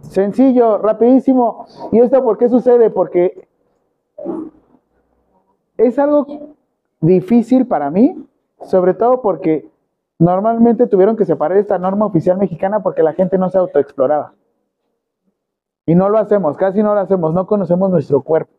Sencillo, 0.03 0.79
rapidísimo. 0.79 1.67
¿Y 1.93 2.01
esto 2.01 2.23
por 2.23 2.39
qué 2.39 2.49
sucede? 2.49 2.91
Porque 2.91 3.49
es 5.77 5.99
algo 5.99 6.27
difícil 7.01 7.67
para 7.67 7.91
mí, 7.91 8.27
sobre 8.63 8.95
todo 8.95 9.23
porque 9.23 9.69
normalmente 10.19 10.87
tuvieron 10.87 11.17
que 11.17 11.25
separar 11.25 11.59
esta 11.59 11.79
norma 11.79 12.07
oficial 12.07 12.37
mexicana 12.39 12.83
porque 12.83 13.03
la 13.03 13.13
gente 13.13 13.39
no 13.39 13.49
se 13.51 13.59
autoexploraba. 13.59 14.33
Y 15.87 15.95
no 15.95 16.09
lo 16.09 16.19
hacemos, 16.19 16.57
casi 16.57 16.83
no 16.83 16.95
lo 16.95 17.01
hacemos, 17.01 17.33
no 17.33 17.47
conocemos 17.47 17.91
nuestro 17.91 18.21
cuerpo. 18.23 18.53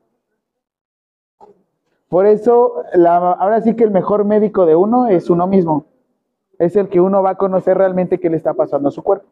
Por 2.07 2.25
eso, 2.25 2.83
la- 2.93 3.17
ahora 3.33 3.61
sí 3.61 3.75
que 3.75 3.83
el 3.83 3.91
mejor 3.91 4.25
médico 4.25 4.65
de 4.65 4.75
uno 4.75 5.07
es 5.07 5.29
uno 5.29 5.45
mismo. 5.45 5.85
Es 6.59 6.75
el 6.75 6.89
que 6.89 7.01
uno 7.01 7.23
va 7.23 7.31
a 7.31 7.35
conocer 7.35 7.77
realmente 7.77 8.19
qué 8.19 8.29
le 8.29 8.37
está 8.37 8.53
pasando 8.53 8.89
a 8.89 8.91
su 8.91 9.01
cuerpo. 9.01 9.25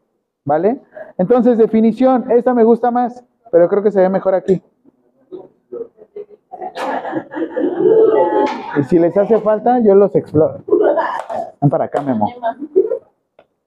¿Vale? 0.44 0.80
Entonces, 1.18 1.58
definición, 1.58 2.30
esta 2.30 2.54
me 2.54 2.64
gusta 2.64 2.90
más, 2.90 3.22
pero 3.52 3.68
creo 3.68 3.82
que 3.82 3.90
se 3.90 4.00
ve 4.00 4.08
mejor 4.08 4.34
aquí. 4.34 4.62
Y 8.78 8.82
si 8.84 8.98
les 8.98 9.16
hace 9.16 9.38
falta, 9.40 9.80
yo 9.80 9.94
los 9.94 10.14
exploro. 10.14 10.64
Ven 11.60 11.70
para 11.70 11.84
acá, 11.84 12.00
Memo. 12.00 12.26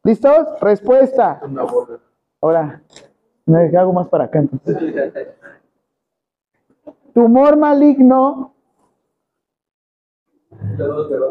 ¿Listos? 0.03 0.59
Respuesta. 0.59 1.41
Ahora, 2.41 2.81
me 3.45 3.77
hago 3.77 3.93
más 3.93 4.07
para 4.07 4.25
acá. 4.25 4.43
Tumor 7.13 7.57
maligno. 7.57 8.53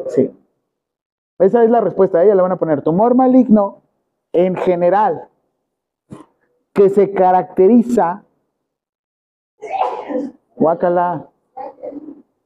Sí. 0.08 0.30
Esa 1.40 1.64
es 1.64 1.70
la 1.70 1.80
respuesta. 1.80 2.18
A 2.18 2.24
ella 2.24 2.34
le 2.34 2.42
van 2.42 2.52
a 2.52 2.58
poner 2.58 2.82
tumor 2.82 3.14
maligno 3.14 3.82
en 4.32 4.56
general 4.56 5.28
que 6.72 6.88
se 6.90 7.12
caracteriza, 7.12 8.22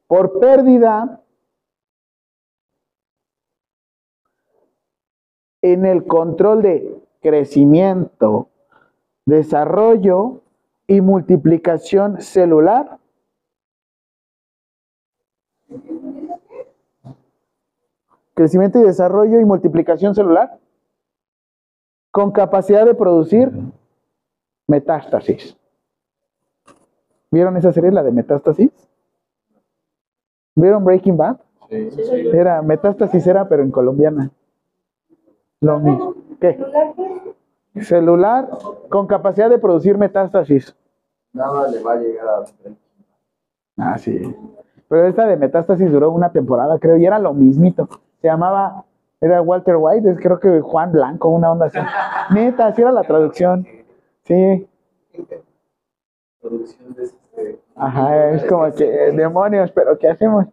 por 0.07 0.38
pérdida 0.38 1.20
en 5.61 5.85
el 5.85 6.07
control 6.07 6.62
de 6.62 7.02
crecimiento, 7.20 8.48
desarrollo 9.26 10.42
y 10.87 11.00
multiplicación 11.00 12.20
celular. 12.20 12.98
Crecimiento 18.35 18.79
y 18.79 18.83
desarrollo 18.83 19.40
y 19.40 19.44
multiplicación 19.44 20.14
celular 20.14 20.59
con 22.11 22.33
capacidad 22.33 22.85
de 22.85 22.94
producir 22.94 23.51
metástasis. 24.66 25.57
¿Vieron 27.31 27.57
esa 27.57 27.73
serie, 27.73 27.90
la 27.90 28.03
de 28.03 28.12
metástasis? 28.12 28.70
¿Vieron 30.55 30.85
Breaking 30.85 31.16
Bad? 31.16 31.38
Sí. 31.68 31.88
Era 32.33 32.62
metástasis, 32.62 33.27
era 33.27 33.49
pero 33.49 33.62
en 33.62 33.70
colombiana. 33.70 34.31
Lo 35.61 35.81
mismo. 35.81 36.14
¿Qué? 36.40 36.59
Celular 37.81 38.49
con 38.88 39.07
capacidad 39.07 39.51
de 39.51 39.59
producir 39.59 39.99
metástasis. 39.99 40.77
Nada 41.33 41.68
le 41.68 41.83
va 41.83 41.92
a 41.92 41.97
llegar 41.97 42.29
a 42.29 42.44
Ah, 43.77 43.99
sí. 43.99 44.35
Pero 44.94 45.09
esta 45.09 45.26
de 45.26 45.37
metástasis 45.37 45.90
duró 45.90 46.12
una 46.12 46.30
temporada, 46.30 46.78
creo, 46.78 46.96
y 46.96 47.04
era 47.04 47.18
lo 47.18 47.35
mismito. 47.35 47.88
Se 48.20 48.28
llamaba, 48.28 48.85
era 49.20 49.42
Walter 49.42 49.74
White, 49.76 50.09
es 50.09 50.20
creo 50.20 50.38
que 50.38 50.61
Juan 50.61 50.92
Blanco, 50.92 51.30
una 51.30 51.50
onda 51.50 51.66
así. 51.66 51.80
Neta, 52.33 52.68
así 52.68 52.80
era 52.80 52.92
la 52.92 53.02
traducción. 53.02 53.66
Sí. 54.22 54.68
este. 55.12 55.42
Ajá, 57.74 58.30
es 58.30 58.44
como 58.44 58.72
que 58.72 58.85
demonios, 58.85 59.72
pero 59.72 59.98
¿qué 59.98 60.11
hacemos? 60.11 60.46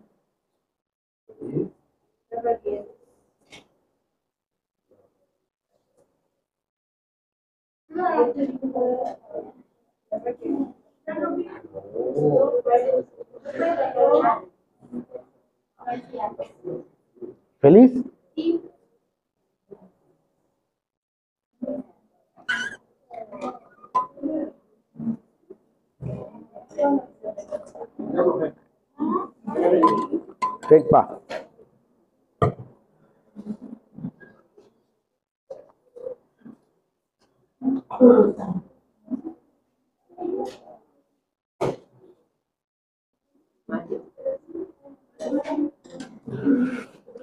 ¿Feliz? 17.60 17.92
Sí. 18.36 18.62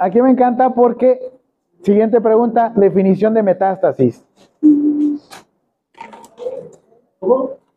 Aquí 0.08 0.22
me 0.22 0.30
encanta 0.30 0.70
porque, 0.70 1.38
siguiente 1.82 2.18
pregunta, 2.22 2.72
definición 2.74 3.34
de 3.34 3.42
metástasis. 3.42 4.24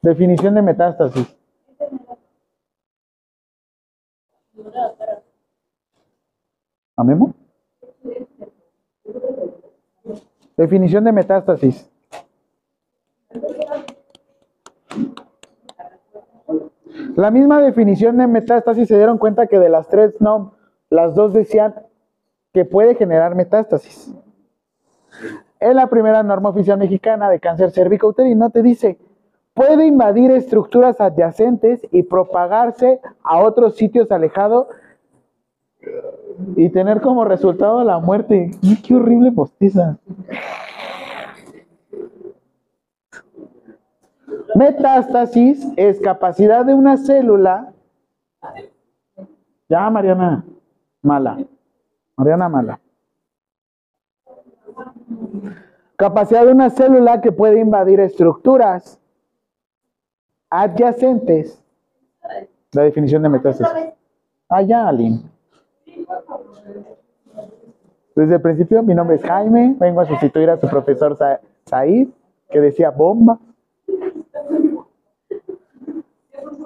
Definición 0.02 0.56
de 0.56 0.62
metástasis. 0.62 1.38
¿A 6.96 7.04
Memo? 7.04 7.34
Definición 10.56 11.04
de 11.04 11.12
metástasis. 11.12 11.92
La 17.18 17.30
misma 17.30 17.62
definición 17.62 18.16
de 18.16 18.28
metástasis 18.28 18.88
se 18.88 18.96
dieron 18.96 19.18
cuenta 19.18 19.48
que 19.48 19.60
de 19.60 19.68
las 19.68 19.90
tres, 19.90 20.16
no, 20.22 20.54
las 20.90 21.14
dos 21.14 21.34
decían 21.34 21.91
que 22.54 22.66
puede 22.66 22.96
generar 22.96 23.36
metástasis. 23.36 24.14
En 25.60 25.76
la 25.76 25.88
primera 25.88 26.24
norma 26.24 26.50
oficial 26.50 26.78
mexicana 26.78 27.30
de 27.30 27.40
cáncer 27.40 27.72
cervicouterino 27.72 28.50
te 28.50 28.62
dice, 28.62 28.98
puede 29.54 29.86
invadir 29.86 30.32
estructuras 30.32 31.00
adyacentes 31.00 31.82
y 31.92 32.04
propagarse 32.04 33.00
a 33.24 33.40
otros 33.40 33.76
sitios 33.76 34.12
alejados 34.12 34.68
y 36.56 36.70
tener 36.70 37.02
como 37.02 37.26
resultado 37.26 37.84
la 37.84 38.00
muerte. 38.00 38.52
¡Qué 38.86 38.96
horrible 38.96 39.32
postiza! 39.32 40.00
Metástasis 44.56 45.66
es 45.78 46.00
capacidad 46.02 46.66
de 46.66 46.74
una 46.74 46.98
célula. 46.98 47.72
Ya, 49.70 49.90
Mariana. 49.90 50.44
Mala. 51.02 51.38
Mariana 52.22 52.50
Mala. 52.50 52.80
Capacidad 55.96 56.46
de 56.46 56.52
una 56.52 56.70
célula 56.70 57.20
que 57.20 57.32
puede 57.32 57.60
invadir 57.60 58.00
estructuras 58.00 59.00
adyacentes. 60.52 61.64
La 62.74 62.84
definición 62.84 63.24
de 63.24 63.30
metástasis. 63.30 63.94
Ah, 64.50 64.62
ya, 64.62 64.88
Aline. 64.88 65.24
Desde 68.16 68.36
el 68.36 68.42
principio, 68.42 68.84
mi 68.84 68.94
nombre 68.94 69.16
es 69.16 69.24
Jaime. 69.24 69.76
Vengo 69.80 70.02
a 70.02 70.06
sustituir 70.06 70.50
a 70.52 70.60
su 70.60 70.68
profesor 70.70 71.18
Sa- 71.18 71.42
Said, 71.66 72.10
que 72.52 72.60
decía 72.62 72.92
bomba. 72.92 73.40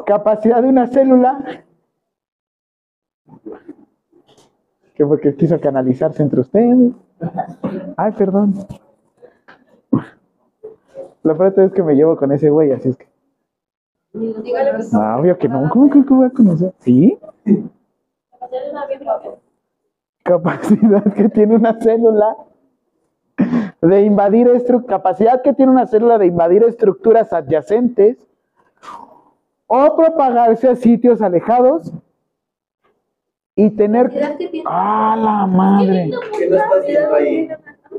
Capacidad 0.05 0.61
de 0.61 0.67
una 0.67 0.87
célula 0.87 1.63
que 4.95 5.05
porque 5.05 5.35
quiso 5.35 5.59
canalizarse 5.59 6.23
entre 6.23 6.39
ustedes. 6.39 6.93
Ay, 7.97 8.11
perdón. 8.13 8.55
La 11.23 11.33
verdad 11.33 11.65
es 11.65 11.73
que 11.73 11.83
me 11.83 11.95
llevo 11.95 12.15
con 12.17 12.31
ese 12.31 12.49
güey, 12.49 12.71
así 12.71 12.89
es 12.89 12.97
que. 12.97 13.07
Que 14.13 14.53
Ah, 14.93 15.17
obvio 15.19 15.37
que 15.37 15.49
no. 15.49 15.69
¿Cómo 15.69 15.89
que 15.89 15.99
voy 15.99 16.27
a 16.27 16.29
conocer? 16.29 16.73
¿Sí? 16.79 17.19
Capacidad 20.23 21.13
que 21.13 21.29
tiene 21.29 21.55
una 21.55 21.79
célula 21.79 22.37
de 23.81 24.01
invadir 24.01 24.49
capacidad 24.87 25.41
que 25.41 25.53
tiene 25.53 25.71
una 25.71 25.85
célula 25.85 26.17
de 26.17 26.27
invadir 26.27 26.63
estructuras 26.63 27.33
adyacentes 27.33 28.25
o 29.67 29.95
propagarse 29.95 30.69
a 30.69 30.75
sitios 30.75 31.21
alejados 31.21 31.91
y 33.55 33.69
tener 33.71 34.11
¡Ah, 34.65 35.15
la 35.17 35.47
madre! 35.47 36.11
Que 36.37 36.47
no 36.49 36.55
estás 36.57 36.85
viendo 36.85 37.15
ahí. 37.15 37.49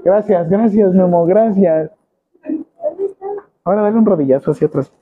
Gracias, 0.04 0.48
gracias, 0.48 0.92
Memo, 0.92 1.24
gracias. 1.24 1.90
Ahora 3.64 3.82
dale 3.82 3.96
un 3.96 4.06
rodillazo 4.06 4.50
hacia 4.50 4.66
atrás. 4.66 4.92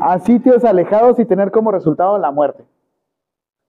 A 0.00 0.18
sitios 0.18 0.64
alejados 0.64 1.18
y 1.18 1.24
tener 1.24 1.50
como 1.50 1.70
resultado 1.70 2.18
la 2.18 2.30
muerte. 2.30 2.64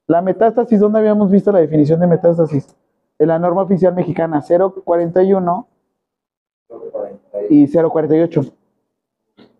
La 0.08 0.22
metástasis, 0.22 0.80
¿dónde 0.80 1.00
habíamos 1.00 1.32
visto 1.32 1.52
la 1.52 1.60
definición 1.60 2.00
de 2.00 2.08
metástasis? 2.08 2.76
En 3.20 3.28
la 3.28 3.40
norma 3.40 3.62
oficial 3.62 3.94
mexicana 3.94 4.42
041 4.42 5.68
y 7.50 7.68
048 7.72 8.42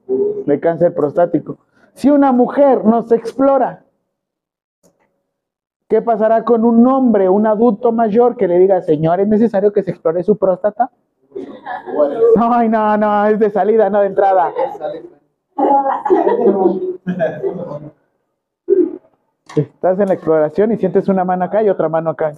de 0.08 0.60
cáncer 0.60 0.94
prostático. 0.94 1.58
Si 1.94 2.10
una 2.10 2.32
mujer 2.32 2.84
no 2.86 3.04
se 3.04 3.16
explora, 3.16 3.84
¿qué 5.88 6.02
pasará 6.02 6.44
con 6.44 6.66
un 6.66 6.86
hombre, 6.88 7.30
un 7.30 7.46
adulto 7.46 7.92
mayor 7.92 8.36
que 8.36 8.48
le 8.48 8.60
diga, 8.60 8.82
señor, 8.82 9.20
es 9.20 9.28
necesario 9.28 9.72
que 9.72 9.84
se 9.84 9.92
explore 9.92 10.24
su 10.24 10.38
próstata? 10.38 10.90
Ay, 12.38 12.70
no, 12.70 12.98
no, 12.98 13.26
es 13.28 13.40
de 13.40 13.50
salida, 13.50 13.90
no 13.90 14.02
de 14.02 14.08
entrada. 14.08 14.52
Estás 19.56 20.00
en 20.00 20.08
la 20.08 20.14
exploración 20.16 20.72
y 20.72 20.78
sientes 20.78 21.08
una 21.08 21.24
mano 21.24 21.46
acá 21.46 21.62
y 21.62 21.70
otra 21.70 21.90
mano 21.90 22.10
acá. 22.10 22.34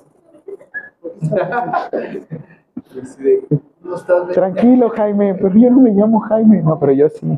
Tranquilo, 4.33 4.89
Jaime, 4.89 5.35
pero 5.35 5.55
yo 5.55 5.69
no 5.69 5.79
me 5.81 5.91
llamo 5.91 6.19
Jaime. 6.21 6.61
No, 6.61 6.79
pero 6.79 6.91
yo 6.93 7.09
sí. 7.09 7.37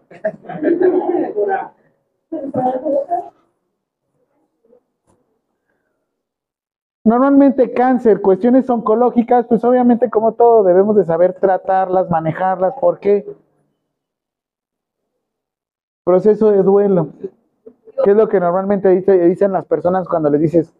Normalmente 7.03 7.71
cáncer, 7.73 8.21
cuestiones 8.21 8.69
oncológicas, 8.69 9.45
pues 9.47 9.63
obviamente 9.63 10.09
como 10.09 10.33
todo 10.33 10.63
debemos 10.63 10.95
de 10.97 11.05
saber 11.05 11.33
tratarlas, 11.39 12.09
manejarlas. 12.09 12.73
¿Por 12.79 12.99
qué? 12.99 13.25
Proceso 16.03 16.51
de 16.51 16.63
duelo. 16.63 17.09
¿Qué 18.03 18.11
es 18.11 18.17
lo 18.17 18.27
que 18.27 18.39
normalmente 18.39 18.89
dice- 18.89 19.17
dicen 19.27 19.51
las 19.53 19.65
personas 19.65 20.07
cuando 20.07 20.29
les 20.29 20.41
dices 20.41 20.73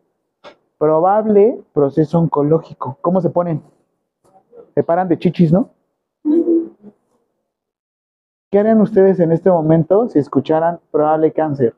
probable 0.78 1.62
proceso 1.74 2.20
oncológico? 2.20 2.98
¿Cómo 3.02 3.22
se 3.22 3.30
ponen? 3.30 3.62
Se 4.78 4.84
paran 4.84 5.08
de 5.08 5.18
chichis, 5.18 5.52
¿no? 5.52 5.72
¿Qué 8.52 8.60
harían 8.60 8.80
ustedes 8.80 9.20
en 9.20 9.32
este 9.32 9.50
momento 9.50 10.08
si 10.08 10.20
escucharan 10.20 10.80
probable 10.92 11.32
cáncer? 11.32 11.74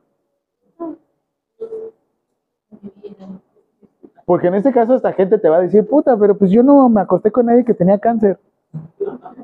Porque 4.25 4.47
en 4.47 4.55
este 4.55 4.73
caso 4.73 4.95
esta 4.95 5.13
gente 5.13 5.37
te 5.37 5.47
va 5.47 5.55
a 5.55 5.61
decir, 5.61 5.87
puta, 5.87 6.17
pero 6.17 6.37
pues 6.37 6.51
yo 6.51 6.61
no 6.61 6.89
me 6.89 6.99
acosté 6.99 7.31
con 7.31 7.45
nadie 7.45 7.63
que 7.63 7.73
tenía 7.73 7.99
cáncer. 7.99 8.37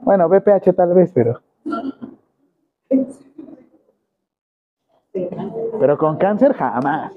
Bueno, 0.02 0.28
BPH 0.28 0.74
tal 0.76 0.94
vez, 0.94 1.14
pero... 1.14 1.40
Pero 5.80 5.98
con 5.98 6.18
cáncer 6.18 6.52
jamás. 6.56 7.14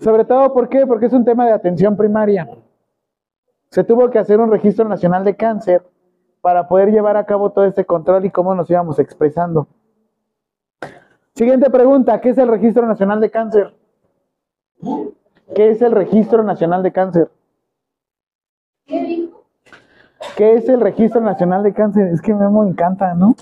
Sobre 0.00 0.24
todo, 0.24 0.54
¿por 0.54 0.70
qué? 0.70 0.86
Porque 0.86 1.04
es 1.04 1.12
un 1.12 1.26
tema 1.26 1.44
de 1.44 1.52
atención 1.52 1.94
primaria. 1.94 2.48
Se 3.70 3.84
tuvo 3.84 4.10
que 4.10 4.18
hacer 4.18 4.40
un 4.40 4.50
registro 4.50 4.88
nacional 4.88 5.24
de 5.24 5.36
cáncer 5.36 5.82
para 6.40 6.68
poder 6.68 6.90
llevar 6.90 7.16
a 7.16 7.24
cabo 7.24 7.50
todo 7.50 7.64
este 7.64 7.84
control 7.84 8.26
y 8.26 8.30
cómo 8.30 8.54
nos 8.54 8.70
íbamos 8.70 8.98
expresando. 8.98 9.66
Siguiente 11.34 11.70
pregunta, 11.70 12.20
¿qué 12.20 12.28
es 12.28 12.38
el 12.38 12.48
registro 12.48 12.86
nacional 12.86 13.20
de 13.20 13.30
cáncer? 13.30 13.74
¿Qué 15.54 15.70
es 15.70 15.82
el 15.82 15.92
registro 15.92 16.42
nacional 16.42 16.82
de 16.82 16.92
cáncer? 16.92 17.30
¿Qué 18.86 19.02
dijo? 19.02 19.44
¿Qué 20.36 20.54
es 20.54 20.68
el 20.68 20.80
registro 20.80 21.20
nacional 21.20 21.62
de 21.62 21.72
cáncer? 21.72 22.08
Es 22.08 22.20
que 22.20 22.34
Memo 22.34 22.64
encanta, 22.64 23.14
¿no? 23.14 23.34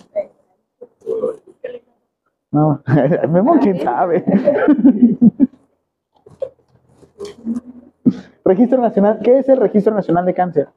No, 2.51 2.83
Memo 3.29 3.59
quién 3.61 3.81
sabe. 3.81 4.25
Registro 8.45 8.79
nacional, 8.81 9.21
¿qué 9.23 9.39
es 9.39 9.49
el 9.49 9.59
registro 9.59 9.95
nacional 9.95 10.27
de 10.27 10.35
cáncer? 10.35 10.69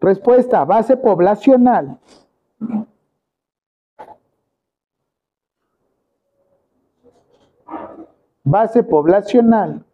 Respuesta, 0.00 0.64
base 0.64 0.96
poblacional. 0.96 1.98
Base 8.42 8.82
poblacional 8.82 9.84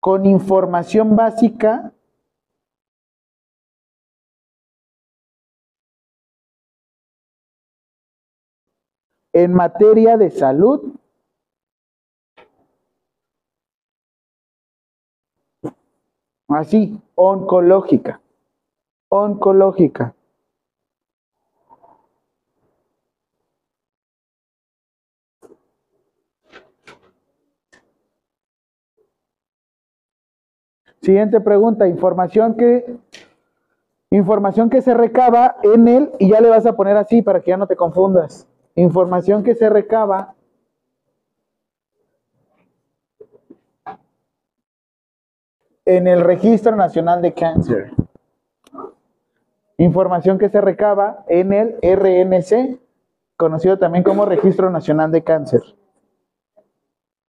con 0.00 0.24
información 0.24 1.14
básica 1.14 1.92
en 9.36 9.52
materia 9.52 10.16
de 10.16 10.30
salud 10.30 10.94
así, 16.48 16.98
oncológica, 17.14 18.22
oncológica. 19.10 20.14
Siguiente 31.02 31.42
pregunta, 31.42 31.86
información 31.86 32.56
que 32.56 32.96
información 34.10 34.70
que 34.70 34.80
se 34.80 34.94
recaba 34.94 35.56
en 35.62 35.88
él 35.88 36.12
y 36.18 36.30
ya 36.30 36.40
le 36.40 36.48
vas 36.48 36.64
a 36.64 36.74
poner 36.74 36.96
así 36.96 37.20
para 37.20 37.42
que 37.42 37.50
ya 37.50 37.58
no 37.58 37.66
te 37.66 37.76
confundas. 37.76 38.48
Información 38.76 39.42
que 39.42 39.54
se 39.54 39.70
recaba 39.70 40.34
en 45.86 46.06
el 46.06 46.20
Registro 46.20 46.76
Nacional 46.76 47.22
de 47.22 47.32
Cáncer. 47.32 47.92
Información 49.78 50.38
que 50.38 50.50
se 50.50 50.60
recaba 50.60 51.24
en 51.28 51.54
el 51.54 51.78
RNC, 51.82 52.78
conocido 53.36 53.78
también 53.78 54.04
como 54.04 54.26
Registro 54.26 54.70
Nacional 54.70 55.10
de 55.10 55.24
Cáncer. 55.24 55.62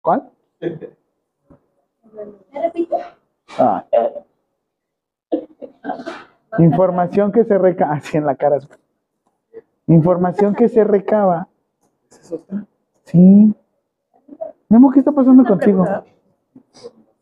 ¿Cuál? 0.01 0.31
Ah. 3.59 3.85
Información 6.57 7.31
que 7.31 7.43
se 7.43 7.57
recaba, 7.57 7.93
así 7.93 8.17
en 8.17 8.25
la 8.25 8.35
cara. 8.35 8.59
Información 9.87 10.55
que 10.55 10.67
se 10.67 10.83
recaba. 10.83 11.47
¿Esa 12.09 12.21
es 12.21 12.31
otra? 12.31 12.65
Sí. 13.03 13.53
Memo, 14.67 14.91
¿qué 14.91 14.99
está 14.99 15.11
pasando 15.11 15.43
contigo? 15.43 15.85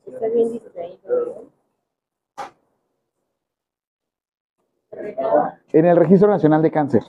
Está 0.07 0.27
bien 0.29 0.51
distraído. 0.53 1.51
En 5.73 5.85
el 5.85 5.97
Registro 5.97 6.29
Nacional 6.29 6.61
de 6.61 6.71
Cáncer. 6.71 7.03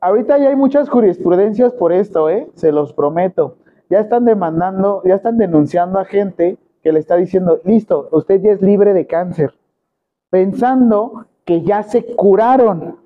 Ahorita 0.00 0.36
ya 0.38 0.48
hay 0.48 0.56
muchas 0.56 0.90
jurisprudencias 0.90 1.72
por 1.74 1.92
esto, 1.92 2.28
¿eh? 2.28 2.50
Se 2.54 2.72
los 2.72 2.92
prometo. 2.92 3.56
Ya 3.88 4.00
están 4.00 4.24
demandando, 4.24 5.00
ya 5.04 5.14
están 5.14 5.38
denunciando 5.38 6.00
a 6.00 6.04
gente 6.04 6.58
que 6.82 6.92
le 6.92 6.98
está 6.98 7.16
diciendo, 7.16 7.60
listo, 7.64 8.08
usted 8.12 8.40
ya 8.42 8.52
es 8.52 8.62
libre 8.62 8.92
de 8.92 9.06
cáncer, 9.06 9.54
pensando 10.30 11.26
que 11.44 11.62
ya 11.62 11.82
se 11.82 12.04
curaron. 12.16 12.96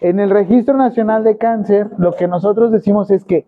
En 0.00 0.20
el 0.20 0.30
Registro 0.30 0.76
Nacional 0.76 1.24
de 1.24 1.36
Cáncer, 1.36 1.90
lo 1.98 2.12
que 2.12 2.28
nosotros 2.28 2.70
decimos 2.70 3.10
es 3.10 3.24
que 3.24 3.46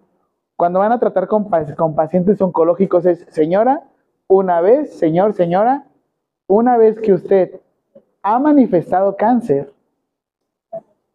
cuando 0.56 0.80
van 0.80 0.92
a 0.92 0.98
tratar 0.98 1.28
con, 1.28 1.48
con 1.76 1.94
pacientes 1.94 2.40
oncológicos 2.40 3.06
es, 3.06 3.24
señora, 3.30 3.84
una 4.26 4.60
vez, 4.60 4.98
señor, 4.98 5.34
señora, 5.34 5.86
una 6.46 6.76
vez 6.76 7.00
que 7.00 7.12
usted 7.12 7.60
ha 8.22 8.38
manifestado 8.38 9.16
cáncer, 9.16 9.72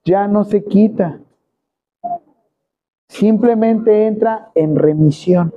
ya 0.03 0.27
no 0.27 0.45
se 0.45 0.63
quita. 0.63 1.19
Simplemente 3.07 4.07
entra 4.07 4.51
en 4.55 4.75
remisión. 4.75 5.53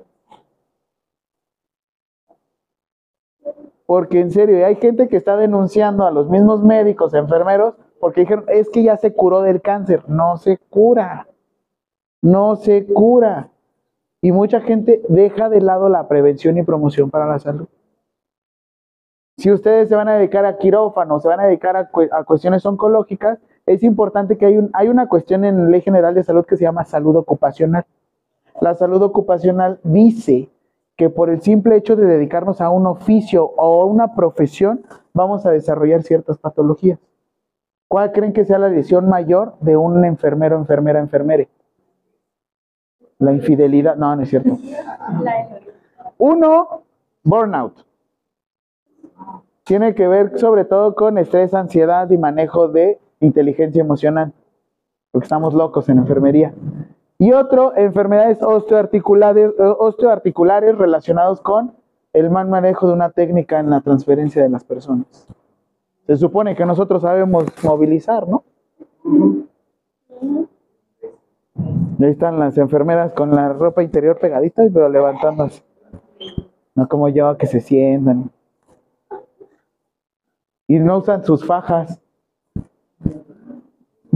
Porque 3.89 4.20
en 4.20 4.30
serio, 4.30 4.66
hay 4.66 4.76
gente 4.76 5.09
que 5.09 5.16
está 5.16 5.39
denunciando 5.39 6.05
a 6.05 6.11
los 6.11 6.28
mismos 6.28 6.62
médicos, 6.62 7.14
enfermeros, 7.14 7.74
porque 7.99 8.20
dijeron, 8.20 8.45
es 8.49 8.68
que 8.68 8.82
ya 8.82 8.99
se 8.99 9.14
curó 9.14 9.41
del 9.41 9.62
cáncer. 9.62 10.03
No 10.09 10.36
se 10.36 10.59
cura. 10.59 11.26
No 12.20 12.57
se 12.57 12.84
cura. 12.84 13.49
Y 14.20 14.30
mucha 14.30 14.61
gente 14.61 15.01
deja 15.09 15.49
de 15.49 15.62
lado 15.62 15.89
la 15.89 16.07
prevención 16.07 16.59
y 16.59 16.64
promoción 16.64 17.09
para 17.09 17.26
la 17.26 17.39
salud. 17.39 17.66
Si 19.39 19.51
ustedes 19.51 19.89
se 19.89 19.97
van 19.97 20.09
a 20.09 20.18
dedicar 20.18 20.45
a 20.45 20.59
quirófano, 20.59 21.18
se 21.18 21.28
van 21.28 21.41
a 21.41 21.47
dedicar 21.47 21.74
a, 21.78 21.91
a 22.12 22.24
cuestiones 22.24 22.66
oncológicas, 22.66 23.39
es 23.64 23.82
importante 23.82 24.36
que 24.36 24.45
hay, 24.45 24.59
un, 24.59 24.68
hay 24.74 24.89
una 24.89 25.09
cuestión 25.09 25.47
en 25.47 25.70
Ley 25.70 25.80
General 25.80 26.14
de 26.14 26.24
Salud 26.24 26.45
que 26.45 26.59
se 26.59 26.64
llama 26.64 26.84
salud 26.84 27.16
ocupacional. 27.16 27.86
La 28.61 28.74
salud 28.74 29.01
ocupacional 29.01 29.80
dice 29.82 30.51
que 30.99 31.09
por 31.11 31.30
el 31.30 31.40
simple 31.40 31.76
hecho 31.76 31.94
de 31.94 32.05
dedicarnos 32.05 32.61
a 32.61 32.70
un 32.70 32.84
oficio 32.88 33.44
o 33.44 33.82
a 33.82 33.84
una 33.84 34.16
profesión, 34.16 34.82
vamos 35.14 35.46
a 35.46 35.51
desarrollar 35.51 36.03
ciertas 36.03 36.38
patologías. 36.38 36.99
¿Cuál 37.86 38.11
creen 38.11 38.32
que 38.32 38.44
sea 38.44 38.59
la 38.59 38.68
lesión 38.68 39.09
mayor 39.09 39.55
de 39.61 39.76
un 39.76 40.05
enfermero, 40.05 40.57
enfermera, 40.57 40.99
enfermere? 40.99 41.49
La 43.18 43.32
infidelidad. 43.32 43.94
No, 43.94 44.16
no 44.16 44.22
es 44.22 44.28
cierto. 44.28 44.59
Uno, 46.18 46.82
burnout. 47.22 47.86
Tiene 49.62 49.94
que 49.94 50.09
ver 50.09 50.36
sobre 50.36 50.64
todo 50.64 50.96
con 50.96 51.16
estrés, 51.16 51.55
ansiedad 51.55 52.11
y 52.11 52.18
manejo 52.18 52.66
de 52.66 52.99
inteligencia 53.20 53.80
emocional. 53.80 54.32
Porque 55.12 55.26
estamos 55.26 55.55
locos 55.55 55.88
en 55.88 55.99
enfermería. 55.99 56.53
Y 57.18 57.32
otro, 57.32 57.76
enfermedades 57.76 58.40
osteoarticulares, 58.42 59.50
eh, 59.50 59.62
osteoarticulares 59.78 60.78
relacionados 60.78 61.40
con 61.40 61.74
el 62.12 62.30
mal 62.30 62.48
manejo 62.48 62.86
de 62.86 62.94
una 62.94 63.10
técnica 63.10 63.58
en 63.58 63.70
la 63.70 63.80
transferencia 63.80 64.42
de 64.42 64.48
las 64.48 64.62
personas. 64.64 65.26
Se 66.06 66.16
supone 66.16 66.54
que 66.54 66.64
nosotros 66.64 67.02
sabemos 67.02 67.44
movilizar, 67.64 68.28
¿no? 68.28 68.44
Ahí 72.00 72.10
están 72.10 72.38
las 72.38 72.56
enfermeras 72.56 73.12
con 73.12 73.34
la 73.34 73.52
ropa 73.52 73.82
interior 73.82 74.18
pegadita, 74.18 74.62
pero 74.72 74.88
levantándose. 74.88 75.62
No 76.76 76.88
como 76.88 77.08
yo, 77.08 77.36
que 77.36 77.46
se 77.46 77.60
sientan. 77.60 78.30
Y 80.68 80.78
no 80.78 80.98
usan 80.98 81.24
sus 81.24 81.44
fajas. 81.44 82.00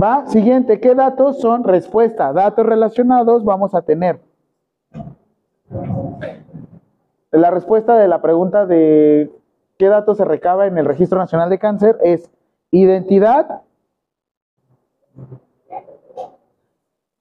Va, 0.01 0.27
siguiente, 0.27 0.81
¿qué 0.81 0.95
datos 0.95 1.41
son? 1.41 1.65
Respuesta, 1.65 2.33
datos 2.33 2.65
relacionados 2.65 3.45
vamos 3.45 3.75
a 3.75 3.83
tener. 3.83 4.21
La 7.31 7.51
respuesta 7.51 7.97
de 7.97 8.09
la 8.09 8.23
pregunta 8.23 8.67
de 8.67 9.31
qué 9.79 9.89
datos 9.89 10.17
se 10.17 10.25
recaba 10.25 10.67
en 10.67 10.79
el 10.79 10.87
Registro 10.87 11.19
Nacional 11.19 11.51
de 11.51 11.59
Cáncer 11.59 11.99
es 12.03 12.31
identidad. 12.71 13.63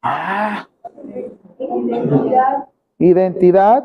Ah, 0.01 0.67
Identidad. 1.59 2.67
identidad. 2.97 3.84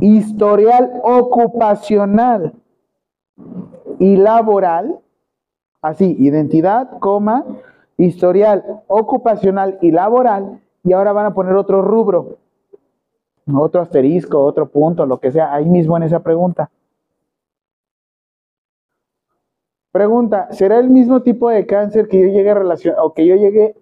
Historial 0.00 1.00
ocupacional 1.02 2.54
y 4.00 4.16
laboral, 4.16 4.98
así, 5.82 6.16
identidad, 6.18 6.98
coma, 6.98 7.44
historial 7.98 8.82
ocupacional 8.88 9.78
y 9.82 9.92
laboral, 9.92 10.58
y 10.82 10.94
ahora 10.94 11.12
van 11.12 11.26
a 11.26 11.34
poner 11.34 11.54
otro 11.54 11.82
rubro, 11.82 12.38
otro 13.54 13.82
asterisco, 13.82 14.42
otro 14.42 14.70
punto, 14.70 15.04
lo 15.04 15.20
que 15.20 15.30
sea, 15.30 15.54
ahí 15.54 15.68
mismo 15.68 15.98
en 15.98 16.04
esa 16.04 16.20
pregunta. 16.20 16.70
Pregunta, 19.92 20.48
¿será 20.52 20.78
el 20.78 20.88
mismo 20.88 21.20
tipo 21.20 21.50
de 21.50 21.66
cáncer 21.66 22.08
que 22.08 22.20
yo 22.20 22.28
llegue 22.28 22.50
a 22.50 23.02
o 23.02 23.12
que 23.12 23.26
yo 23.26 23.36
llegue 23.36 23.76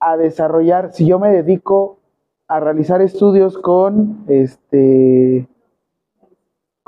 a 0.00 0.16
desarrollar 0.16 0.92
si 0.94 1.04
yo 1.06 1.18
me 1.18 1.30
dedico 1.30 1.98
a 2.46 2.58
realizar 2.60 3.02
estudios 3.02 3.58
con 3.58 4.24
este 4.28 5.46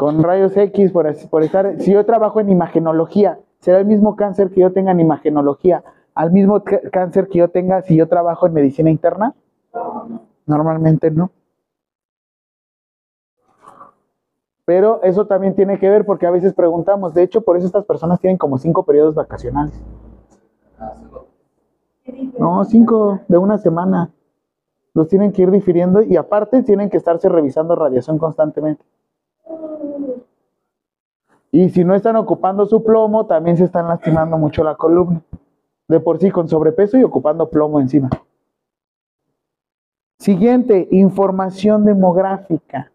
con 0.00 0.22
rayos 0.22 0.56
X 0.56 0.92
por, 0.92 1.14
por 1.28 1.42
estar, 1.42 1.78
si 1.78 1.92
yo 1.92 2.06
trabajo 2.06 2.40
en 2.40 2.48
imagenología, 2.48 3.38
será 3.58 3.80
el 3.80 3.84
mismo 3.84 4.16
cáncer 4.16 4.48
que 4.48 4.62
yo 4.62 4.72
tenga 4.72 4.92
en 4.92 5.00
imagenología, 5.00 5.84
al 6.14 6.32
mismo 6.32 6.64
cáncer 6.90 7.28
que 7.28 7.40
yo 7.40 7.50
tenga 7.50 7.82
si 7.82 7.96
yo 7.96 8.08
trabajo 8.08 8.46
en 8.46 8.54
medicina 8.54 8.88
interna? 8.88 9.34
Normalmente 10.46 11.10
no. 11.10 11.30
Pero 14.64 15.02
eso 15.02 15.26
también 15.26 15.54
tiene 15.54 15.78
que 15.78 15.90
ver 15.90 16.06
porque 16.06 16.24
a 16.24 16.30
veces 16.30 16.54
preguntamos, 16.54 17.12
de 17.12 17.22
hecho 17.22 17.42
por 17.42 17.58
eso 17.58 17.66
estas 17.66 17.84
personas 17.84 18.20
tienen 18.20 18.38
como 18.38 18.56
cinco 18.56 18.84
periodos 18.84 19.14
vacacionales. 19.14 19.78
No, 22.38 22.64
cinco 22.64 23.20
de 23.28 23.36
una 23.36 23.58
semana. 23.58 24.08
Los 24.94 25.08
tienen 25.08 25.32
que 25.32 25.42
ir 25.42 25.50
difiriendo 25.50 26.00
y 26.00 26.16
aparte 26.16 26.62
tienen 26.62 26.88
que 26.88 26.96
estarse 26.96 27.28
revisando 27.28 27.76
radiación 27.76 28.16
constantemente. 28.16 28.82
Y 31.52 31.70
si 31.70 31.84
no 31.84 31.94
están 31.94 32.16
ocupando 32.16 32.66
su 32.66 32.82
plomo, 32.84 33.26
también 33.26 33.56
se 33.56 33.64
están 33.64 33.88
lastimando 33.88 34.38
mucho 34.38 34.62
la 34.62 34.76
columna. 34.76 35.20
De 35.88 35.98
por 35.98 36.18
sí 36.18 36.30
con 36.30 36.48
sobrepeso 36.48 36.96
y 36.96 37.02
ocupando 37.02 37.50
plomo 37.50 37.80
encima. 37.80 38.08
Siguiente, 40.18 40.86
información 40.92 41.84
demográfica. 41.84 42.92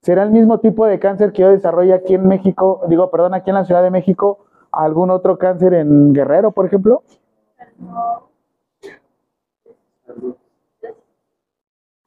¿Será 0.00 0.22
el 0.22 0.30
mismo 0.30 0.58
tipo 0.58 0.86
de 0.86 0.98
cáncer 0.98 1.32
que 1.32 1.42
yo 1.42 1.50
desarrolle 1.50 1.92
aquí 1.92 2.14
en 2.14 2.26
México, 2.26 2.82
digo, 2.88 3.10
perdón, 3.10 3.34
aquí 3.34 3.50
en 3.50 3.54
la 3.54 3.64
Ciudad 3.64 3.82
de 3.82 3.90
México, 3.90 4.46
algún 4.72 5.10
otro 5.10 5.38
cáncer 5.38 5.74
en 5.74 6.12
Guerrero, 6.12 6.50
por 6.52 6.66
ejemplo? 6.66 7.02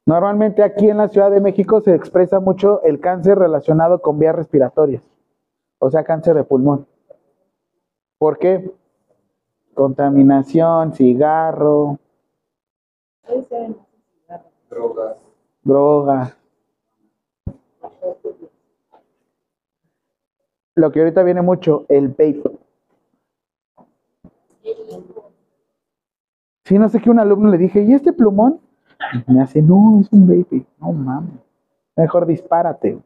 Normalmente 0.06 0.62
aquí 0.62 0.88
en 0.88 0.98
la 0.98 1.08
Ciudad 1.08 1.32
de 1.32 1.40
México 1.40 1.80
se 1.80 1.92
expresa 1.92 2.38
mucho 2.38 2.80
el 2.84 3.00
cáncer 3.00 3.36
relacionado 3.38 4.00
con 4.00 4.20
vías 4.20 4.36
respiratorias, 4.36 5.02
o 5.80 5.90
sea, 5.90 6.04
cáncer 6.04 6.36
de 6.36 6.44
pulmón. 6.44 6.86
¿Por 8.16 8.38
qué? 8.38 8.72
Contaminación, 9.74 10.94
cigarro, 10.94 11.98
Drogas. 14.70 15.18
droga. 15.64 16.36
Lo 20.76 20.92
que 20.92 21.00
ahorita 21.00 21.24
viene 21.24 21.42
mucho, 21.42 21.84
el 21.88 22.08
vape. 22.08 22.42
Sí, 26.64 26.78
no 26.78 26.88
sé 26.88 27.00
qué 27.00 27.10
un 27.10 27.18
alumno 27.18 27.50
le 27.50 27.58
dije, 27.58 27.82
¿y 27.82 27.92
este 27.92 28.12
plumón? 28.12 28.60
Me 29.26 29.42
hace, 29.42 29.62
no, 29.62 30.00
es 30.00 30.12
un 30.12 30.26
vape. 30.26 30.64
No 30.80 30.92
mames. 30.92 31.34
Mejor 31.96 32.26
dispárate. 32.26 32.98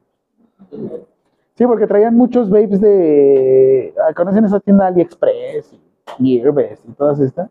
Sí, 1.54 1.66
porque 1.66 1.86
traían 1.86 2.16
muchos 2.16 2.48
vapes 2.48 2.80
de. 2.80 3.94
ah, 3.98 4.14
¿Conocen 4.14 4.44
esa 4.44 4.60
tienda 4.60 4.86
AliExpress? 4.86 5.78
Y 6.18 6.38
Gearbest 6.38 6.88
y 6.88 6.92
todas 6.92 7.20
estas. 7.20 7.50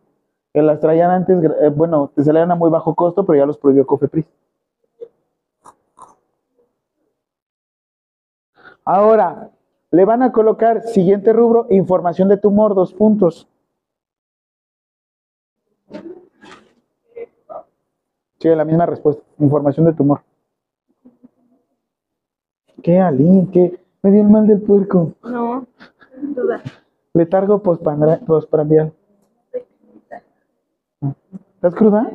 Que 0.53 0.61
las 0.61 0.79
traían 0.79 1.11
antes, 1.11 1.43
eh, 1.61 1.69
bueno, 1.69 2.11
te 2.15 2.23
salían 2.23 2.51
a 2.51 2.55
muy 2.55 2.69
bajo 2.69 2.95
costo, 2.95 3.25
pero 3.25 3.37
ya 3.37 3.45
los 3.45 3.57
prohibió 3.57 3.85
Cofepris. 3.85 4.25
Ahora, 8.83 9.51
le 9.91 10.05
van 10.05 10.23
a 10.23 10.31
colocar 10.31 10.81
siguiente 10.81 11.31
rubro, 11.33 11.67
información 11.69 12.29
de 12.29 12.37
tumor, 12.37 12.73
dos 12.73 12.93
puntos. 12.93 13.47
Sí, 18.39 18.47
la 18.47 18.63
misma 18.63 18.85
respuesta, 18.85 19.21
información 19.39 19.85
de 19.85 19.93
tumor. 19.93 20.21
¿Qué, 22.81 22.97
Alín? 22.97 23.51
¿Qué? 23.51 23.83
Me 24.01 24.11
dio 24.11 24.21
el 24.21 24.29
mal 24.29 24.47
del 24.47 24.61
puerco. 24.61 25.11
No, 25.23 25.67
duda. 26.21 26.61
Letargo 27.13 27.61
postprandial. 27.61 28.93
¿Estás 31.55 31.75
cruda? 31.75 32.09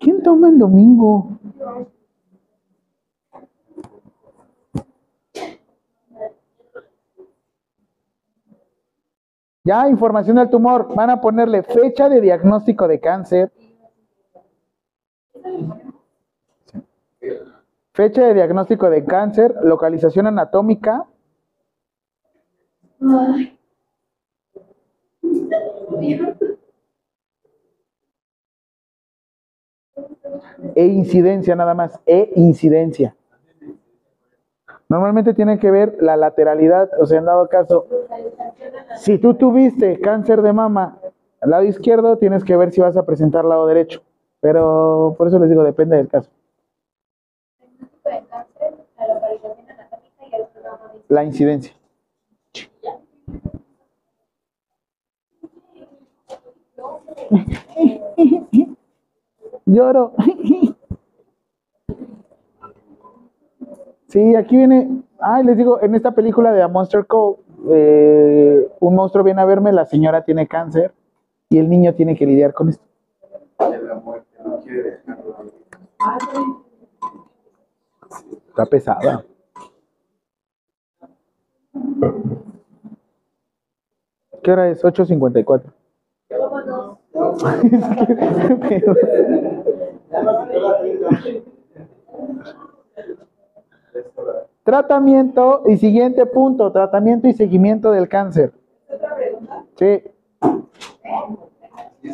¿Quién 0.00 0.22
toma 0.22 0.48
el 0.48 0.58
domingo? 0.58 1.38
Ya, 9.64 9.86
información 9.88 10.36
del 10.36 10.48
tumor. 10.48 10.94
Van 10.94 11.10
a 11.10 11.20
ponerle 11.20 11.62
fecha 11.62 12.08
de 12.08 12.22
diagnóstico 12.22 12.88
de 12.88 13.00
cáncer. 13.00 13.52
Fecha 17.92 18.26
de 18.26 18.34
diagnóstico 18.34 18.90
de 18.90 19.04
cáncer, 19.04 19.54
localización 19.62 20.26
anatómica, 20.26 21.06
e 30.74 30.84
incidencia 30.84 31.56
nada 31.56 31.74
más, 31.74 31.98
e 32.06 32.32
incidencia. 32.36 33.16
Normalmente 34.88 35.34
tiene 35.34 35.58
que 35.58 35.70
ver 35.70 35.96
la 36.00 36.16
lateralidad, 36.16 36.90
o 37.00 37.06
sea, 37.06 37.18
en 37.18 37.24
dado 37.24 37.48
caso, 37.48 37.86
si 38.96 39.18
tú 39.18 39.34
tuviste 39.34 40.00
cáncer 40.00 40.42
de 40.42 40.52
mama 40.52 40.98
al 41.40 41.50
lado 41.50 41.64
izquierdo, 41.64 42.18
tienes 42.18 42.44
que 42.44 42.56
ver 42.56 42.72
si 42.72 42.80
vas 42.80 42.96
a 42.96 43.04
presentar 43.04 43.44
lado 43.44 43.66
derecho. 43.66 44.05
Pero 44.46 45.16
por 45.18 45.26
eso 45.26 45.40
les 45.40 45.50
digo, 45.50 45.64
depende 45.64 45.96
del 45.96 46.06
caso. 46.06 46.30
La 51.08 51.24
incidencia. 51.24 51.74
Lloro. 59.66 60.12
Sí, 64.06 64.36
aquí 64.36 64.56
viene. 64.56 65.02
Ay, 65.18 65.42
les 65.42 65.56
digo, 65.56 65.82
en 65.82 65.96
esta 65.96 66.12
película 66.12 66.52
de 66.52 66.62
A 66.62 66.68
Monster 66.68 67.04
Call, 67.04 67.34
eh, 67.68 68.70
un 68.78 68.94
monstruo 68.94 69.24
viene 69.24 69.40
a 69.40 69.44
verme, 69.44 69.72
la 69.72 69.86
señora 69.86 70.24
tiene 70.24 70.46
cáncer 70.46 70.92
y 71.48 71.58
el 71.58 71.68
niño 71.68 71.94
tiene 71.94 72.14
que 72.14 72.26
lidiar 72.26 72.54
con 72.54 72.68
esto. 72.68 72.86
De 73.58 73.82
la 73.82 73.94
muerte, 73.94 74.28
no 74.44 74.44
quiere 74.44 74.52
dejarlo. 74.52 74.55
Está 78.48 78.66
pesada. 78.66 79.24
¿Qué 84.42 84.52
hora 84.52 84.68
es? 84.70 84.82
8.54. 84.82 85.72
Tratamiento 94.62 95.62
y 95.66 95.76
siguiente 95.76 96.26
punto, 96.26 96.72
tratamiento 96.72 97.28
y 97.28 97.32
seguimiento 97.32 97.92
del 97.92 98.08
cáncer. 98.08 98.52
Sí. 99.76 100.02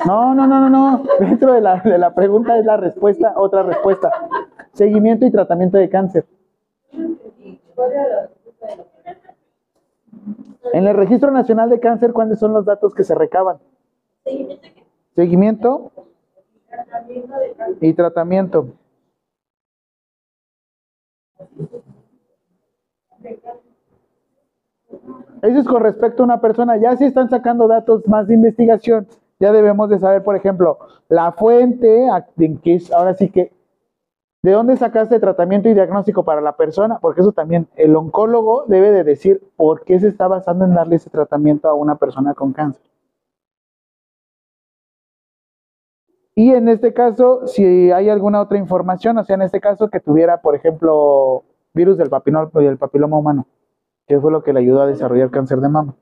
No, 0.07 0.35
no, 0.35 0.47
no, 0.47 0.69
no, 0.69 0.71
no. 0.71 1.05
Dentro 1.19 1.53
de 1.53 1.61
la, 1.61 1.81
de 1.81 1.99
la 1.99 2.15
pregunta 2.15 2.59
es 2.59 2.65
la 2.65 2.77
respuesta, 2.77 3.35
otra 3.37 3.63
respuesta. 3.63 4.11
Seguimiento 4.73 5.27
y 5.27 5.31
tratamiento 5.31 5.79
de 5.79 5.89
cáncer. 5.89 6.27
En 10.73 10.87
el 10.87 10.97
Registro 10.97 11.31
Nacional 11.31 11.69
de 11.69 11.81
Cáncer, 11.81 12.13
¿cuáles 12.13 12.39
son 12.39 12.53
los 12.53 12.65
datos 12.65 12.95
que 12.95 13.05
se 13.05 13.15
recaban? 13.15 13.59
Seguimiento 15.15 15.93
y 17.81 17.93
tratamiento. 17.93 18.69
Eso 25.43 25.59
es 25.59 25.67
con 25.67 25.83
respecto 25.83 26.23
a 26.23 26.27
una 26.27 26.41
persona. 26.41 26.77
Ya 26.77 26.97
si 26.97 27.05
están 27.05 27.29
sacando 27.29 27.67
datos 27.67 28.07
más 28.07 28.29
de 28.29 28.35
investigación, 28.35 29.07
ya 29.43 29.51
debemos 29.51 29.91
de 29.91 29.99
saber, 29.99 30.23
por 30.23 30.37
ejemplo, 30.37 30.79
la 31.09 31.33
fuente, 31.33 32.07
en 32.39 32.59
que 32.59 32.77
es, 32.77 32.93
ahora 32.93 33.15
sí 33.15 33.29
que, 33.29 33.53
¿de 34.41 34.53
dónde 34.53 34.77
sacaste 34.77 35.19
tratamiento 35.19 35.69
y 35.69 35.75
diagnóstico 35.75 36.25
para 36.25 36.41
la 36.41 36.57
persona? 36.57 37.01
Porque 37.01 37.23
eso 37.23 37.33
también, 37.33 37.67
el 37.75 37.97
oncólogo 37.97 38.67
debe 38.69 38.93
de 38.93 39.03
decir 39.03 39.43
por 39.57 39.83
qué 39.83 39.99
se 39.99 40.07
está 40.07 40.29
basando 40.29 40.65
en 40.65 40.75
darle 40.75 40.95
ese 40.95 41.11
tratamiento 41.11 41.69
a 41.69 41.75
una 41.75 41.97
persona 41.97 42.35
con 42.35 42.53
cáncer. 42.53 42.89
Y 46.37 46.53
en 46.53 46.69
este 46.69 46.95
caso, 46.95 47.49
si 47.49 47.91
hay 47.91 48.11
alguna 48.11 48.41
otra 48.41 48.59
información, 48.59 49.19
o 49.19 49.25
sea, 49.25 49.35
en 49.35 49.43
este 49.43 49.61
caso 49.61 49.91
que 49.91 49.99
tuviera, 49.99 50.41
por 50.41 50.55
ejemplo, 50.55 51.43
virus 51.75 51.99
del 51.99 52.11
papiloma, 52.11 52.49
del 52.55 52.79
papiloma 52.79 53.19
humano, 53.19 53.49
que 54.07 54.21
fue 54.21 54.31
lo 54.31 54.45
que 54.45 54.53
le 54.53 54.61
ayudó 54.61 54.83
a 54.83 54.87
desarrollar 54.87 55.33
cáncer 55.33 55.59
de 55.59 55.69
mama. 55.69 55.97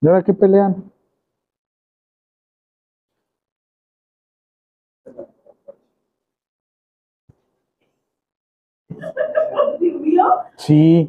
¿Y 0.00 0.06
ahora 0.06 0.22
qué 0.22 0.32
pelean? 0.32 0.92
Sí. 10.68 11.08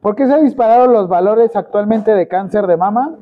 ¿Por 0.00 0.14
qué 0.14 0.26
se 0.26 0.34
han 0.34 0.44
disparado 0.44 0.86
los 0.86 1.08
valores 1.08 1.54
actualmente 1.56 2.12
de 2.12 2.28
cáncer 2.28 2.66
de 2.66 2.76
mama? 2.76 3.18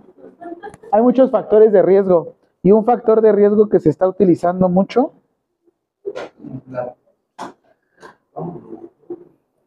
Hay 0.93 1.03
muchos 1.03 1.31
factores 1.31 1.73
de 1.73 1.83
riesgo 1.83 2.35
y 2.63 2.73
un 2.73 2.85
factor 2.85 3.21
de 3.21 3.33
riesgo 3.33 3.69
que 3.69 3.81
se 3.81 3.91
está 3.91 4.09
utilizando 4.09 4.69
mucho 4.69 5.13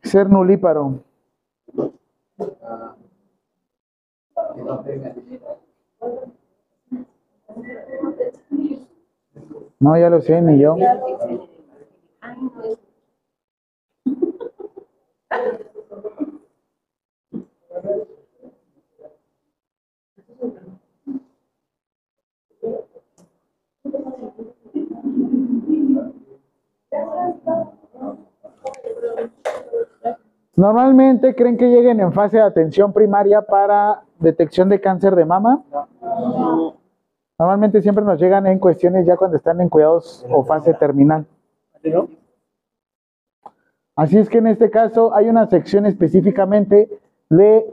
ser 0.04 0.30
nulíparo. 0.30 1.00
No, 9.80 9.98
ya 9.98 10.10
lo 10.10 10.22
sé, 10.22 10.42
ni 10.42 10.60
yo. 10.60 10.76
Normalmente 30.58 31.36
creen 31.36 31.56
que 31.56 31.70
lleguen 31.70 32.00
en 32.00 32.12
fase 32.12 32.38
de 32.38 32.44
atención 32.44 32.92
primaria 32.92 33.44
para 33.44 34.02
detección 34.18 34.70
de 34.70 34.82
cáncer 34.82 35.16
de 35.16 35.24
mama. 35.24 35.64
Normalmente 37.38 37.80
siempre 37.84 38.04
nos 38.04 38.20
llegan 38.20 38.48
en 38.48 38.58
cuestiones 38.58 39.06
ya 39.06 39.18
cuando 39.18 39.38
están 39.38 39.62
en 39.62 39.70
cuidados 39.70 40.26
o 40.32 40.44
fase 40.44 40.74
terminal. 40.74 41.28
Así 43.96 44.18
es 44.18 44.30
que 44.30 44.40
en 44.40 44.48
este 44.48 44.72
caso 44.72 45.14
hay 45.14 45.30
una 45.30 45.46
sección 45.46 45.86
específicamente 45.86 46.90
de 47.30 47.64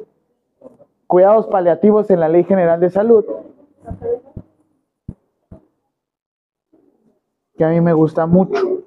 cuidados 1.07 1.47
paliativos 1.47 2.11
en 2.11 2.21
la 2.21 2.29
Ley 2.29 2.45
General 2.45 2.79
de 2.81 2.91
Salud. 2.91 3.25
Que 7.57 7.65
a 7.65 7.71
mí 7.71 7.81
me 7.81 7.95
gusta 7.95 8.27
mucho. 8.27 8.85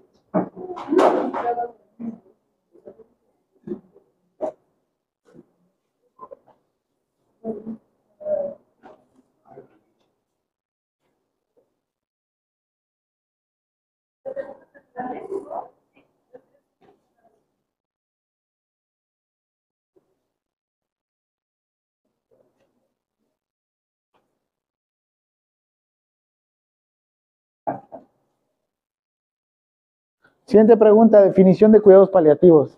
Siguiente 30.47 30.77
pregunta, 30.77 31.21
definición 31.21 31.73
de 31.73 31.81
cuidados 31.81 32.09
paliativos. 32.09 32.77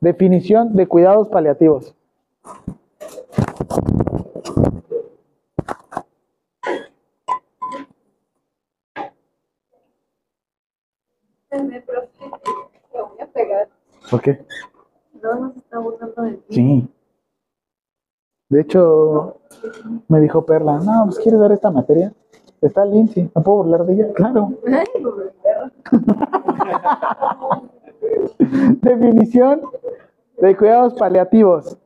Definición 0.00 0.74
de 0.74 0.88
cuidados 0.88 1.28
paliativos. 1.28 1.94
Me 11.62 11.80
profe, 11.82 12.08
te 12.92 13.00
voy 13.00 13.20
a 13.20 13.26
pegar. 13.26 13.68
¿Por 14.10 14.20
qué? 14.20 14.44
No 15.22 15.34
nos 15.34 15.56
está 15.56 15.78
burlando 15.78 16.22
de 16.22 16.32
ti. 16.32 16.54
Sí. 16.54 16.88
De 18.48 18.60
hecho, 18.62 19.40
me 20.08 20.20
dijo 20.20 20.46
Perla, 20.46 20.78
no, 20.78 21.04
pues 21.06 21.18
¿quieres 21.18 21.40
dar 21.40 21.52
esta 21.52 21.70
materia? 21.70 22.12
Está 22.62 22.84
Lindsay, 22.84 23.30
¿no 23.34 23.42
puedo 23.42 23.58
burlar 23.58 23.84
de 23.84 23.94
ella? 23.94 24.12
Claro. 24.14 24.52
Definición 28.38 29.62
de 30.40 30.56
cuidados 30.56 30.94
paliativos. 30.94 31.76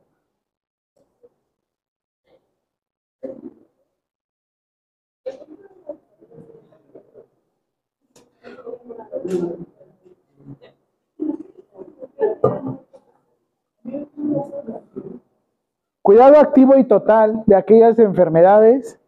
Cuidado 16.01 16.37
activo 16.37 16.77
y 16.77 16.83
total 16.83 17.43
de 17.45 17.55
aquellas 17.55 17.97
enfermedades. 17.99 18.99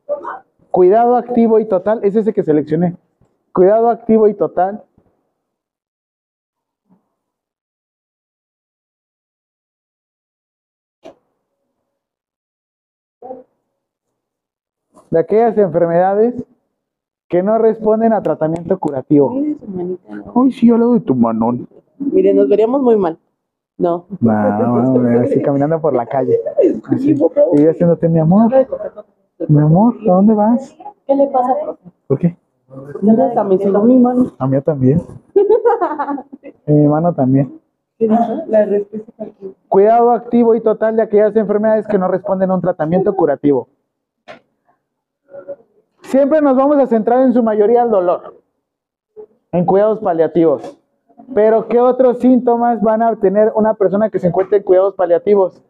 Cuidado 0.72 1.16
activo 1.16 1.60
y 1.60 1.66
total, 1.68 2.00
es 2.04 2.16
ese 2.16 2.34
que 2.34 2.44
seleccioné. 2.44 2.96
Cuidado 3.54 3.90
activo 3.90 4.28
y 4.28 4.34
total 4.34 4.84
de 15.10 15.20
aquellas 15.20 15.58
enfermedades 15.58 16.44
que 17.28 17.44
no 17.44 17.58
responden 17.58 18.14
a 18.14 18.22
tratamiento 18.22 18.78
curativo. 18.80 19.32
Mire 19.32 19.58
su 19.60 19.68
manita, 19.68 20.16
¿no? 20.16 20.44
Ay, 20.44 20.52
sí, 20.52 20.70
hablo 20.70 20.94
de 20.94 21.00
tu 21.02 21.16
manón. 21.16 21.68
Mire, 21.98 22.34
nos 22.34 22.48
veríamos 22.48 22.82
muy 22.82 22.98
mal. 22.98 23.18
No. 23.78 24.06
No, 24.22 24.88
no, 24.88 25.20
así 25.22 25.42
caminando 25.42 25.82
por 25.82 25.94
la 25.94 26.06
calle. 26.06 26.40
Así. 26.90 27.12
Y 27.12 27.64
yo 27.64 27.70
haciéndote, 27.70 28.08
mi 28.08 28.20
amor, 28.20 28.52
mi 29.48 29.60
amor, 29.60 29.96
¿a 30.10 30.14
dóde 30.14 30.34
vas? 30.34 30.78
¿Qué 31.06 31.16
le 31.16 31.28
pasa, 31.28 31.54
profe? 31.62 31.84
¿Por 32.08 32.20
qué? 32.20 32.38
Me 33.02 33.58
sonó 33.60 33.84
mi 33.84 33.98
mano. 33.98 34.32
A 34.38 34.48
mí 34.48 34.62
también. 34.62 35.02
Y 36.68 36.72
mi 36.72 36.88
mano 36.88 37.14
también. 37.14 37.60
Cuidado 39.68 40.12
activo 40.12 40.56
y 40.56 40.62
total 40.62 40.96
de 40.96 41.04
aquellas 41.04 41.36
enfermedades 41.36 41.88
que 41.88 41.98
no 41.98 42.08
responden 42.08 42.50
a 42.50 42.56
un 42.56 42.62
tratamiento 42.62 43.16
curativo. 43.16 43.70
Siempre 46.16 46.42
nos 46.42 46.56
vamos 46.56 46.78
a 46.78 46.88
centrar 46.88 47.24
en 47.24 47.34
su 47.34 47.44
mayoría 47.44 47.82
al 47.82 47.92
dolor, 47.92 48.42
en 49.52 49.66
cuidados 49.66 50.00
paliativos. 50.00 50.80
Pero 51.34 51.68
¿qué 51.68 51.82
otros 51.82 52.20
síntomas 52.20 52.82
van 52.82 53.02
a 53.02 53.14
tener 53.18 53.52
una 53.54 53.74
persona 53.74 54.10
que 54.10 54.20
se 54.20 54.28
encuentra 54.28 54.58
en 54.58 54.64
cuidados 54.64 54.96
paliativos? 54.96 55.62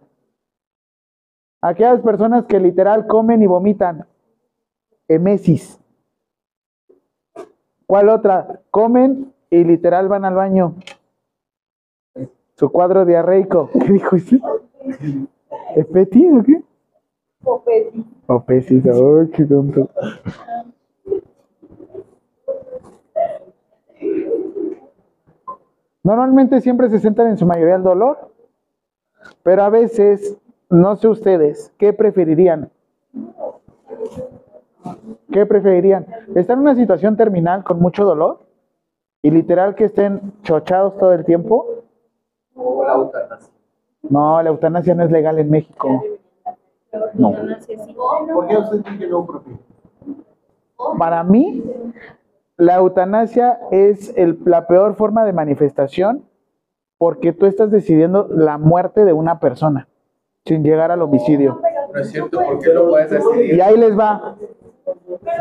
Aquellas 1.61 1.99
personas 2.01 2.45
que 2.45 2.59
literal 2.59 3.07
comen 3.07 3.41
y 3.41 3.47
vomitan. 3.47 4.05
Emesis. 5.07 5.79
¿Cuál 7.87 8.09
otra? 8.09 8.61
Comen 8.69 9.33
y 9.49 9.63
literal 9.63 10.07
van 10.09 10.25
al 10.25 10.35
baño. 10.35 10.75
Su 12.53 12.69
cuadro 12.69 13.03
diarreico. 13.03 13.71
¿Qué 13.83 13.93
dijo 13.93 14.15
ese? 14.15 14.39
¿Epetis 15.75 16.31
o 16.31 16.43
qué? 16.43 16.61
Opesis, 18.27 18.85
ay, 18.85 19.29
qué 19.33 19.45
tonto. 19.45 19.89
Normalmente 26.03 26.61
siempre 26.61 26.89
se 26.89 26.99
centran 26.99 27.29
en 27.29 27.37
su 27.37 27.45
mayoría 27.45 27.75
el 27.75 27.83
dolor, 27.83 28.29
pero 29.43 29.63
a 29.63 29.69
veces, 29.69 30.37
no 30.69 30.95
sé 30.97 31.07
ustedes, 31.07 31.73
¿qué 31.77 31.93
preferirían? 31.93 32.69
¿Qué 35.31 35.45
preferirían? 35.45 36.05
¿Estar 36.35 36.57
en 36.57 36.61
una 36.61 36.75
situación 36.75 37.17
terminal 37.17 37.63
con 37.63 37.79
mucho 37.79 38.05
dolor? 38.05 38.39
Y 39.21 39.31
literal 39.31 39.73
que 39.73 39.85
estén 39.85 40.33
chochados 40.43 40.97
todo 40.97 41.13
el 41.13 41.25
tiempo. 41.25 41.65
O 42.55 42.83
la 42.85 42.93
eutanasia. 42.93 43.53
No, 44.03 44.41
la 44.43 44.49
eutanasia 44.49 44.93
no 44.93 45.03
es 45.03 45.11
legal 45.11 45.39
en 45.39 45.49
México. 45.49 46.03
No. 47.13 47.31
¿Por 48.33 48.47
qué 48.47 48.57
usted 48.57 48.77
dice 48.91 49.07
no, 49.07 49.25
profe? 49.25 49.51
Para 50.97 51.23
mí, 51.23 51.63
la 52.57 52.75
eutanasia 52.75 53.59
es 53.71 54.13
el- 54.17 54.39
la 54.45 54.67
peor 54.67 54.95
forma 54.95 55.25
de 55.25 55.33
manifestación 55.33 56.23
porque 56.97 57.33
tú 57.33 57.45
estás 57.45 57.71
decidiendo 57.71 58.27
la 58.29 58.57
muerte 58.57 59.03
de 59.05 59.13
una 59.13 59.39
persona 59.39 59.87
sin 60.45 60.63
llegar 60.63 60.91
al 60.91 61.01
homicidio. 61.01 61.59
No 61.93 61.99
es 61.99 62.11
cierto, 62.11 62.39
porque 62.45 62.73
lo 62.73 62.87
puedes 62.89 63.11
Y 63.11 63.15
decidir. 63.15 63.61
ahí 63.63 63.77
les 63.77 63.97
va. 63.97 64.35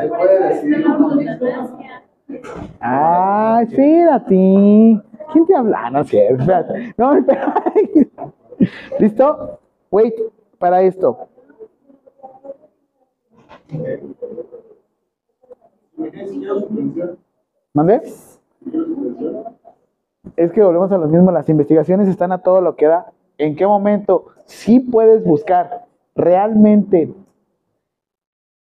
Se 0.01 0.09
puede 0.09 0.49
decidir. 0.49 0.85
Ah, 2.81 3.61
espérate. 3.63 4.35
¿Quién 5.33 5.47
te 5.47 5.55
habla? 5.55 5.91
No, 5.91 6.05
sí, 6.05 6.19
espérate. 6.19 6.95
No. 6.97 7.15
¿Listo? 8.99 9.59
Wait, 9.91 10.15
para 10.59 10.83
esto. 10.83 11.29
¿Mande? 17.73 18.03
Es 20.37 20.53
que 20.53 20.63
volvemos 20.63 20.91
a 20.93 20.99
lo 20.99 21.07
mismo, 21.07 21.31
las 21.31 21.49
investigaciones 21.49 22.09
están 22.09 22.33
a 22.33 22.43
todo 22.43 22.61
lo 22.61 22.77
que 22.77 22.87
da. 22.87 23.13
¿En 23.39 23.57
qué 23.57 23.67
momento 23.67 24.27
sí 24.47 24.81
puedes 24.81 25.25
buscar 25.25 25.85
realmente 26.15 27.13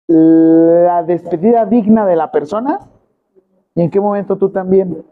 la 0.07 1.03
despedida 1.03 1.65
digna 1.65 2.05
de 2.05 2.15
la 2.15 2.31
persona? 2.31 2.79
¿Y 3.75 3.81
en 3.81 3.91
qué 3.91 3.99
momento 3.99 4.37
tú 4.37 4.49
también? 4.49 5.03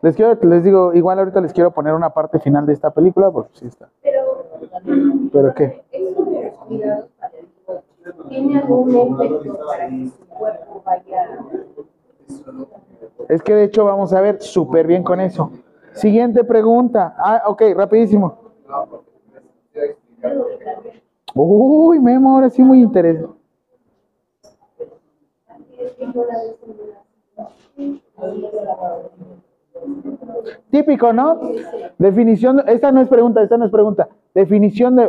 Les 0.00 0.14
quiero, 0.14 0.38
les 0.40 0.62
digo, 0.62 0.94
igual 0.94 1.18
ahorita 1.18 1.40
les 1.40 1.52
quiero 1.52 1.72
poner 1.72 1.94
una 1.94 2.10
parte 2.10 2.38
final 2.38 2.66
de 2.66 2.72
esta 2.72 2.90
película, 2.90 3.30
porque 3.30 3.50
sí 3.54 3.66
está. 3.66 3.88
Pero 4.02 4.28
¿Pero 5.32 5.54
qué? 5.54 5.82
Eso 5.92 6.24
de 6.24 6.44
los 6.44 6.54
cuidados 6.54 7.06
paliativos, 7.18 7.84
¿tiene 8.28 8.58
algún 8.58 8.90
efecto 8.90 9.58
para 9.66 9.88
que 9.88 10.06
su 10.06 10.26
cuerpo 10.26 10.82
vaya? 10.84 11.38
Es 13.28 13.42
que 13.42 13.54
de 13.54 13.64
hecho 13.64 13.84
vamos 13.84 14.12
a 14.12 14.20
ver 14.20 14.40
súper 14.40 14.86
bien 14.86 15.02
con 15.02 15.20
eso. 15.20 15.50
Siguiente 15.92 16.44
pregunta. 16.44 17.14
Ah, 17.18 17.42
ok, 17.46 17.62
rapidísimo. 17.74 18.52
Uy, 21.34 21.98
Memo, 22.00 22.34
ahora 22.34 22.50
sí 22.50 22.62
muy 22.62 22.82
interesante. 22.82 23.38
Típico, 30.70 31.12
¿no? 31.12 31.40
Definición, 31.98 32.62
esta 32.66 32.92
no 32.92 33.00
es 33.00 33.08
pregunta, 33.08 33.42
esta 33.42 33.56
no 33.56 33.66
es 33.66 33.70
pregunta. 33.70 34.08
Definición 34.34 34.96
de, 34.96 35.08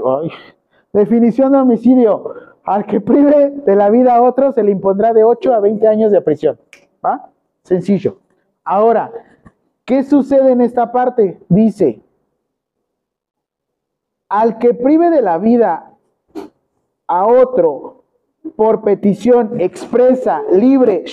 definición 0.93 1.51
de 1.51 1.57
homicidio. 1.57 2.48
Al 2.69 2.85
que 2.85 3.01
prive 3.01 3.49
de 3.65 3.75
la 3.75 3.89
vida 3.89 4.13
a 4.13 4.21
otro 4.21 4.51
se 4.51 4.61
le 4.61 4.69
impondrá 4.69 5.11
de 5.11 5.23
8 5.23 5.55
a 5.55 5.59
20 5.59 5.87
años 5.87 6.11
de 6.11 6.21
prisión. 6.21 6.59
¿Va? 7.03 7.31
Sencillo. 7.63 8.19
Ahora, 8.63 9.11
¿qué 9.85 10.03
sucede 10.03 10.51
en 10.51 10.61
esta 10.61 10.91
parte? 10.91 11.39
Dice, 11.49 12.03
al 14.27 14.59
que 14.59 14.75
prive 14.75 15.09
de 15.09 15.23
la 15.23 15.39
vida 15.39 15.93
a 17.07 17.25
otro 17.25 18.03
por 18.55 18.83
petición 18.83 19.59
expresa, 19.59 20.43
libre, 20.51 21.05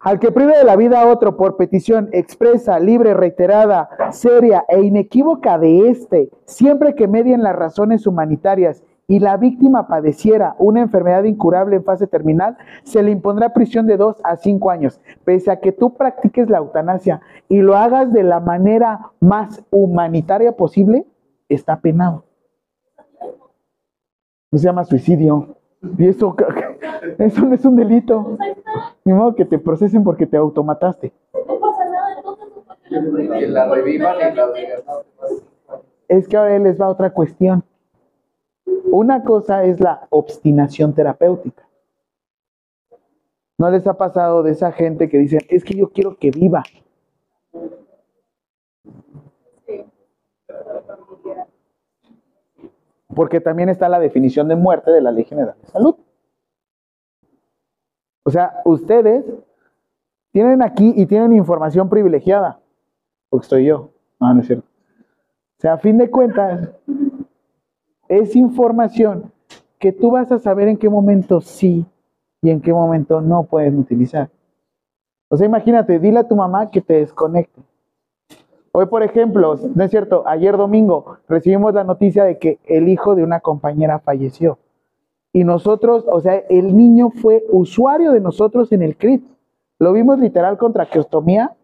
al 0.00 0.18
que 0.18 0.32
prive 0.32 0.58
de 0.58 0.64
la 0.64 0.74
vida 0.74 1.00
a 1.00 1.06
otro 1.06 1.36
por 1.36 1.56
petición 1.56 2.08
expresa, 2.10 2.80
libre, 2.80 3.14
reiterada, 3.14 3.88
seria 4.10 4.64
e 4.66 4.80
inequívoca 4.80 5.58
de 5.58 5.90
éste, 5.90 6.28
siempre 6.44 6.96
que 6.96 7.06
medien 7.06 7.44
las 7.44 7.54
razones 7.54 8.04
humanitarias 8.08 8.82
y 9.12 9.20
la 9.20 9.36
víctima 9.36 9.88
padeciera 9.88 10.56
una 10.58 10.80
enfermedad 10.80 11.24
incurable 11.24 11.76
en 11.76 11.84
fase 11.84 12.06
terminal, 12.06 12.56
se 12.82 13.02
le 13.02 13.10
impondrá 13.10 13.52
prisión 13.52 13.86
de 13.86 13.98
2 13.98 14.22
a 14.24 14.36
5 14.36 14.70
años, 14.70 15.02
pese 15.22 15.50
a 15.50 15.60
que 15.60 15.70
tú 15.70 15.92
practiques 15.98 16.48
la 16.48 16.56
eutanasia 16.56 17.20
y 17.46 17.60
lo 17.60 17.76
hagas 17.76 18.10
de 18.10 18.22
la 18.22 18.40
manera 18.40 19.10
más 19.20 19.62
humanitaria 19.70 20.52
posible, 20.52 21.04
está 21.50 21.78
penado. 21.78 22.24
No 24.50 24.58
se 24.58 24.64
llama 24.64 24.84
suicidio. 24.84 25.56
Y 25.98 26.08
eso, 26.08 26.34
eso 27.18 27.42
no 27.42 27.54
es 27.54 27.64
un 27.66 27.76
delito. 27.76 28.38
Ni 29.04 29.12
modo 29.12 29.34
que 29.34 29.44
te 29.44 29.58
procesen 29.58 30.04
porque 30.04 30.26
te 30.26 30.38
automataste. 30.38 31.12
No 31.46 31.58
pasa 31.60 31.84
nada, 31.84 32.14
entonces 32.16 32.46
no 32.56 32.62
pasa 32.62 32.80
nada. 32.88 33.38
Que 33.38 33.46
la 33.46 33.68
revivan 33.68 34.16
y 34.16 34.34
la 34.34 34.46
digan, 34.52 34.78
no, 34.86 35.82
Es 36.08 36.26
que 36.26 36.38
ahora 36.38 36.58
les 36.58 36.80
va 36.80 36.88
otra 36.88 37.10
cuestión. 37.10 37.62
Una 38.64 39.24
cosa 39.24 39.64
es 39.64 39.80
la 39.80 40.06
obstinación 40.10 40.94
terapéutica. 40.94 41.66
¿No 43.58 43.70
les 43.70 43.86
ha 43.86 43.94
pasado 43.94 44.42
de 44.42 44.52
esa 44.52 44.72
gente 44.72 45.08
que 45.08 45.18
dicen, 45.18 45.40
es 45.48 45.64
que 45.64 45.74
yo 45.74 45.90
quiero 45.90 46.16
que 46.16 46.30
viva? 46.30 46.62
Porque 53.14 53.40
también 53.40 53.68
está 53.68 53.88
la 53.88 54.00
definición 54.00 54.48
de 54.48 54.56
muerte 54.56 54.90
de 54.90 55.00
la 55.00 55.12
Ley 55.12 55.24
General 55.24 55.54
de 55.60 55.68
Salud. 55.68 55.96
O 58.24 58.30
sea, 58.30 58.62
ustedes 58.64 59.24
tienen 60.32 60.62
aquí 60.62 60.94
y 60.96 61.06
tienen 61.06 61.32
información 61.32 61.88
privilegiada, 61.88 62.60
porque 63.28 63.44
estoy 63.44 63.66
yo. 63.66 63.90
No, 64.18 64.32
no 64.34 64.40
es 64.40 64.46
cierto. 64.46 64.66
O 65.58 65.60
sea, 65.60 65.74
a 65.74 65.78
fin 65.78 65.98
de 65.98 66.10
cuentas, 66.10 66.70
es 68.20 68.36
información 68.36 69.32
que 69.78 69.90
tú 69.90 70.10
vas 70.10 70.30
a 70.30 70.38
saber 70.38 70.68
en 70.68 70.76
qué 70.76 70.90
momento 70.90 71.40
sí 71.40 71.86
y 72.42 72.50
en 72.50 72.60
qué 72.60 72.72
momento 72.72 73.22
no 73.22 73.44
puedes 73.44 73.72
utilizar. 73.74 74.28
O 75.28 75.36
sea, 75.36 75.46
imagínate, 75.46 75.98
dile 75.98 76.18
a 76.18 76.28
tu 76.28 76.36
mamá 76.36 76.70
que 76.70 76.82
te 76.82 76.94
desconecte. 76.94 77.62
Hoy, 78.72 78.84
por 78.86 79.02
ejemplo, 79.02 79.58
no 79.74 79.84
es 79.84 79.90
cierto, 79.90 80.24
ayer 80.26 80.58
domingo 80.58 81.18
recibimos 81.26 81.72
la 81.72 81.84
noticia 81.84 82.24
de 82.24 82.38
que 82.38 82.58
el 82.66 82.88
hijo 82.88 83.14
de 83.14 83.24
una 83.24 83.40
compañera 83.40 83.98
falleció. 83.98 84.58
Y 85.32 85.44
nosotros, 85.44 86.04
o 86.06 86.20
sea, 86.20 86.34
el 86.50 86.76
niño 86.76 87.10
fue 87.10 87.44
usuario 87.50 88.12
de 88.12 88.20
nosotros 88.20 88.72
en 88.72 88.82
el 88.82 88.96
CRIT. 88.96 89.24
Lo 89.78 89.94
vimos 89.94 90.18
literal 90.18 90.58
con 90.58 90.74
traqueostomía 90.74 91.56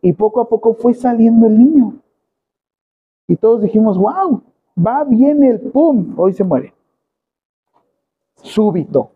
y 0.00 0.12
poco 0.12 0.40
a 0.40 0.48
poco 0.48 0.74
fue 0.74 0.94
saliendo 0.94 1.48
el 1.48 1.58
niño. 1.58 1.94
Y 3.26 3.34
todos 3.36 3.62
dijimos, 3.62 3.98
wow, 3.98 4.42
va 4.76 5.04
bien 5.04 5.42
el 5.42 5.60
pum, 5.60 6.14
hoy 6.16 6.32
se 6.32 6.44
muere. 6.44 6.74
Súbito. 8.36 9.10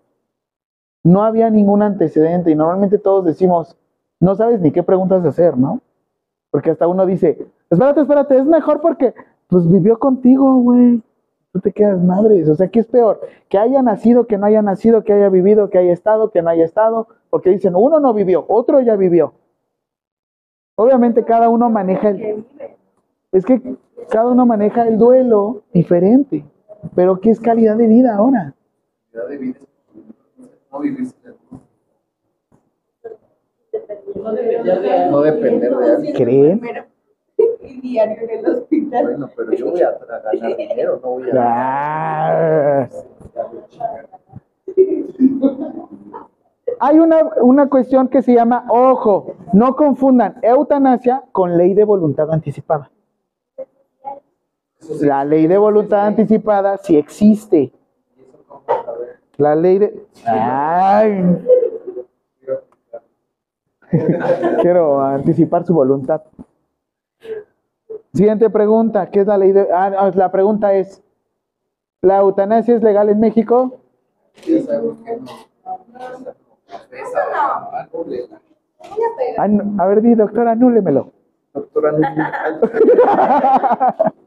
No 1.05 1.23
había 1.23 1.51
ningún 1.51 1.83
antecedente 1.83 2.51
y 2.51 2.55
normalmente 2.55 2.99
todos 2.99 3.25
decimos, 3.25 3.77
no 4.21 4.35
sabes 4.35 4.61
ni 4.61 4.73
qué 4.73 4.83
preguntas 4.83 5.25
hacer, 5.25 5.57
¿no? 5.57 5.81
Porque 6.51 6.71
hasta 6.71 6.89
uno 6.89 7.07
dice, 7.07 7.47
espérate, 7.71 8.01
espérate, 8.01 8.39
es 8.39 8.47
mejor 8.47 8.81
porque 8.81 9.15
pues 9.49 9.71
vivió 9.71 9.99
contigo, 9.99 10.57
güey. 10.57 11.03
Tú 11.53 11.61
te 11.61 11.73
quedas 11.73 12.03
madres. 12.03 12.49
O 12.49 12.55
sea, 12.55 12.69
¿qué 12.69 12.81
es 12.81 12.87
peor? 12.87 13.21
Que 13.49 13.59
haya 13.59 13.83
nacido, 13.83 14.27
que 14.27 14.37
no 14.37 14.47
haya 14.47 14.63
nacido, 14.63 15.05
que 15.05 15.13
haya 15.13 15.29
vivido, 15.29 15.71
que 15.71 15.79
haya 15.79 15.93
estado, 15.93 16.31
que 16.31 16.43
no 16.43 16.51
haya 16.51 16.65
estado. 16.65 17.09
Porque 17.31 17.51
dicen, 17.51 17.75
uno 17.77 18.01
no 18.01 18.13
vivió, 18.13 18.45
otro 18.49 18.81
ya 18.81 18.97
vivió. 18.97 19.33
Obviamente 20.77 21.25
cada 21.25 21.49
uno 21.49 21.71
maneja 21.71 22.11
el... 22.11 22.45
Es 23.33 23.45
que 23.45 23.61
cada 24.11 24.29
uno 24.31 24.47
maneja 24.47 24.87
el 24.87 24.99
duelo 24.99 25.63
diferente. 25.73 26.45
Pero 26.95 27.21
¿qué 27.21 27.31
es 27.31 27.41
calidad 27.41 27.77
de 27.77 27.87
vida 27.89 28.15
ahora? 28.17 28.55
calidad 29.13 29.29
de 29.29 29.39
vida 29.39 29.59
es 29.59 30.51
no 30.73 30.79
vivir 30.81 31.07
sin 31.07 31.17
el 31.25 31.35
mundo. 31.51 31.65
No 34.23 34.33
debería 34.33 34.79
de- 34.79 35.11
No 35.11 35.21
depender 35.23 35.77
de 35.77 35.91
alguien. 35.93 36.15
¿Creen? 36.17 36.61
Y 37.61 37.81
diario 37.83 38.17
en 38.23 38.31
el 38.31 38.47
hospital. 38.47 39.05
Bueno, 39.05 39.29
pero 39.37 39.53
yo 39.53 39.71
voy 39.71 39.83
a 39.83 39.91
ganar 39.91 40.57
dinero, 40.57 41.01
no 41.03 41.11
voy 41.11 41.29
a. 41.31 41.33
Ah. 41.37 42.89
Hay 46.81 46.99
una, 46.99 47.17
una 47.43 47.69
cuestión 47.69 48.09
que 48.09 48.23
se 48.23 48.35
llama, 48.35 48.65
ojo, 48.71 49.35
no 49.53 49.77
confundan 49.77 50.37
eutanasia 50.43 51.25
con 51.33 51.59
ley 51.59 51.75
de 51.75 51.85
voluntad 51.85 52.31
anticipada. 52.33 52.91
La 55.01 55.25
ley 55.25 55.47
de 55.47 55.59
voluntad 55.59 56.07
anticipada 56.07 56.77
sí 56.79 56.97
existe. 56.97 57.73
La 59.37 59.55
ley 59.55 59.79
de... 59.79 60.07
Ay. 60.27 61.39
Quiero 64.61 65.01
anticipar 65.03 65.65
su 65.65 65.75
voluntad. 65.75 66.23
Siguiente 68.13 68.49
pregunta, 68.51 69.11
¿qué 69.11 69.21
es 69.21 69.27
la 69.27 69.39
ley 69.39 69.53
de... 69.53 69.69
Ah, 69.73 70.11
la 70.15 70.31
pregunta 70.31 70.73
es, 70.75 71.03
¿la 72.03 72.19
eutanasia 72.19 72.77
es 72.77 72.83
legal 72.83 73.09
en 73.11 73.21
México? 73.21 73.79
Legal. 74.47 74.97
Anu- 79.39 79.81
a 79.81 79.87
ver, 79.87 80.01
di, 80.03 80.15
doctor, 80.15 80.49
anúlemelo. 80.49 81.11
Doctora, 81.53 81.93
no. 81.93 81.99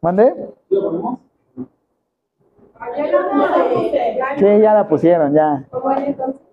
¿Mande? 0.00 0.34
Sí, 4.38 4.60
ya 4.60 4.74
la 4.74 4.88
pusieron, 4.88 5.34
ya. 5.34 5.64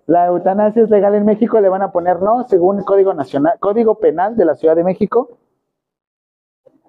La 0.06 0.26
eutanasia 0.26 0.82
es 0.82 0.90
legal 0.90 1.14
en 1.14 1.24
México, 1.24 1.60
le 1.60 1.68
van 1.68 1.82
a 1.82 1.92
poner 1.92 2.20
no, 2.20 2.44
según 2.48 2.78
el 2.78 2.84
Código 2.84 3.14
Nacional, 3.14 3.58
Código 3.58 3.96
Penal 3.96 4.36
de 4.36 4.44
la 4.44 4.54
Ciudad 4.54 4.76
de 4.76 4.84
México. 4.84 5.38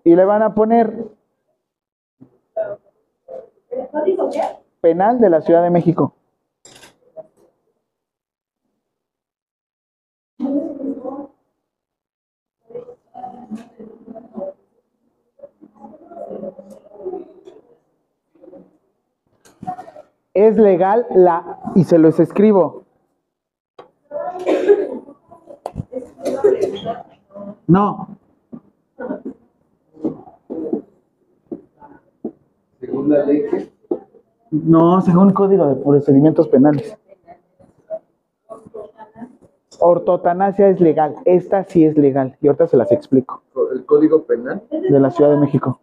Y 0.04 0.16
le 0.16 0.26
van 0.26 0.42
a 0.42 0.54
poner 0.56 0.94
penal 4.82 5.20
de 5.20 5.30
la 5.30 5.42
Ciudad 5.42 5.64
de 5.64 5.70
México. 5.70 6.16
Es 20.40 20.56
legal 20.56 21.06
la, 21.14 21.60
y 21.76 21.84
se 21.84 21.98
los 21.98 22.18
escribo. 22.18 22.84
No, 27.68 28.08
Según 32.80 33.10
la 33.10 33.26
ley 33.26 33.44
no, 34.52 35.02
según 35.02 35.34
Código 35.34 35.68
de 35.68 35.76
Procedimientos 35.76 36.48
Penales. 36.48 36.98
Ortotanasia 39.82 40.70
es 40.70 40.80
legal. 40.80 41.16
Esta 41.26 41.66
sí 41.66 41.84
es 41.84 41.98
legal. 41.98 42.38
Y 42.40 42.48
ahorita 42.48 42.68
se 42.68 42.78
las 42.78 42.94
explico. 42.94 43.44
El 43.74 43.86
código 43.86 44.24
penal. 44.24 44.64
De 44.72 45.00
la 45.02 45.12
Ciudad 45.12 45.32
de 45.32 45.38
México. 45.38 45.82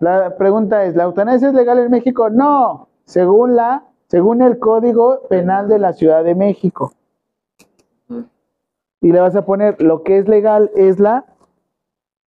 La 0.00 0.36
pregunta 0.36 0.84
es, 0.84 0.96
¿la 0.96 1.04
eutanasia 1.04 1.48
es 1.48 1.54
legal 1.54 1.78
en 1.78 1.90
México? 1.90 2.28
No. 2.28 2.88
Según 3.04 3.56
la, 3.56 3.84
según 4.06 4.42
el 4.42 4.58
Código 4.58 5.26
Penal 5.28 5.68
de 5.68 5.78
la 5.78 5.92
Ciudad 5.92 6.24
de 6.24 6.34
México. 6.34 6.92
Y 9.00 9.10
le 9.10 9.20
vas 9.20 9.34
a 9.34 9.44
poner, 9.44 9.82
lo 9.82 10.04
que 10.04 10.18
es 10.18 10.28
legal 10.28 10.70
es 10.76 11.00
la 11.00 11.26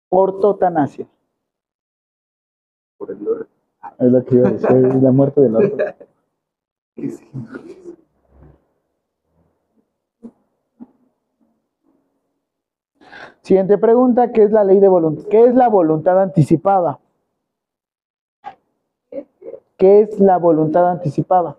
ortotanasia. 0.09 1.05
Por 2.97 3.11
el 3.11 3.27
orden. 3.27 3.47
Es 3.99 4.11
lo 4.11 4.23
que 4.23 4.35
iba 4.35 4.47
a 4.47 4.51
decir, 4.51 4.85
es 4.85 5.03
la 5.03 5.11
muerte 5.11 5.41
del 5.41 5.55
orto. 5.55 5.77
Siguiente 13.41 13.77
pregunta, 13.77 14.31
¿qué 14.31 14.43
es 14.43 14.51
la 14.51 14.63
ley 14.63 14.79
de 14.79 14.87
voluntad? 14.87 15.25
¿Qué 15.29 15.43
es 15.45 15.55
la 15.55 15.67
voluntad 15.67 16.21
anticipada? 16.21 17.00
¿Qué 19.81 20.01
es 20.01 20.19
la 20.19 20.37
voluntad 20.37 20.87
anticipada? 20.87 21.57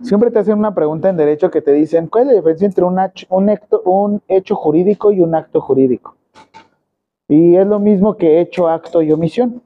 Siempre 0.00 0.30
te 0.30 0.38
hacen 0.38 0.58
una 0.58 0.74
pregunta 0.74 1.10
en 1.10 1.18
derecho 1.18 1.50
que 1.50 1.60
te 1.60 1.72
dicen, 1.72 2.06
¿cuál 2.06 2.22
es 2.22 2.28
la 2.28 2.34
diferencia 2.36 2.66
entre 2.66 2.84
un, 3.84 4.22
hecho 4.28 4.56
jurídico 4.56 5.12
y 5.12 5.20
un 5.20 5.34
acto 5.34 5.60
jurídico? 5.60 6.16
Y 7.28 7.54
es 7.56 7.66
lo 7.66 7.80
mismo 7.80 8.16
que 8.16 8.40
hecho, 8.40 8.66
acto 8.66 9.02
y 9.02 9.12
omisión. 9.12 9.60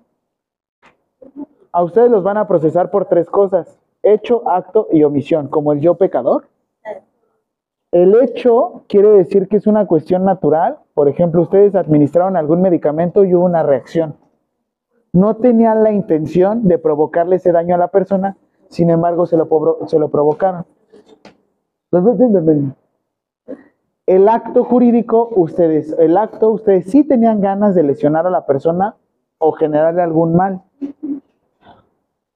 A 1.71 1.85
ustedes 1.85 2.11
los 2.11 2.25
van 2.25 2.39
a 2.39 2.49
procesar 2.49 2.91
por 2.91 3.05
tres 3.05 3.31
cosas, 3.31 3.79
hecho, 4.03 4.43
acto 4.51 4.89
y 4.91 5.05
omisión, 5.05 5.47
como 5.47 5.73
el 5.73 5.79
yo 5.79 5.95
pecador. 5.95 6.49
El 7.93 8.21
hecho 8.21 8.83
quiere 8.89 9.11
decir 9.11 9.47
que 9.47 9.59
es 9.59 9.69
una 9.69 9.87
cuestión 9.87 10.25
natural. 10.25 10.81
Por 10.95 11.09
ejemplo, 11.09 11.43
ustedes 11.43 11.75
administraron 11.75 12.37
algún 12.37 12.63
medicamento 12.63 13.25
y 13.25 13.35
hubo 13.35 13.45
una 13.45 13.65
reacción. 13.65 14.17
No 15.13 15.37
tenían 15.37 15.83
la 15.83 15.93
intención 15.93 16.67
de 16.67 16.79
provocarle 16.79 17.37
ese 17.37 17.53
daño 17.53 17.75
a 17.75 17.79
la 17.79 17.89
persona, 17.89 18.37
sin 18.69 18.91
embargo 18.91 19.27
se 19.27 19.37
lo, 19.37 19.49
se 19.87 19.99
provocaron. 20.09 20.65
El 24.07 24.29
acto 24.29 24.65
jurídico, 24.65 25.31
ustedes, 25.35 25.97
el 25.99 26.17
acto, 26.17 26.51
ustedes 26.51 26.91
sí 26.91 27.05
tenían 27.05 27.41
ganas 27.41 27.75
de 27.75 27.83
lesionar 27.83 28.27
a 28.27 28.31
la 28.31 28.47
persona 28.47 28.97
o 29.39 29.53
generarle 29.53 30.03
algún 30.03 30.35
mal. 30.37 30.63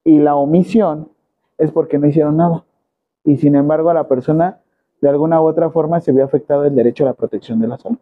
Y 0.05 0.19
la 0.19 0.37
omisión 0.37 1.09
es 1.59 1.71
porque 1.71 1.99
no 1.99 2.07
hicieron 2.07 2.37
nada. 2.37 2.65
Y 3.25 3.37
sin 3.37 3.55
embargo 3.57 3.91
a 3.91 3.95
la 3.95 4.09
persona 4.09 4.61
de 5.01 5.09
alguna 5.09 5.41
u 5.43 5.47
otra 5.47 5.71
forma 5.71 6.01
se 6.01 6.13
vio 6.13 6.25
afectado 6.25 6.65
el 6.65 6.75
derecho 6.75 7.05
a 7.05 7.09
la 7.09 7.15
protección 7.15 7.61
de 7.61 7.69
la 7.69 7.77
salud. 7.77 7.99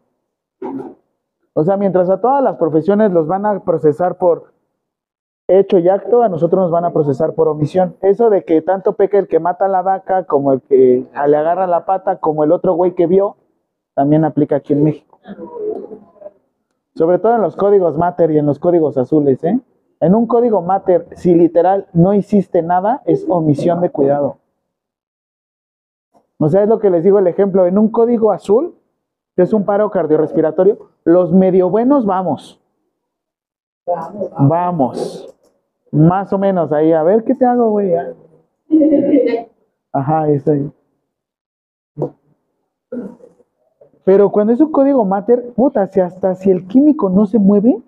O 1.54 1.64
sea, 1.64 1.76
mientras 1.76 2.10
a 2.10 2.20
todas 2.20 2.42
las 2.42 2.56
profesiones 2.56 3.12
los 3.12 3.26
van 3.26 3.46
a 3.46 3.60
procesar 3.64 4.18
por 4.18 4.52
hecho 5.48 5.78
y 5.78 5.88
acto, 5.88 6.22
a 6.22 6.28
nosotros 6.28 6.60
nos 6.60 6.70
van 6.70 6.84
a 6.84 6.92
procesar 6.92 7.34
por 7.34 7.48
omisión. 7.48 7.96
Eso 8.02 8.30
de 8.30 8.44
que 8.44 8.62
tanto 8.62 8.94
peca 8.94 9.18
el 9.18 9.28
que 9.28 9.40
mata 9.40 9.66
a 9.66 9.68
la 9.68 9.82
vaca, 9.82 10.24
como 10.24 10.52
el 10.52 10.60
que 10.60 11.06
le 11.26 11.36
agarra 11.36 11.66
la 11.66 11.86
pata, 11.86 12.18
como 12.18 12.44
el 12.44 12.52
otro 12.52 12.74
güey 12.74 12.94
que 12.94 13.06
vio, 13.06 13.36
también 13.94 14.24
aplica 14.24 14.56
aquí 14.56 14.72
en 14.72 14.84
México. 14.84 15.18
Sobre 16.94 17.18
todo 17.18 17.36
en 17.36 17.42
los 17.42 17.56
códigos 17.56 17.96
mater 17.96 18.30
y 18.30 18.38
en 18.38 18.46
los 18.46 18.58
códigos 18.58 18.98
azules, 18.98 19.42
¿eh? 19.44 19.60
En 20.00 20.14
un 20.14 20.26
código 20.26 20.60
mater, 20.60 21.08
si 21.16 21.34
literal 21.34 21.86
no 21.94 22.12
hiciste 22.12 22.60
nada, 22.62 23.02
es 23.06 23.24
omisión 23.28 23.80
de 23.80 23.90
cuidado. 23.90 24.36
O 26.38 26.48
sea, 26.48 26.62
es 26.62 26.68
lo 26.68 26.78
que 26.78 26.90
les 26.90 27.02
digo 27.02 27.18
el 27.18 27.26
ejemplo. 27.26 27.66
En 27.66 27.78
un 27.78 27.88
código 27.88 28.30
azul, 28.30 28.75
es 29.36 29.52
un 29.52 29.64
paro 29.64 29.90
cardiorrespiratorio, 29.90 30.88
los 31.04 31.32
medio 31.32 31.68
buenos 31.70 32.06
vamos. 32.06 32.60
Vamos. 34.38 35.34
Más 35.92 36.32
o 36.32 36.38
menos 36.38 36.72
ahí. 36.72 36.92
A 36.92 37.02
ver 37.02 37.24
qué 37.24 37.34
te 37.34 37.44
hago, 37.44 37.70
güey. 37.70 37.92
Ajá, 39.92 40.22
ahí 40.22 40.34
estoy. 40.34 40.72
Pero 44.04 44.30
cuando 44.30 44.52
es 44.52 44.60
un 44.60 44.70
código 44.70 45.04
mater, 45.04 45.52
puta, 45.54 45.86
si 45.88 46.00
hasta 46.00 46.34
si 46.34 46.50
el 46.50 46.66
químico 46.66 47.10
no 47.10 47.26
se 47.26 47.38
mueve, 47.38 47.82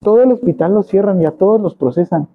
todo 0.00 0.22
el 0.22 0.32
hospital 0.32 0.74
lo 0.74 0.82
cierran 0.82 1.20
y 1.20 1.26
a 1.26 1.32
todos 1.32 1.60
los 1.60 1.74
procesan. 1.74 2.28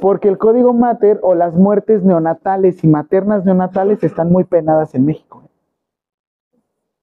Porque 0.00 0.28
el 0.28 0.38
código 0.38 0.72
mater 0.72 1.20
o 1.22 1.34
las 1.34 1.54
muertes 1.54 2.02
neonatales 2.02 2.82
y 2.82 2.88
maternas 2.88 3.44
neonatales 3.44 4.02
están 4.02 4.30
muy 4.30 4.44
penadas 4.44 4.94
en 4.94 5.06
México. 5.06 5.41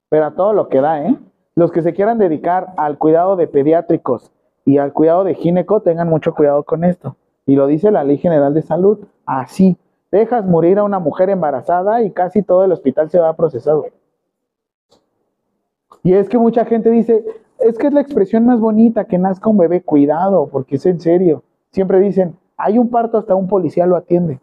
Pero 0.09 0.25
a 0.25 0.35
todo 0.35 0.53
lo 0.53 0.69
que 0.69 0.81
da, 0.81 1.05
¿eh? 1.05 1.17
Los 1.55 1.71
que 1.71 1.81
se 1.81 1.93
quieran 1.93 2.17
dedicar 2.17 2.73
al 2.77 2.97
cuidado 2.97 3.35
de 3.35 3.47
pediátricos 3.47 4.31
y 4.65 4.77
al 4.77 4.93
cuidado 4.93 5.23
de 5.23 5.35
gineco, 5.35 5.81
tengan 5.81 6.09
mucho 6.09 6.33
cuidado 6.33 6.63
con 6.63 6.83
esto. 6.83 7.15
Y 7.45 7.55
lo 7.55 7.67
dice 7.67 7.91
la 7.91 8.03
Ley 8.03 8.17
General 8.17 8.53
de 8.53 8.61
Salud, 8.61 8.99
así. 9.25 9.77
Dejas 10.11 10.45
morir 10.45 10.79
a 10.79 10.83
una 10.83 10.99
mujer 10.99 11.29
embarazada 11.29 12.01
y 12.03 12.11
casi 12.11 12.43
todo 12.43 12.63
el 12.63 12.71
hospital 12.71 13.09
se 13.09 13.19
va 13.19 13.35
procesado. 13.35 13.85
Y 16.03 16.13
es 16.13 16.29
que 16.29 16.37
mucha 16.37 16.65
gente 16.65 16.89
dice, 16.89 17.23
es 17.59 17.77
que 17.77 17.87
es 17.87 17.93
la 17.93 18.01
expresión 18.01 18.45
más 18.45 18.59
bonita, 18.59 19.05
que 19.05 19.17
nazca 19.17 19.49
un 19.49 19.57
bebé, 19.57 19.81
cuidado, 19.81 20.47
porque 20.47 20.77
es 20.77 20.85
en 20.85 20.99
serio. 20.99 21.43
Siempre 21.71 21.99
dicen, 21.99 22.37
hay 22.57 22.77
un 22.77 22.89
parto, 22.89 23.17
hasta 23.17 23.35
un 23.35 23.47
policía 23.47 23.85
lo 23.85 23.95
atiende. 23.95 24.39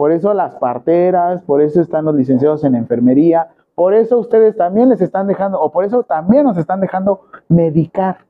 Por 0.00 0.12
eso 0.12 0.32
las 0.32 0.54
parteras, 0.54 1.42
por 1.42 1.60
eso 1.60 1.82
están 1.82 2.06
los 2.06 2.14
licenciados 2.14 2.64
en 2.64 2.74
enfermería, 2.74 3.50
por 3.74 3.92
eso 3.92 4.18
ustedes 4.18 4.56
también 4.56 4.88
les 4.88 5.02
están 5.02 5.26
dejando, 5.26 5.60
o 5.60 5.70
por 5.70 5.84
eso 5.84 6.04
también 6.04 6.44
nos 6.44 6.56
están 6.56 6.80
dejando 6.80 7.26
medicar. 7.50 8.24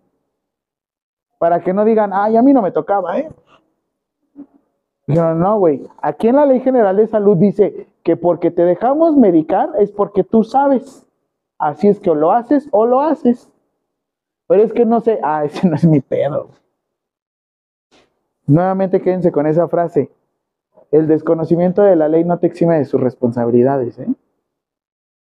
Para 1.38 1.60
que 1.60 1.72
no 1.72 1.84
digan, 1.84 2.10
ay, 2.12 2.36
a 2.36 2.42
mí 2.42 2.52
no 2.52 2.60
me 2.60 2.72
tocaba, 2.72 3.20
¿eh? 3.20 3.30
Dijeron, 5.06 5.38
no, 5.38 5.60
güey, 5.60 5.86
aquí 6.02 6.26
en 6.26 6.34
la 6.34 6.46
Ley 6.46 6.58
General 6.58 6.96
de 6.96 7.06
Salud 7.06 7.36
dice 7.36 7.86
que 8.02 8.16
porque 8.16 8.50
te 8.50 8.64
dejamos 8.64 9.16
medicar 9.16 9.68
es 9.78 9.92
porque 9.92 10.24
tú 10.24 10.42
sabes. 10.42 11.06
Así 11.56 11.86
es 11.86 12.00
que 12.00 12.10
o 12.10 12.16
lo 12.16 12.32
haces 12.32 12.68
o 12.72 12.84
lo 12.84 13.00
haces. 13.00 13.48
Pero 14.48 14.64
es 14.64 14.72
que 14.72 14.84
no 14.84 15.00
sé, 15.00 15.20
ah, 15.22 15.44
ese 15.44 15.68
no 15.68 15.76
es 15.76 15.84
mi 15.84 16.00
pedo. 16.00 16.48
Nuevamente 18.48 19.00
quédense 19.00 19.30
con 19.30 19.46
esa 19.46 19.68
frase. 19.68 20.10
El 20.90 21.06
desconocimiento 21.06 21.82
de 21.82 21.96
la 21.96 22.08
ley 22.08 22.24
no 22.24 22.38
te 22.38 22.46
exime 22.46 22.78
de 22.78 22.84
sus 22.84 23.00
responsabilidades. 23.00 23.98
¿eh? 23.98 24.08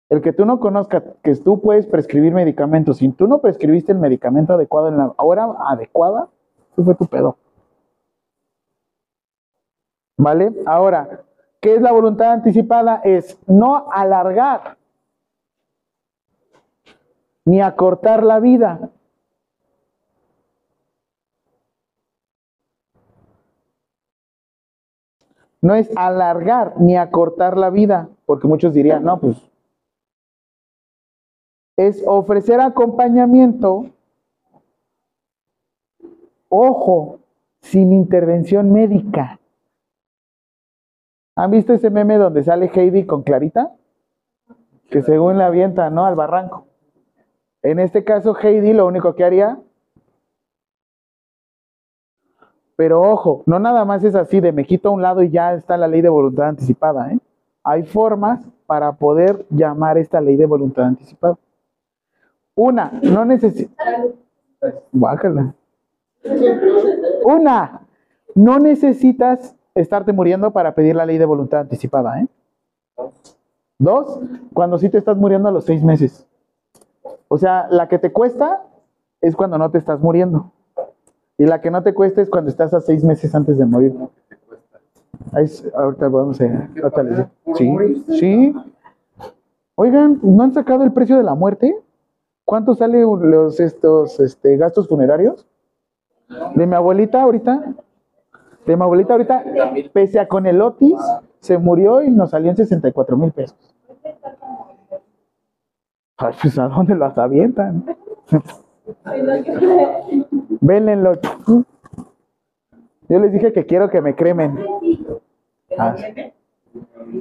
El 0.08 0.20
que 0.20 0.32
tú 0.32 0.44
no 0.44 0.60
conozcas 0.60 1.04
que 1.22 1.34
tú 1.36 1.60
puedes 1.60 1.86
prescribir 1.86 2.34
medicamentos, 2.34 2.98
si 2.98 3.08
tú 3.10 3.26
no 3.26 3.40
prescribiste 3.40 3.92
el 3.92 3.98
medicamento 3.98 4.54
adecuado 4.54 4.88
en 4.88 4.98
la 4.98 5.14
hora 5.16 5.48
adecuada, 5.68 6.28
ese 6.72 6.82
fue 6.82 6.94
tu 6.94 7.06
pedo. 7.06 7.36
¿Vale? 10.18 10.52
Ahora, 10.66 11.22
¿qué 11.60 11.74
es 11.74 11.82
la 11.82 11.92
voluntad 11.92 12.32
anticipada? 12.32 13.00
Es 13.04 13.38
no 13.46 13.90
alargar 13.90 14.76
ni 17.44 17.60
acortar 17.60 18.22
la 18.22 18.40
vida. 18.40 18.90
No 25.62 25.74
es 25.76 25.90
alargar 25.96 26.74
ni 26.80 26.96
acortar 26.96 27.56
la 27.56 27.70
vida, 27.70 28.08
porque 28.26 28.48
muchos 28.48 28.74
dirían, 28.74 29.04
no, 29.04 29.20
pues 29.20 29.36
es 31.76 32.02
ofrecer 32.06 32.60
acompañamiento, 32.60 33.86
ojo, 36.48 37.20
sin 37.60 37.92
intervención 37.92 38.72
médica. 38.72 39.38
¿Han 41.36 41.50
visto 41.50 41.72
ese 41.72 41.90
meme 41.90 42.16
donde 42.16 42.42
sale 42.42 42.70
Heidi 42.74 43.06
con 43.06 43.22
Clarita? 43.22 43.72
Que 44.90 45.02
según 45.02 45.38
la 45.38 45.46
avienta, 45.46 45.88
¿no? 45.88 46.04
Al 46.04 46.14
barranco. 46.14 46.66
En 47.62 47.78
este 47.78 48.04
caso, 48.04 48.36
Heidi 48.36 48.74
lo 48.74 48.86
único 48.86 49.14
que 49.14 49.24
haría. 49.24 49.58
Pero 52.82 53.00
ojo, 53.00 53.44
no 53.46 53.60
nada 53.60 53.84
más 53.84 54.02
es 54.02 54.16
así 54.16 54.40
de 54.40 54.50
me 54.50 54.66
quito 54.66 54.88
a 54.88 54.90
un 54.90 55.02
lado 55.02 55.22
y 55.22 55.30
ya 55.30 55.54
está 55.54 55.76
la 55.76 55.86
ley 55.86 56.00
de 56.00 56.08
voluntad 56.08 56.48
anticipada. 56.48 57.12
¿eh? 57.12 57.18
Hay 57.62 57.84
formas 57.84 58.44
para 58.66 58.90
poder 58.90 59.46
llamar 59.50 59.98
esta 59.98 60.20
ley 60.20 60.34
de 60.34 60.46
voluntad 60.46 60.86
anticipada. 60.86 61.38
Una, 62.56 62.90
no 63.00 63.24
necesita. 63.24 63.84
Guácala. 64.90 65.54
Una, 67.24 67.82
no 68.34 68.58
necesitas 68.58 69.54
estarte 69.76 70.12
muriendo 70.12 70.50
para 70.50 70.74
pedir 70.74 70.96
la 70.96 71.06
ley 71.06 71.18
de 71.18 71.24
voluntad 71.24 71.60
anticipada. 71.60 72.20
¿eh? 72.20 72.26
Dos, 73.78 74.18
cuando 74.52 74.76
sí 74.76 74.88
te 74.88 74.98
estás 74.98 75.16
muriendo 75.16 75.48
a 75.48 75.52
los 75.52 75.66
seis 75.66 75.84
meses. 75.84 76.26
O 77.28 77.38
sea, 77.38 77.68
la 77.70 77.86
que 77.86 78.00
te 78.00 78.10
cuesta 78.10 78.64
es 79.20 79.36
cuando 79.36 79.56
no 79.56 79.70
te 79.70 79.78
estás 79.78 80.00
muriendo. 80.00 80.50
Y 81.42 81.44
la 81.44 81.60
que 81.60 81.72
no 81.72 81.82
te 81.82 81.92
cuesta 81.92 82.22
es 82.22 82.30
cuando 82.30 82.50
estás 82.50 82.72
a 82.72 82.80
seis 82.80 83.02
meses 83.02 83.34
antes 83.34 83.58
de 83.58 83.66
morir. 83.66 83.92
Ahí 85.32 85.46
ahorita 85.74 86.06
vamos 86.06 86.40
a... 86.40 86.70
Ahorita 86.80 87.02
les. 87.02 87.26
Sí, 87.56 88.04
sí. 88.10 88.54
Oigan, 89.74 90.20
¿no 90.22 90.44
han 90.44 90.54
sacado 90.54 90.84
el 90.84 90.92
precio 90.92 91.16
de 91.16 91.24
la 91.24 91.34
muerte? 91.34 91.76
¿Cuánto 92.44 92.76
sale 92.76 93.00
los 93.00 93.58
estos 93.58 94.20
este, 94.20 94.56
gastos 94.56 94.86
funerarios? 94.86 95.44
De 96.54 96.64
mi 96.64 96.76
abuelita 96.76 97.20
ahorita. 97.20 97.74
De 98.64 98.76
mi 98.76 98.82
abuelita 98.84 99.14
ahorita, 99.14 99.44
pese 99.92 100.20
a 100.20 100.28
con 100.28 100.46
el 100.46 100.62
Otis, 100.62 101.00
se 101.40 101.58
murió 101.58 102.04
y 102.04 102.10
nos 102.12 102.30
salió 102.30 102.50
en 102.50 102.56
64 102.56 103.16
mil 103.16 103.32
pesos. 103.32 103.58
Ay, 106.18 106.34
pues 106.40 106.56
¿a 106.56 106.68
dónde 106.68 106.94
las 106.94 107.18
avientan? 107.18 107.84
Vélenlo. 110.60 111.12
Yo 113.08 113.18
les 113.18 113.32
dije 113.32 113.52
que 113.52 113.66
quiero 113.66 113.90
que 113.90 114.00
me 114.00 114.14
cremen. 114.14 114.58
Ah, 115.78 115.96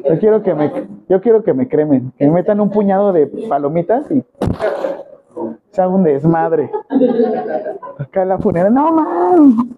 yo 0.07 0.19
quiero 0.19 0.43
que 0.43 0.53
me, 0.53 0.71
yo 1.09 1.21
quiero 1.21 1.43
que 1.43 1.53
me 1.53 1.67
cremen, 1.67 2.11
que 2.17 2.25
me 2.27 2.33
metan 2.33 2.59
un 2.61 2.69
puñado 2.69 3.11
de 3.11 3.27
palomitas 3.49 4.09
y 4.11 4.23
se 5.71 5.81
haga 5.81 5.93
un 5.93 6.03
desmadre. 6.03 6.69
Acá 7.97 8.23
en 8.23 8.29
la 8.29 8.37
funeraria, 8.37 8.71
no 8.71 8.91
man. 8.91 9.77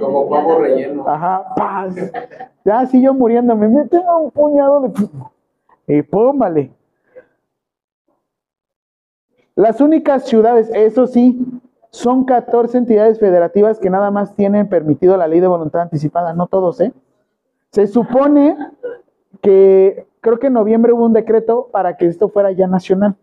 Como 0.00 0.28
pavo 0.28 0.58
relleno. 0.58 1.06
Ajá, 1.06 1.54
paz. 1.54 1.94
Ya 2.64 2.80
así 2.80 3.00
yo 3.00 3.14
muriendo, 3.14 3.54
me 3.54 3.68
meten 3.68 4.02
un 4.08 4.30
puñado 4.30 4.80
de 4.80 4.90
y 5.88 6.02
pum, 6.02 6.38
vale. 6.38 6.72
Las 9.56 9.80
únicas 9.80 10.26
ciudades, 10.26 10.70
eso 10.74 11.06
sí, 11.06 11.40
son 11.88 12.26
14 12.26 12.76
entidades 12.76 13.18
federativas 13.18 13.78
que 13.78 13.88
nada 13.88 14.10
más 14.10 14.34
tienen 14.34 14.68
permitido 14.68 15.16
la 15.16 15.26
ley 15.26 15.40
de 15.40 15.46
voluntad 15.46 15.80
anticipada, 15.80 16.34
no 16.34 16.46
todos, 16.46 16.78
¿eh? 16.82 16.92
Se 17.70 17.86
supone 17.86 18.54
que 19.40 20.06
creo 20.20 20.38
que 20.38 20.48
en 20.48 20.52
noviembre 20.52 20.92
hubo 20.92 21.06
un 21.06 21.14
decreto 21.14 21.68
para 21.72 21.96
que 21.96 22.04
esto 22.04 22.28
fuera 22.28 22.52
ya 22.52 22.66
nacional, 22.66 23.16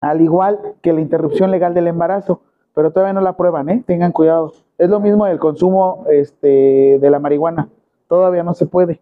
al 0.00 0.20
igual 0.20 0.58
que 0.82 0.92
la 0.92 1.00
interrupción 1.00 1.52
legal 1.52 1.74
del 1.74 1.86
embarazo, 1.86 2.40
pero 2.74 2.90
todavía 2.90 3.12
no 3.12 3.20
la 3.20 3.30
aprueban, 3.30 3.68
¿eh? 3.68 3.84
Tengan 3.86 4.10
cuidado. 4.10 4.52
Es 4.78 4.90
lo 4.90 4.98
mismo 4.98 5.26
del 5.26 5.38
consumo 5.38 6.06
este, 6.10 6.98
de 7.00 7.10
la 7.10 7.20
marihuana, 7.20 7.68
todavía 8.08 8.42
no 8.42 8.54
se 8.54 8.66
puede. 8.66 9.00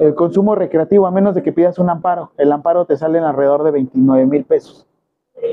El 0.00 0.14
consumo 0.14 0.54
recreativo, 0.54 1.06
a 1.06 1.10
menos 1.10 1.34
de 1.34 1.42
que 1.42 1.52
pidas 1.52 1.78
un 1.78 1.90
amparo, 1.90 2.30
el 2.38 2.50
amparo 2.52 2.86
te 2.86 2.96
sale 2.96 3.18
en 3.18 3.24
alrededor 3.24 3.64
de 3.64 3.70
29 3.72 4.24
mil 4.24 4.44
pesos. 4.44 4.86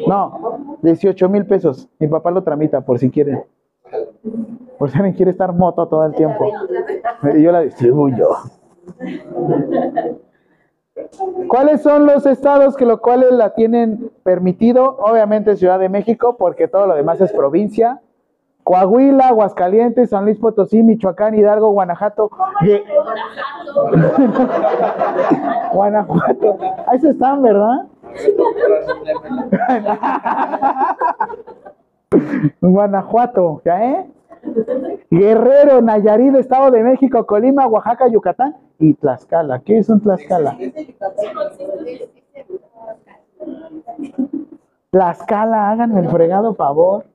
No, 0.07 0.77
18 0.81 1.29
mil 1.29 1.45
pesos. 1.45 1.87
Mi 1.99 2.07
papá 2.07 2.31
lo 2.31 2.43
tramita 2.43 2.81
por 2.81 2.99
si 2.99 3.09
quieren. 3.09 3.43
Por 4.77 4.89
si 4.89 4.97
alguien 4.97 5.15
quiere 5.15 5.31
estar 5.31 5.53
moto 5.53 5.87
todo 5.87 6.05
el 6.05 6.13
tiempo. 6.13 6.45
Y 7.35 7.41
yo 7.43 7.51
la 7.51 7.61
distribuyo. 7.61 8.29
¿Cuáles 11.47 11.81
son 11.81 12.05
los 12.05 12.25
estados 12.25 12.75
que 12.75 12.85
los 12.85 12.99
cuales 12.99 13.31
la 13.31 13.53
tienen 13.53 14.11
permitido? 14.23 14.97
Obviamente 14.99 15.55
Ciudad 15.55 15.79
de 15.79 15.89
México, 15.89 16.35
porque 16.37 16.67
todo 16.67 16.87
lo 16.87 16.95
demás 16.95 17.21
es 17.21 17.31
provincia. 17.31 18.01
Coahuila, 18.63 19.27
Aguascalientes, 19.27 20.11
San 20.11 20.23
Luis 20.23 20.39
Potosí, 20.39 20.81
Michoacán, 20.83 21.35
Hidalgo, 21.35 21.71
Guanajuato. 21.71 22.29
Gue- 22.61 22.83
Guanajuato. 25.73 26.57
Ahí 26.87 26.99
están, 27.03 27.41
¿verdad? 27.41 27.87
Guanajuato, 32.61 33.61
¿ya 33.65 33.85
eh? 33.85 34.05
Guerrero, 35.09 35.81
Nayarit, 35.81 36.35
Estado 36.35 36.71
de 36.71 36.83
México, 36.83 37.25
Colima, 37.25 37.67
Oaxaca, 37.67 38.07
Yucatán 38.07 38.55
y 38.79 38.93
Tlaxcala. 38.93 39.59
¿Qué 39.59 39.77
es 39.77 39.89
un 39.89 40.01
Tlaxcala? 40.01 40.57
Tlaxcala, 44.91 45.71
háganme 45.71 46.01
el 46.01 46.09
fregado 46.09 46.53
favor. 46.55 47.05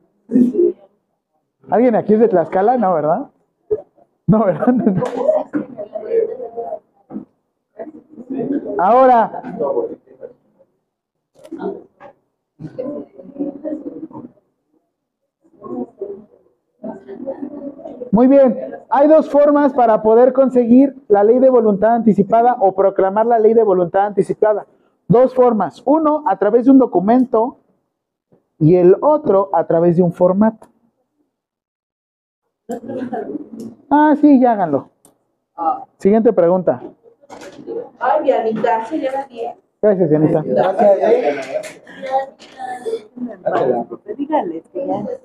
¿Alguien 1.70 1.94
aquí 1.96 2.14
es 2.14 2.20
de 2.20 2.28
Tlaxcala? 2.28 2.78
No, 2.78 2.94
¿verdad? 2.94 3.26
No, 4.26 4.44
¿verdad? 4.44 4.74
Ahora, 8.78 9.42
Muy 18.10 18.26
bien, 18.26 18.74
hay 18.90 19.08
dos 19.08 19.30
formas 19.30 19.72
para 19.72 20.02
poder 20.02 20.32
conseguir 20.32 20.96
la 21.08 21.22
ley 21.22 21.38
de 21.38 21.50
voluntad 21.50 21.94
anticipada 21.94 22.56
o 22.58 22.72
proclamar 22.72 23.26
la 23.26 23.38
ley 23.38 23.54
de 23.54 23.62
voluntad 23.62 24.06
anticipada. 24.06 24.66
Dos 25.06 25.34
formas, 25.34 25.82
uno 25.84 26.24
a 26.26 26.36
través 26.36 26.64
de 26.64 26.72
un 26.72 26.78
documento 26.78 27.58
y 28.58 28.74
el 28.76 28.96
otro 29.00 29.50
a 29.52 29.66
través 29.66 29.96
de 29.96 30.02
un 30.02 30.12
formato. 30.12 30.66
Ah, 33.90 34.14
sí, 34.20 34.40
ya 34.40 34.52
háganlo. 34.52 34.90
Siguiente 35.96 36.32
pregunta. 36.32 36.82
Ay, 37.98 38.32
se 38.88 38.98
lleva 38.98 39.24
bien. 39.26 39.54
Gracias, 39.80 40.10
Dianita. 40.10 40.42
Que 40.42 40.48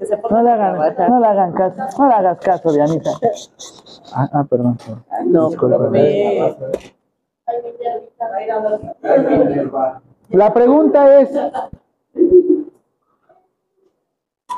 se 0.06 0.18
No 0.30 0.43
le 0.43 0.51
hagan, 0.51 0.78
no 1.10 1.20
le 1.20 1.28
hagan 1.28 1.54
caso, 1.54 1.82
no 1.97 2.08
le 2.08 2.14
hagas 2.14 2.38
caso, 2.39 2.72
Dianita. 2.72 3.10
Ah, 4.14 4.30
ah, 4.32 4.45
perdón. 4.47 4.78
No. 5.26 5.49
La 10.30 10.54
pregunta 10.54 11.20
es, 11.20 11.32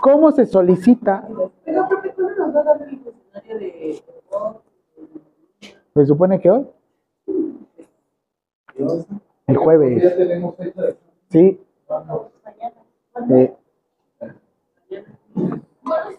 ¿cómo 0.02 0.34
se 0.34 0.46
solicita? 0.46 1.26
Pero 1.64 1.88
¿por 1.88 2.02
qué 2.02 2.10
tú 2.10 2.24
no 2.24 2.36
nos 2.36 2.54
vas 2.54 2.68
a 2.68 2.78
dar 2.78 2.90
el 2.90 3.00
cuestionario 3.00 3.60
de... 3.60 4.04
Se 5.94 6.06
supone 6.06 6.42
que 6.42 6.52
hoy, 6.52 6.68
el 9.48 9.58
jueves. 9.58 10.04
Ya 10.04 10.16
tenemos 10.16 10.56
Sí. 11.30 11.60
Eh, 13.32 13.54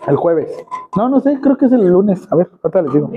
el 0.07 0.17
jueves. 0.17 0.65
No, 0.97 1.09
no 1.09 1.21
sé, 1.21 1.41
creo 1.41 1.57
que 1.57 1.67
es 1.67 1.73
el 1.73 1.87
lunes. 1.87 2.27
A 2.31 2.37
ver, 2.37 2.49
ahorita 2.63 2.83
les 2.83 2.93
digo. 2.93 3.11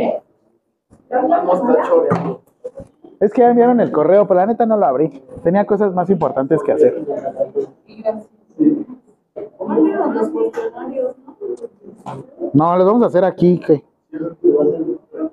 Es 3.20 3.34
que 3.34 3.42
ya 3.42 3.50
enviaron 3.50 3.80
el 3.82 3.92
correo, 3.92 4.28
pero 4.28 4.40
la 4.40 4.46
neta 4.46 4.66
no 4.66 4.78
lo 4.78 4.86
abrí. 4.86 5.22
Tenía 5.44 5.66
cosas 5.66 5.94
más 5.94 6.10
importantes 6.10 6.64
que 6.64 6.72
hacer. 6.72 7.06
¿no? 12.54 12.78
Los 12.78 12.86
vamos 12.86 13.04
a 13.04 13.08
hacer 13.08 13.26
aquí. 13.26 13.60
¿qué? 13.60 13.84
Pero 14.12 14.32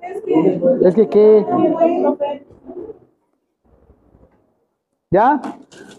es 0.01 0.21
que... 0.21 0.77
Es 0.81 0.95
que, 0.95 1.07
¿qué? 1.07 1.45
¿Ya? 5.09 5.41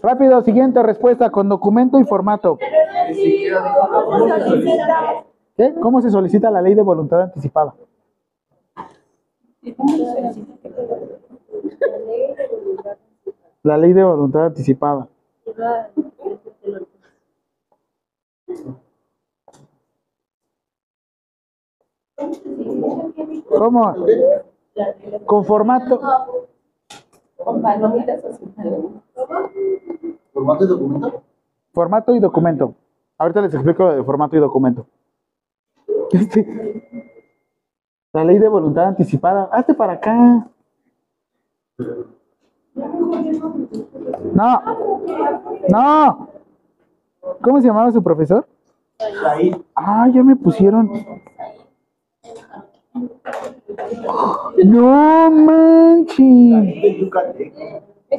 Rápido, 0.03 0.41
siguiente 0.43 0.83
respuesta 0.83 1.31
con 1.31 1.49
documento 1.49 1.99
y 1.99 2.03
formato. 2.03 2.59
¿Cómo 5.81 6.01
se 6.01 6.09
solicita 6.11 6.51
la 6.51 6.61
ley 6.61 6.75
de 6.75 6.83
voluntad 6.83 7.21
anticipada? 7.21 7.73
La 13.63 13.77
ley 13.77 13.93
de 13.93 14.03
voluntad 14.03 14.45
anticipada. 14.45 15.07
¿Cómo? 23.49 23.95
Con 25.25 25.45
formato. 25.45 25.99
Con 27.43 27.61
palomitas 27.61 28.23
así. 28.25 28.45
¿Formato 30.33 30.65
de 30.65 30.69
documento? 30.69 31.23
Formato 31.73 32.15
y 32.15 32.19
documento. 32.19 32.75
Ahorita 33.17 33.41
les 33.41 33.53
explico 33.53 33.83
lo 33.83 33.95
de 33.95 34.03
formato 34.03 34.35
y 34.35 34.39
documento. 34.39 34.85
Este, 36.11 37.13
la 38.13 38.23
ley 38.23 38.39
de 38.39 38.47
voluntad 38.47 38.85
anticipada. 38.85 39.49
Hazte 39.51 39.73
para 39.73 39.93
acá. 39.93 40.47
No. 44.33 44.61
No. 45.69 46.29
¿Cómo 47.41 47.61
se 47.61 47.67
llamaba 47.67 47.91
su 47.91 48.01
profesor? 48.01 48.47
Ah, 49.75 50.07
ya 50.11 50.23
me 50.23 50.35
pusieron. 50.35 50.91
No 54.65 55.31
manches. 55.31 56.19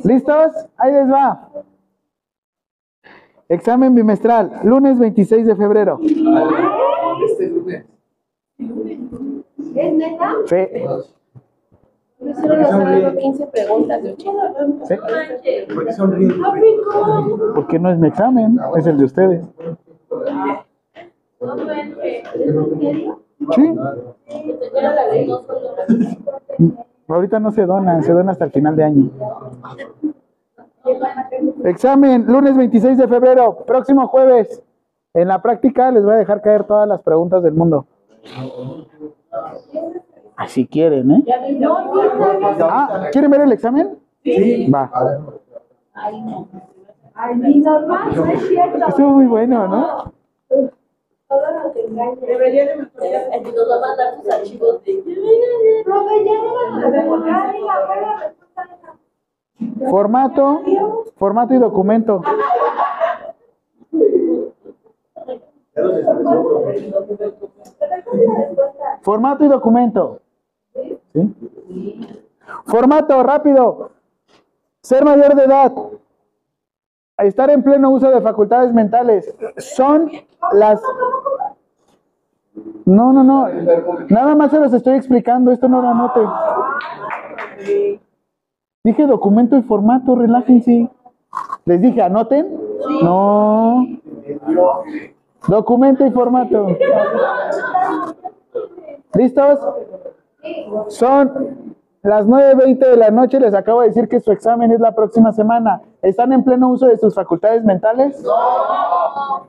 ¿Listos? 0.05 0.53
Ahí 0.76 0.93
les 0.93 1.11
va. 1.11 1.51
Examen 3.49 3.95
bimestral, 3.95 4.61
lunes 4.62 4.99
26 4.99 5.47
de 5.47 5.57
febrero. 5.57 5.99
Este 6.03 7.49
lunes. 7.49 7.85
¿Es 8.59 9.93
neta? 9.95 10.35
Me 12.20 12.31
hicieron 12.33 12.61
hacer 12.61 12.87
algo 12.87 13.18
15 13.18 13.47
preguntas 13.47 14.03
de 14.03 14.12
80. 14.12 14.85
sí, 14.85 14.95
¿Por 15.74 15.87
qué 15.87 15.93
sonríen? 15.93 16.35
porque 17.55 17.78
no 17.78 17.91
es 17.91 17.99
mi 17.99 18.09
examen, 18.09 18.59
es 18.76 18.87
el 18.87 18.99
de 18.99 19.05
ustedes. 19.05 19.45
Sí, 23.55 23.74
ahorita 27.09 27.41
no 27.41 27.51
se 27.51 27.64
donan, 27.64 28.03
se 28.03 28.12
dona 28.12 28.32
hasta 28.32 28.45
el 28.45 28.53
final 28.53 28.76
de 28.76 28.84
año. 28.84 29.11
Examen, 31.64 32.26
lunes 32.26 32.57
26 32.57 32.99
de 32.99 33.09
febrero, 33.09 33.64
próximo 33.66 34.07
jueves. 34.09 34.62
En 35.14 35.28
la 35.28 35.43
práctica 35.43 35.91
les 35.91 36.05
voy 36.05 36.14
a 36.14 36.18
dejar 36.18 36.41
caer 36.43 36.64
todas 36.64 36.86
las 36.86 37.03
preguntas 37.03 37.43
del 37.43 37.55
mundo. 37.55 37.86
Así 40.36 40.66
quieren, 40.66 41.11
¿eh? 41.11 41.24
Ah, 42.62 43.09
¿quieren 43.12 43.30
ver 43.30 43.41
el 43.43 43.53
examen? 43.53 43.99
Sí. 44.22 44.70
Va. 44.70 44.91
Estuvo 48.88 49.09
muy 49.11 49.26
bueno, 49.26 49.66
¿no? 49.68 50.12
Todo 51.31 51.49
nos 51.53 51.76
engaña. 51.76 52.16
Debería 52.26 52.66
de 52.66 52.76
mejorar. 52.76 53.31
Nos 53.41 53.70
va 53.70 53.76
a 53.76 53.81
mandar 53.81 54.16
sus 54.16 54.28
archivos 54.28 54.83
de. 54.83 55.83
Profe, 55.85 56.24
ya 56.24 56.35
no 56.35 57.16
engaña, 57.16 57.87
fue 57.87 58.01
la 58.01 58.16
respuesta 58.18 58.66
de 58.66 58.74
esa. 58.74 59.91
Formato, 59.91 60.62
formato 61.16 61.55
y 61.55 61.59
documento. 61.59 62.22
Formato 69.03 69.45
y 69.45 69.49
documento. 69.49 70.20
¿Sí? 71.12 71.35
Formato, 72.66 73.22
rápido. 73.22 73.91
Ser 74.83 75.05
mayor 75.05 75.37
de 75.37 75.45
edad. 75.45 75.72
Estar 77.22 77.50
en 77.50 77.62
pleno 77.62 77.90
uso 77.90 78.10
de 78.10 78.20
facultades 78.20 78.72
mentales. 78.72 79.34
Son 79.56 80.10
las... 80.52 80.80
No, 82.84 83.12
no, 83.12 83.22
no. 83.22 83.46
Nada 84.08 84.34
más 84.34 84.50
se 84.50 84.58
los 84.58 84.72
estoy 84.72 84.96
explicando. 84.96 85.52
Esto 85.52 85.68
no 85.68 85.82
lo 85.82 85.88
anoten. 85.88 86.26
Dije 88.82 89.06
documento 89.06 89.56
y 89.56 89.62
formato, 89.62 90.14
relájense. 90.14 90.88
Les 91.66 91.80
dije, 91.80 92.02
anoten. 92.02 92.58
No. 93.02 93.86
Documento 95.46 96.06
y 96.06 96.10
formato. 96.10 96.66
¿Listos? 99.14 99.60
Son 100.88 101.76
las 102.02 102.26
9.20 102.26 102.78
de 102.78 102.96
la 102.96 103.10
noche. 103.10 103.38
Les 103.38 103.54
acabo 103.54 103.82
de 103.82 103.88
decir 103.88 104.08
que 104.08 104.20
su 104.20 104.32
examen 104.32 104.72
es 104.72 104.80
la 104.80 104.94
próxima 104.94 105.32
semana. 105.32 105.82
¿Están 106.03 106.32
en 106.32 106.44
pleno 106.44 106.68
uso 106.68 106.86
de 106.86 106.98
sus 106.98 107.14
facultades 107.14 107.64
mentales? 107.64 108.22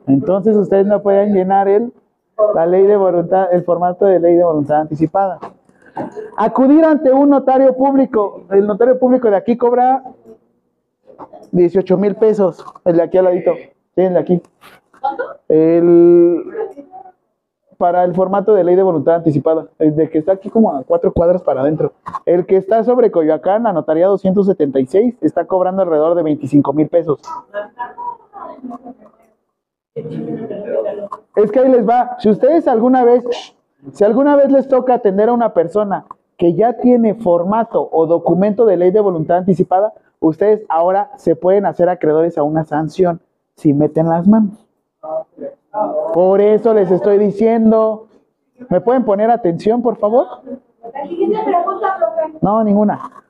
Entonces 0.08 0.56
ustedes 0.58 0.86
no 0.86 1.02
pueden 1.02 1.34
llenar 1.34 1.68
el, 1.68 1.94
la 2.56 2.66
ley 2.66 2.86
de 2.86 2.98
voluntad, 2.98 3.48
el 3.52 3.64
formato 3.64 4.06
de 4.06 4.20
ley 4.20 4.36
de 4.36 4.44
voluntad 4.44 4.82
anticipada. 4.82 5.40
Acudir 6.38 6.84
ante 6.86 7.12
un 7.12 7.30
notario 7.30 7.76
público. 7.76 8.44
El 8.50 8.68
notario 8.68 8.98
público 9.00 9.30
de 9.30 9.38
aquí 9.38 9.58
cobra 9.58 10.04
18 11.52 11.98
mil 11.98 12.16
pesos. 12.16 12.64
El 12.86 12.98
de 12.98 13.04
aquí 13.04 13.18
al 13.18 13.26
ladito. 13.26 13.54
Sí, 13.96 14.02
el 14.02 14.14
de 14.14 14.20
aquí. 14.20 14.42
El, 15.48 16.44
para 17.82 18.04
el 18.04 18.14
formato 18.14 18.54
de 18.54 18.64
ley 18.64 18.76
de 18.76 18.84
voluntad 18.84 19.16
anticipada. 19.16 19.66
El 19.80 19.96
de 19.96 20.08
que 20.08 20.20
está 20.20 20.34
aquí 20.34 20.52
como 20.52 20.72
a 20.72 20.84
cuatro 20.84 21.12
cuadras 21.12 21.42
para 21.42 21.62
adentro. 21.62 21.94
El 22.28 22.46
que 22.46 22.56
está 22.56 22.84
sobre 22.84 23.10
Coyoacán, 23.10 23.66
a 23.66 23.74
notaría 23.74 24.06
276, 24.06 25.16
está 25.20 25.46
cobrando 25.46 25.82
alrededor 25.82 26.14
de 26.14 26.22
25 26.22 26.74
mil 26.74 26.88
pesos. 26.90 27.20
Es 31.36 31.52
que 31.52 31.60
ahí 31.60 31.72
les 31.72 31.90
va. 31.90 32.18
Si 32.20 32.30
ustedes 32.30 32.68
alguna 32.68 33.04
vez, 33.04 33.26
si 33.94 34.04
alguna 34.04 34.36
vez 34.36 34.52
les 34.52 34.68
toca 34.68 34.94
atender 34.94 35.30
a 35.30 35.34
una 35.34 35.56
persona 35.56 36.06
que 36.38 36.54
ya 36.54 36.74
tiene 36.74 37.16
formato 37.16 37.90
o 37.92 38.06
documento 38.06 38.68
de 38.68 38.78
ley 38.78 38.92
de 38.92 39.00
voluntad 39.00 39.38
anticipada, 39.38 39.92
ustedes 40.20 40.62
ahora 40.70 41.10
se 41.18 41.36
pueden 41.36 41.66
hacer 41.66 41.90
acreedores 41.90 42.38
a 42.38 42.44
una 42.44 42.64
sanción 42.64 43.22
si 43.56 43.74
meten 43.74 44.08
las 44.08 44.28
manos. 44.28 44.68
Por 46.14 46.42
eso 46.42 46.74
les 46.74 46.92
estoy 46.92 47.18
diciendo. 47.18 48.08
¿Me 48.70 48.82
pueden 48.82 49.06
poner 49.06 49.32
atención, 49.32 49.82
por 49.82 49.98
favor? 49.98 50.28
La 50.94 51.08
siguiente 51.08 51.40
pregunta, 51.44 51.98
profe. 51.98 52.38
No, 52.42 52.64
ninguna. 52.64 53.24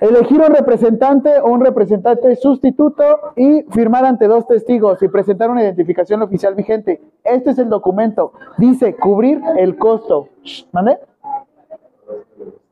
Elegir 0.00 0.40
un 0.40 0.52
representante 0.52 1.38
o 1.40 1.46
un 1.46 1.60
representante 1.60 2.34
sustituto 2.36 3.04
y 3.36 3.62
firmar 3.70 4.04
ante 4.04 4.26
dos 4.26 4.46
testigos 4.46 5.02
y 5.02 5.08
presentar 5.08 5.50
una 5.50 5.62
identificación 5.62 6.22
oficial 6.22 6.54
vigente. 6.54 7.00
Este 7.24 7.50
es 7.50 7.58
el 7.58 7.68
documento. 7.68 8.32
Dice 8.58 8.96
cubrir 8.96 9.40
el 9.56 9.76
costo. 9.76 10.28
¿Mande? 10.72 10.98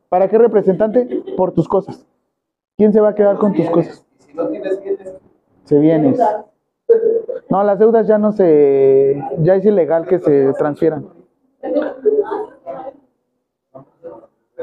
¿Para 0.09 0.29
qué 0.29 0.39
representante? 0.39 1.23
Por 1.37 1.53
tus 1.53 1.69
cosas. 1.69 2.05
¿Quién 2.77 2.93
se 2.93 3.01
va 3.01 3.11
a 3.11 3.15
quedar 3.15 3.37
con 3.37 3.53
tus 3.53 3.71
cosas? 3.71 4.05
Si 4.19 4.35
no 4.35 4.49
tienes 4.49 4.83
bienes, 4.83 5.15
Se 5.65 5.79
vienes. 5.79 6.21
No, 7.49 7.65
las 7.65 7.79
deudas 7.79 8.07
ya 8.07 8.19
no 8.19 8.33
se. 8.33 9.23
Ya 9.39 9.57
es 9.57 9.65
ilegal 9.65 10.07
que 10.07 10.19
se 10.19 10.53
transfieran. 10.55 11.09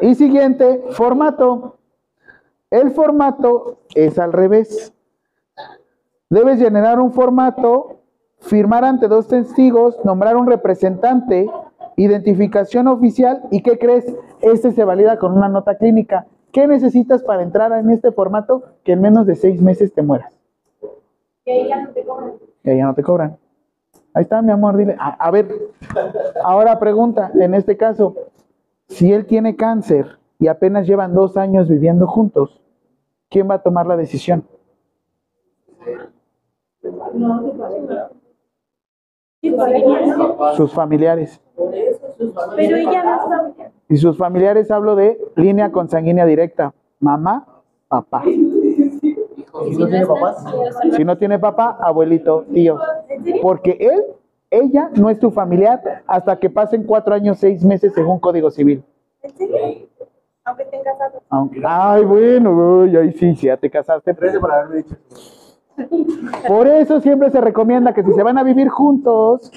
Y 0.02 0.16
siguiente, 0.16 0.84
formato. 0.92 1.78
El 2.70 2.92
formato 2.92 3.80
es 3.96 4.20
al 4.20 4.34
revés. 4.34 4.94
Debes 6.30 6.60
generar 6.60 7.00
un 7.00 7.14
formato, 7.14 8.02
firmar 8.40 8.84
ante 8.84 9.08
dos 9.08 9.28
testigos, 9.28 9.98
nombrar 10.04 10.36
un 10.36 10.48
representante, 10.48 11.50
identificación 11.96 12.88
oficial 12.88 13.44
y 13.52 13.64
¿qué 13.64 13.80
crees? 13.80 14.14
Este 14.42 14.72
se 14.72 14.84
valida 14.84 15.18
con 15.18 15.34
una 15.34 15.48
nota 15.48 15.78
clínica. 15.78 16.28
¿Qué 16.52 16.68
necesitas 16.68 17.24
para 17.24 17.44
entrar 17.44 17.72
en 17.72 17.90
este 17.90 18.12
formato? 18.12 18.64
Que 18.84 18.94
en 18.94 19.02
menos 19.02 19.26
de 19.26 19.36
seis 19.36 19.62
meses 19.62 19.94
te 19.94 20.02
mueras. 20.02 20.37
Que 21.48 21.62
ella 21.62 21.82
no 21.82 21.94
te 21.94 22.04
cobra. 22.04 22.34
Y 22.66 22.70
ahí 22.70 22.78
ya 22.78 22.86
no 22.88 22.94
te 22.94 23.04
cobran. 23.04 23.38
Ahí 24.14 24.24
está, 24.24 24.42
mi 24.42 24.52
amor, 24.52 24.76
dile. 24.76 24.98
A, 25.00 25.12
a 25.12 25.32
ver, 25.32 25.48
ahora 26.44 26.78
pregunta, 26.78 27.32
en 27.36 27.54
este 27.54 27.78
caso, 27.78 28.16
si 28.90 29.14
él 29.14 29.26
tiene 29.26 29.56
cáncer 29.56 30.18
y 30.40 30.48
apenas 30.48 30.86
llevan 30.86 31.14
dos 31.14 31.38
años 31.38 31.70
viviendo 31.70 32.06
juntos, 32.06 32.62
¿quién 33.30 33.50
va 33.50 33.54
a 33.56 33.64
tomar 33.64 33.88
la 33.88 33.96
decisión? 33.96 34.44
No. 37.14 37.54
Sus 40.58 40.74
familiares. 40.74 41.42
Pero 42.58 42.76
ella 42.76 43.04
no 43.06 43.30
sabe. 43.30 43.72
Y 43.88 43.96
sus 43.96 44.18
familiares 44.18 44.70
hablo 44.70 44.98
de 44.98 45.18
línea 45.38 45.72
consanguínea 45.72 46.26
directa. 46.26 46.74
Mamá, 47.00 47.48
papá. 47.88 48.24
¿Y 49.66 49.76
no 49.78 49.88
tiene 49.88 50.06
papás? 50.06 50.46
Si 50.96 51.04
no 51.06 51.18
tiene 51.18 51.40
papá, 51.40 51.78
abuelito, 51.82 52.46
tío. 52.54 52.80
Porque 53.42 53.78
él, 53.80 54.04
ella 54.50 54.90
no 54.96 55.10
es 55.10 55.20
tu 55.20 55.32
familiar 55.32 56.04
hasta 56.06 56.38
que 56.38 56.50
pasen 56.50 56.84
cuatro 56.84 57.16
años, 57.16 57.38
seis 57.40 57.64
meses 57.64 57.94
según 57.94 58.20
Código 58.20 58.52
Civil. 58.52 58.84
¿En 59.24 59.32
serio? 59.36 59.58
Aunque 60.46 60.64
estén 60.64 60.82
casados. 60.84 61.22
Ay, 61.64 62.06
bueno, 62.06 62.52
uy, 62.82 62.96
ahí 62.96 63.12
sí, 63.14 63.36
si 63.36 63.48
ya 63.48 63.58
te 63.58 63.70
casaste. 63.70 64.14
Gracias 64.14 64.40
por 64.40 64.52
haberme 64.52 64.78
dicho. 64.78 64.96
Por 66.48 66.68
eso 66.68 67.02
siempre 67.02 67.30
se 67.30 67.42
recomienda 67.42 67.94
que 67.94 68.04
si 68.04 68.14
se 68.14 68.24
van 68.24 68.38
a 68.38 68.44
vivir 68.44 68.70
juntos, 68.70 69.52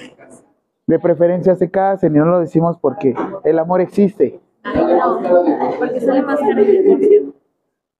de 0.85 0.99
preferencia 0.99 1.55
se 1.55 1.71
casen 1.71 2.15
y 2.15 2.19
no 2.19 2.25
lo 2.25 2.39
decimos 2.39 2.77
porque 2.79 3.15
el 3.43 3.59
amor 3.59 3.81
existe. 3.81 4.39
Porque 5.79 6.01
sale 6.01 6.21
más 6.21 6.39
caro. 6.39 6.61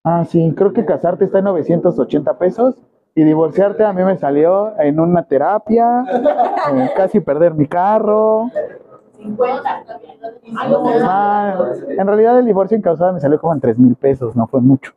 Ah, 0.04 0.26
sí, 0.26 0.54
creo 0.56 0.74
que 0.74 0.84
casarte 0.84 1.26
está 1.26 1.40
en 1.40 1.46
980 1.46 2.38
pesos 2.40 2.76
y 3.14 3.24
divorciarte 3.24 3.84
a 3.84 3.94
mí 3.94 4.04
me 4.04 4.18
salió 4.18 4.74
en 4.80 5.00
una 5.00 5.24
terapia, 5.24 6.04
casi 6.96 7.20
perder 7.20 7.54
mi 7.54 7.68
carro. 7.68 8.50
Ah, 11.04 11.72
en 11.88 12.08
realidad 12.08 12.40
el 12.40 12.46
divorcio 12.46 12.76
en 12.76 12.82
causada 12.82 13.12
me 13.12 13.20
salió 13.20 13.40
como 13.40 13.54
en 13.54 13.60
3 13.60 13.78
mil 13.78 13.96
pesos, 13.96 14.36
no 14.36 14.48
fue 14.48 14.62
mucho. 14.62 14.94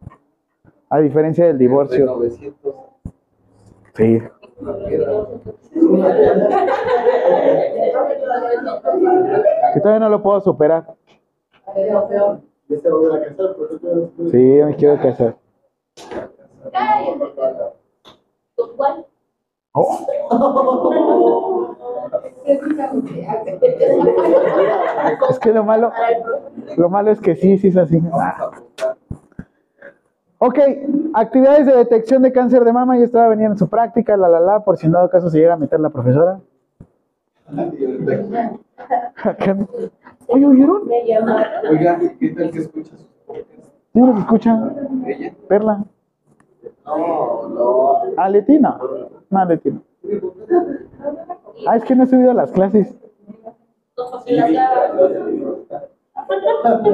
A 0.88 1.00
diferencia 1.00 1.46
del 1.46 1.58
de 1.58 1.64
divorcio. 1.64 2.06
900. 2.06 2.74
Sí. 3.94 4.22
Que 9.74 9.80
todavía 9.80 10.00
no 10.00 10.08
lo 10.08 10.22
puedo 10.22 10.40
superar. 10.40 10.86
Ya 12.68 12.78
se 12.78 12.90
va 12.90 13.16
a 13.16 13.20
casar, 13.20 13.56
por 13.56 13.68
eso 13.70 14.10
Sí, 14.30 14.38
me 14.38 14.76
quiero 14.76 15.00
casar. 15.00 15.36
Oh, 19.72 20.06
es 25.30 25.38
que 25.40 25.52
lo 25.52 25.64
malo, 25.64 25.90
lo 26.76 26.88
malo 26.88 27.10
es 27.10 27.20
que 27.20 27.34
sí, 27.34 27.58
sí 27.58 27.68
es 27.68 27.76
así. 27.76 28.00
Ok, 30.38 30.58
actividades 31.14 31.66
de 31.66 31.74
detección 31.76 32.22
de 32.22 32.32
cáncer 32.32 32.64
de 32.64 32.72
mama, 32.72 32.96
ya 32.98 33.04
estaba 33.04 33.28
venir 33.28 33.46
en 33.46 33.58
su 33.58 33.68
práctica, 33.68 34.16
la 34.16 34.28
la 34.28 34.40
la, 34.40 34.60
por 34.60 34.76
si 34.76 34.86
en 34.86 34.92
dado 34.92 35.10
caso 35.10 35.28
se 35.30 35.38
llega 35.38 35.54
a 35.54 35.58
meter 35.58 35.80
la 35.80 35.90
profesora. 35.90 36.40
Oye, 40.28 40.46
¿oyeron? 40.46 40.82
Oiga, 41.70 41.98
¿qué 42.18 42.28
tal 42.30 42.50
que 42.50 42.58
escuchas? 42.58 43.06
¿Sí 43.92 44.00
los 44.00 44.18
escuchan? 44.18 45.04
¿Ella? 45.06 45.34
Perla. 45.48 45.84
No, 46.86 47.48
no. 47.48 47.96
¿A 48.16 48.28
Leti? 48.28 48.58
No. 48.58 48.78
No, 49.30 49.38
a 49.38 49.44
Leti 49.44 49.70
no. 49.70 49.82
Ah, 51.66 51.76
es 51.76 51.84
que 51.84 51.94
no 51.94 52.04
he 52.04 52.06
subido 52.06 52.32
las 52.34 52.50
clases. 52.50 52.94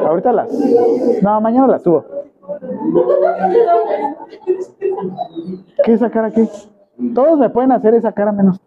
Ahorita 0.05 0.33
las. 0.33 0.53
No, 1.23 1.41
mañana 1.41 1.69
las 1.69 1.83
subo. 1.83 2.05
¿Qué 5.85 5.93
es 5.93 6.03
esa 6.03 6.11
cara 6.11 6.29
aquí? 6.29 6.49
Todos 7.15 7.39
me 7.39 7.49
pueden 7.51 7.73
hacer 7.73 7.95
esa 7.95 8.13
cara 8.13 8.33
menos. 8.33 8.61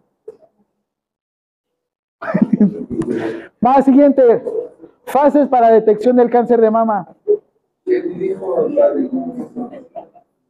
Va, 3.64 3.82
siguiente. 3.82 4.42
Fases 5.06 5.48
para 5.48 5.70
detección 5.70 6.16
del 6.16 6.30
cáncer 6.30 6.60
de 6.60 6.70
mama. 6.70 7.08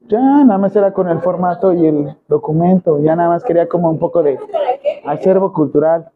Ya, 0.06 0.20
nada 0.44 0.58
más 0.58 0.76
era 0.76 0.92
con 0.92 1.08
el 1.08 1.20
formato 1.20 1.72
y 1.72 1.86
el 1.86 2.16
documento. 2.28 2.98
Ya 3.00 3.16
nada 3.16 3.30
más 3.30 3.44
quería 3.44 3.68
como 3.68 3.90
un 3.90 3.98
poco 3.98 4.22
de 4.22 4.38
acervo 5.04 5.52
cultural. 5.52 6.10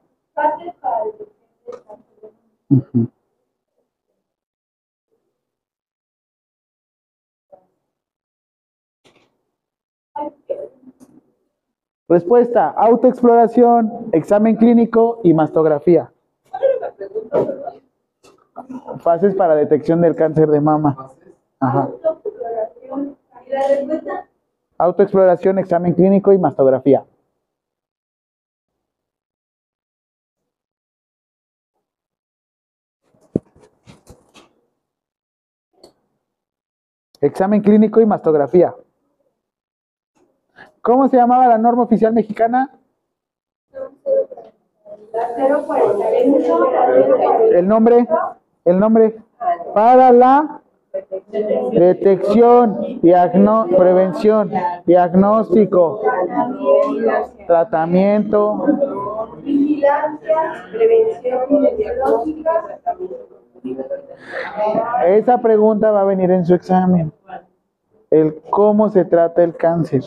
Respuesta, 12.08 12.70
autoexploración, 12.70 14.08
examen 14.12 14.56
clínico 14.56 15.20
y 15.22 15.34
mastografía. 15.34 16.10
Fases 19.00 19.34
para 19.34 19.54
detección 19.54 20.00
del 20.00 20.16
cáncer 20.16 20.48
de 20.48 20.60
mama. 20.60 21.10
Ajá. 21.60 21.88
Autoexploración, 24.78 25.58
examen 25.58 25.94
clínico 25.94 26.32
y 26.32 26.38
mastografía. 26.38 27.04
Examen 37.20 37.60
clínico 37.62 38.00
y 38.00 38.06
mastografía. 38.06 38.74
¿Cómo 40.80 41.08
se 41.08 41.16
llamaba 41.16 41.48
la 41.48 41.58
norma 41.58 41.82
oficial 41.82 42.12
mexicana? 42.12 42.77
El 47.52 47.68
nombre, 47.68 48.06
el 48.64 48.78
nombre 48.78 49.16
para 49.74 50.12
la 50.12 50.60
detección, 51.72 53.00
prevención, 53.76 54.50
diagnóstico, 54.86 56.00
tratamiento, 57.46 58.64
Vigilancia, 59.42 60.64
prevención. 60.72 61.38
Esa 65.06 65.38
pregunta 65.38 65.90
va 65.90 66.02
a 66.02 66.04
venir 66.04 66.30
en 66.30 66.44
su 66.44 66.54
examen. 66.54 67.12
El 68.10 68.40
cómo 68.50 68.88
se 68.88 69.04
trata 69.04 69.42
el 69.42 69.56
cáncer. 69.56 70.02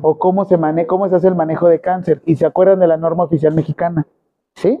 O 0.00 0.18
cómo 0.18 0.44
se 0.44 0.56
mane 0.56 0.86
cómo 0.86 1.08
se 1.08 1.16
hace 1.16 1.28
el 1.28 1.34
manejo 1.34 1.68
de 1.68 1.80
cáncer. 1.80 2.22
Y 2.24 2.36
se 2.36 2.46
acuerdan 2.46 2.80
de 2.80 2.86
la 2.86 2.96
norma 2.96 3.24
oficial 3.24 3.54
mexicana. 3.54 4.06
¿Sí? 4.54 4.78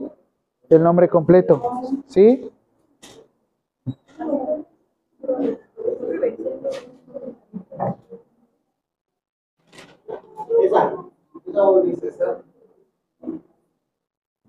El 0.68 0.82
nombre 0.82 1.08
completo. 1.08 1.62
¿Sí? 2.06 2.50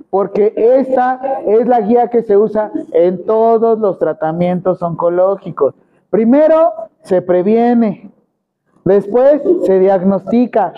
Porque 0.10 0.54
esta 0.56 1.42
es 1.46 1.68
la 1.68 1.82
guía 1.82 2.08
que 2.08 2.24
se 2.24 2.36
usa 2.36 2.72
en 2.92 3.26
todos 3.26 3.78
los 3.80 4.00
tratamientos 4.00 4.82
oncológicos. 4.82 5.76
Primero 6.10 6.74
se 7.04 7.22
previene, 7.22 8.12
después 8.90 9.42
se 9.66 9.80
diagnostica, 9.80 10.74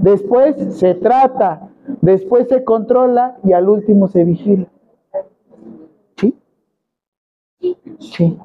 después 0.00 0.56
se 0.78 0.94
trata, 0.94 1.68
después 2.00 2.48
se 2.48 2.64
controla 2.64 3.36
y 3.44 3.52
al 3.52 3.68
último 3.68 4.08
se 4.08 4.24
vigila. 4.24 4.66
¿Sí? 6.16 6.34
Sí. 7.98 8.38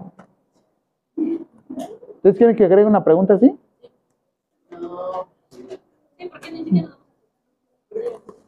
¿Ustedes 2.15 2.37
quieren 2.37 2.55
que 2.55 2.65
agregue 2.65 2.87
una 2.87 3.03
pregunta 3.03 3.35
así? 3.35 3.57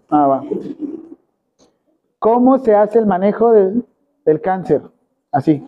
Ah, 0.09 0.27
va. 0.27 0.43
¿Cómo 2.19 2.57
se 2.59 2.75
hace 2.75 2.99
el 2.99 3.05
manejo 3.05 3.53
del, 3.53 3.85
del 4.25 4.41
cáncer? 4.41 4.81
Así. 5.31 5.65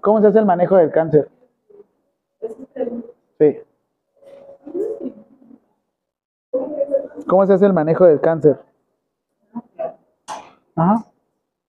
¿Cómo 0.00 0.20
se 0.20 0.26
hace 0.26 0.38
el 0.40 0.46
manejo 0.46 0.76
del 0.76 0.90
cáncer? 0.90 1.28
Sí. 3.38 3.58
¿Cómo 7.26 7.46
se 7.46 7.52
hace 7.54 7.66
el 7.66 7.72
manejo 7.72 8.04
del 8.04 8.20
cáncer? 8.20 8.58
Ajá. 10.76 11.04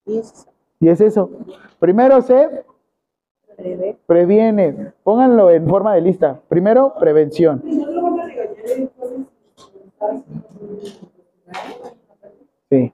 Y 0.05 0.89
es 0.89 1.01
eso. 1.01 1.29
Primero 1.79 2.21
se 2.21 2.63
previene. 4.05 4.93
Pónganlo 5.03 5.49
en 5.51 5.67
forma 5.67 5.93
de 5.95 6.01
lista. 6.01 6.39
Primero, 6.47 6.93
prevención. 6.99 7.63
Sí. 12.69 12.93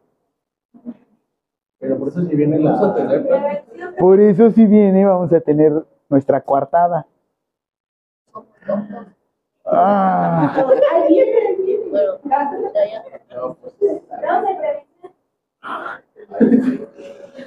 Pero 1.79 1.97
por 1.97 2.09
eso 2.09 2.21
si 2.21 2.35
viene 2.35 2.59
Vamos 2.59 2.81
a 2.83 2.87
la. 2.87 2.93
tener 2.95 3.95
Por 3.97 4.19
eso 4.19 4.51
si 4.51 4.65
viene 4.67 5.05
vamos 5.05 5.33
a 5.33 5.39
tener 5.41 5.73
nuestra 6.09 6.41
coartada. 6.41 7.07
Ah, 9.65 10.65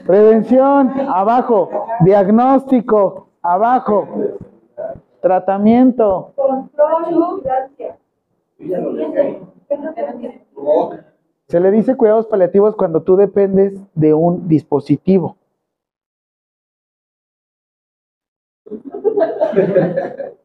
prevención, 0.06 0.92
abajo. 1.08 1.86
Diagnóstico, 2.00 3.28
abajo. 3.42 4.08
Tratamiento. 5.20 6.32
Control. 6.36 7.04
Se 11.48 11.60
le 11.60 11.70
dice 11.70 11.96
cuidados 11.96 12.26
paliativos 12.26 12.74
cuando 12.76 13.02
tú 13.02 13.16
dependes 13.16 13.80
de 13.94 14.14
un 14.14 14.48
dispositivo. 14.48 15.36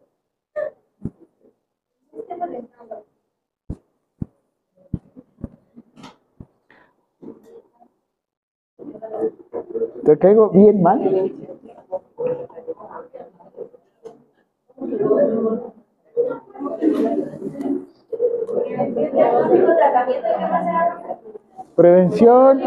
¿Te 10.03 10.17
caigo 10.17 10.49
bien 10.49 10.81
mal? 10.81 11.31
Prevención, 21.75 22.59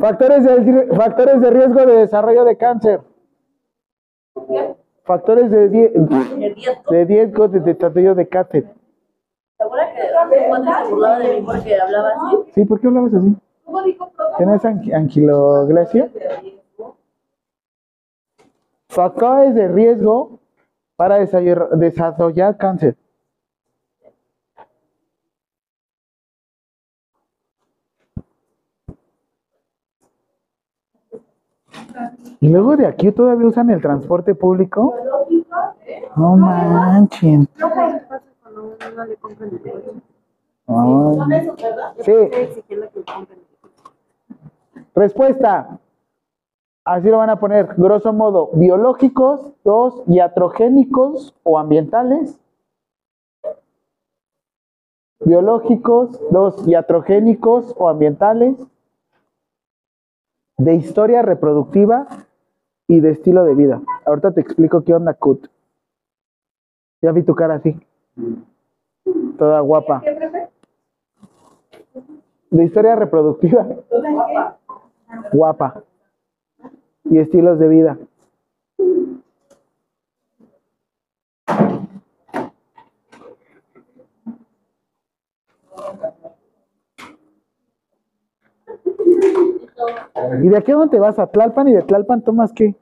factores 0.00 0.44
de, 0.44 0.86
factores 0.94 1.40
de 1.40 1.50
riesgo 1.50 1.86
de 1.86 1.94
desarrollo 1.94 2.44
de 2.44 2.56
cáncer. 2.56 3.00
Factores 5.08 5.50
de, 5.50 5.68
die- 5.70 5.92
de 6.90 7.04
riesgo 7.06 7.48
de 7.48 7.60
desarrollo 7.60 8.14
de 8.14 8.28
cáncer. 8.28 8.64
¿Te 9.56 9.64
acuerdas 9.64 9.88
que 9.94 10.46
cuando 10.48 10.70
se 10.70 10.90
burlaba 10.90 11.18
de 11.18 11.40
mí 11.40 11.46
porque 11.46 11.74
hablaba 11.80 12.08
así? 12.10 12.36
Sí, 12.54 12.64
¿por 12.66 12.78
qué 12.78 12.88
hablabas 12.88 13.14
así? 13.14 13.34
¿Cómo 13.64 13.82
dijo? 13.84 14.12
¿Tienes 14.36 14.64
anquiloglasia? 14.66 16.10
Factores 18.90 19.54
de 19.54 19.68
riesgo 19.68 20.40
para 20.96 21.16
desarrollar 21.18 22.58
cáncer. 22.58 22.96
Y 32.40 32.48
luego 32.48 32.76
de 32.76 32.86
aquí 32.86 33.10
todavía 33.10 33.46
usan 33.46 33.70
el 33.70 33.80
transporte 33.82 34.34
público. 34.34 34.94
No 36.16 36.36
manchen. 36.36 37.48
Sí. 42.00 42.12
Respuesta. 44.94 45.78
Así 46.84 47.08
lo 47.08 47.18
van 47.18 47.30
a 47.30 47.40
poner. 47.40 47.74
Grosso 47.76 48.12
modo, 48.12 48.50
biológicos, 48.54 49.52
dos, 49.64 50.02
iatrogénicos 50.06 51.34
o 51.42 51.58
ambientales. 51.58 52.40
Biológicos, 55.20 56.20
dos, 56.30 56.66
iatrogénicos 56.66 57.74
o 57.76 57.88
ambientales. 57.88 58.56
De 60.56 60.74
historia 60.74 61.22
reproductiva 61.22 62.06
y 62.88 63.00
de 63.00 63.10
estilo 63.10 63.44
de 63.44 63.54
vida. 63.54 63.80
Ahorita 64.06 64.32
te 64.32 64.40
explico 64.40 64.82
qué 64.82 64.94
onda, 64.94 65.14
Kut. 65.14 65.46
Ya 67.02 67.12
vi 67.12 67.22
tu 67.22 67.34
cara 67.34 67.56
así. 67.56 67.78
Toda 69.36 69.60
guapa. 69.60 70.02
De 72.50 72.64
historia 72.64 72.96
reproductiva. 72.96 73.66
guapa 75.32 75.84
y 77.04 77.18
estilos 77.18 77.58
de 77.58 77.68
vida. 77.68 77.98
¿Y 90.42 90.48
de 90.48 90.56
aquí 90.56 90.72
a 90.72 90.76
dónde 90.76 90.98
vas? 90.98 91.18
¿A 91.18 91.26
Tlalpan? 91.26 91.68
¿Y 91.68 91.74
de 91.74 91.82
Tlalpan 91.82 92.22
tomas 92.22 92.52
qué? 92.52 92.74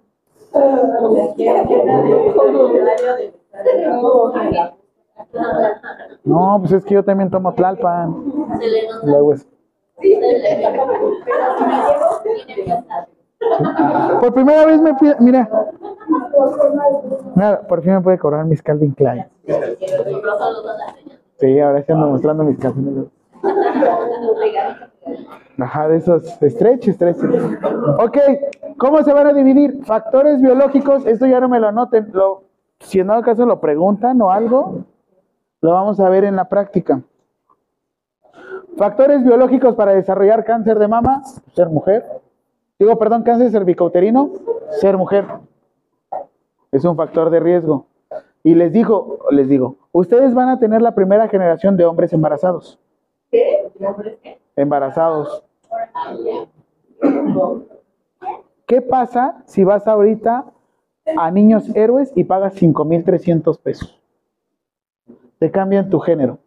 No, 6.25 6.57
pues 6.61 6.73
es 6.73 6.85
que 6.85 6.95
yo 6.95 7.05
también 7.05 7.31
tomo 7.31 7.53
Tlalpan. 7.55 8.15
Luego 9.05 9.33
es- 9.33 9.47
Por 14.21 14.35
primera 14.35 14.67
vez 14.67 14.81
me 14.81 14.95
pide, 14.95 15.17
mira. 15.21 15.49
Mira, 17.35 17.61
por 17.63 17.83
fin 17.83 17.95
me 17.95 18.01
puede 18.01 18.19
cobrar 18.19 18.45
mis 18.45 18.63
Calvin 18.63 18.93
Klein. 18.93 19.27
Sí, 21.39 21.61
ahora 21.61 21.83
sí 21.83 21.93
ando 21.93 22.07
mostrando 22.09 22.45
mis 22.45 22.59
calzones. 22.59 23.07
Ajá, 25.59 25.89
de 25.89 25.97
esos 25.97 26.25
stretch, 26.41 26.91
stretch. 26.91 27.19
Ok, 27.99 28.19
¿cómo 28.77 29.03
se 29.03 29.13
van 29.13 29.29
a 29.29 29.33
dividir? 29.33 29.85
Factores 29.85 30.41
biológicos, 30.41 31.07
esto 31.07 31.27
ya 31.27 31.41
no 31.41 31.49
me 31.49 31.61
lo 31.61 31.69
anoten. 31.69 32.13
Si 32.81 33.01
en 33.01 33.07
dado 33.07 33.23
caso 33.23 33.47
lo 33.47 33.61
preguntan 33.61 34.21
o 34.21 34.31
algo, 34.31 34.85
lo 35.63 35.73
vamos 35.73 35.99
a 35.99 36.09
ver 36.11 36.25
en 36.25 36.37
la 36.37 36.49
práctica. 36.49 37.01
Factores 38.77 39.25
biológicos 39.25 39.75
para 39.75 39.95
desarrollar 39.95 40.45
cáncer 40.45 40.79
de 40.79 40.89
mama, 40.89 41.23
ser 41.55 41.69
mujer. 41.71 42.05
Digo, 42.79 42.99
perdón, 42.99 43.23
cáncer 43.23 43.51
cervicouterino, 43.51 44.33
ser 44.81 44.99
mujer. 44.99 45.25
Es 46.71 46.85
un 46.85 46.97
factor 46.97 47.31
de 47.31 47.41
riesgo. 47.41 47.87
Y 48.43 48.55
les 48.55 48.73
digo, 48.73 49.21
les 49.31 49.49
digo, 49.49 49.77
ustedes 49.93 50.35
van 50.35 50.51
a 50.51 50.59
tener 50.59 50.83
la 50.83 50.95
primera 50.95 51.29
generación 51.29 51.79
de 51.79 51.87
hombres 51.87 52.13
embarazados. 52.13 52.79
¿Qué? 53.31 53.73
¿Nombres 53.81 54.19
qué? 54.23 54.39
Embarazados. 54.57 55.45
¿Qué 58.67 58.81
pasa 58.81 59.43
si 59.47 59.63
vas 59.63 59.87
ahorita 59.87 60.47
a 61.17 61.31
Niños 61.31 61.69
Héroes 61.77 62.13
y 62.17 62.25
pagas 62.25 62.55
5,300 62.55 63.59
pesos? 63.59 64.03
Te 65.39 65.51
cambian 65.51 65.89
tu 65.89 66.01
género. 66.01 66.39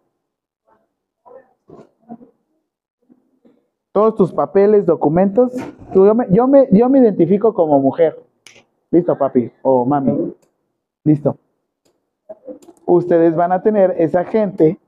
Todos 3.91 4.15
tus 4.15 4.33
papeles, 4.33 4.85
documentos. 4.85 5.53
yo, 5.93 6.15
me, 6.15 6.27
yo, 6.29 6.47
me, 6.47 6.67
yo 6.71 6.89
me 6.89 6.99
identifico 6.99 7.53
como 7.53 7.79
mujer. 7.79 8.21
Listo, 8.91 9.17
papi 9.17 9.51
o 9.61 9.85
mami. 9.85 10.33
Listo. 11.03 11.37
Ustedes 12.85 13.35
van 13.35 13.51
a 13.51 13.61
tener 13.61 13.95
esa 13.97 14.25
gente 14.25 14.79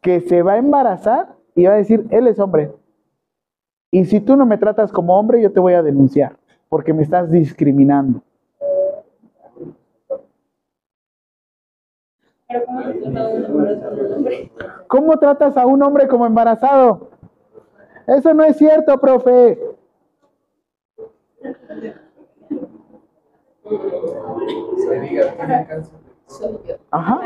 que 0.00 0.20
se 0.20 0.42
va 0.42 0.54
a 0.54 0.58
embarazar 0.58 1.34
y 1.54 1.64
va 1.64 1.74
a 1.74 1.76
decir, 1.76 2.06
él 2.10 2.26
es 2.26 2.38
hombre. 2.38 2.72
Y 3.90 4.04
si 4.06 4.20
tú 4.20 4.36
no 4.36 4.46
me 4.46 4.56
tratas 4.56 4.90
como 4.90 5.18
hombre, 5.18 5.42
yo 5.42 5.52
te 5.52 5.60
voy 5.60 5.74
a 5.74 5.82
denunciar, 5.82 6.36
porque 6.68 6.94
me 6.94 7.02
estás 7.02 7.30
discriminando. 7.30 8.22
Pero 12.48 12.64
¿cómo 12.66 12.82
se 12.82 13.00
trata 13.00 13.88
un 13.90 14.12
hombre? 14.12 14.52
¿Cómo 14.88 15.18
tratas 15.18 15.56
a 15.56 15.66
un 15.66 15.82
hombre 15.82 16.08
como 16.08 16.26
embarazado? 16.26 17.10
Eso 18.06 18.34
no 18.34 18.44
es 18.44 18.56
cierto, 18.56 18.98
profe. 18.98 19.58
Ajá. 26.90 27.20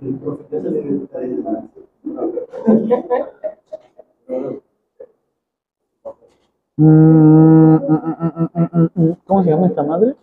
Mm, 6.76 7.74
mm, 7.74 8.88
mm. 8.94 9.12
¿Cómo 9.26 9.42
se 9.42 9.50
llama 9.50 9.66
esta 9.66 9.82
madre? 9.82 10.14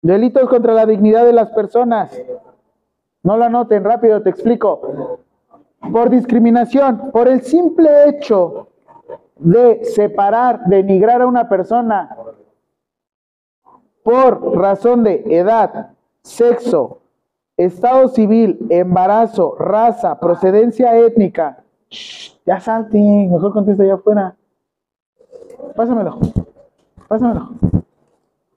Delitos 0.00 0.48
contra 0.48 0.74
la 0.74 0.86
dignidad 0.86 1.24
de 1.24 1.32
las 1.32 1.50
personas. 1.50 2.16
No 3.22 3.36
lo 3.36 3.44
anoten, 3.44 3.82
rápido 3.82 4.22
te 4.22 4.30
explico. 4.30 5.18
Por 5.92 6.10
discriminación, 6.10 7.10
por 7.10 7.26
el 7.26 7.42
simple 7.42 8.08
hecho 8.08 8.68
de 9.36 9.84
separar, 9.84 10.66
denigrar 10.66 11.22
a 11.22 11.26
una 11.26 11.48
persona 11.48 12.16
por 14.04 14.56
razón 14.56 15.02
de 15.02 15.24
edad, 15.26 15.92
sexo, 16.22 17.00
estado 17.56 18.08
civil, 18.08 18.58
embarazo, 18.68 19.56
raza, 19.58 20.20
procedencia 20.20 20.96
étnica. 20.98 21.64
Shh, 21.88 22.36
ya 22.44 22.60
salte, 22.60 22.98
mejor 22.98 23.52
contesta 23.52 23.82
allá 23.82 23.94
afuera. 23.94 24.36
Pásamelo. 25.74 26.18
Pásamelo. 27.08 27.48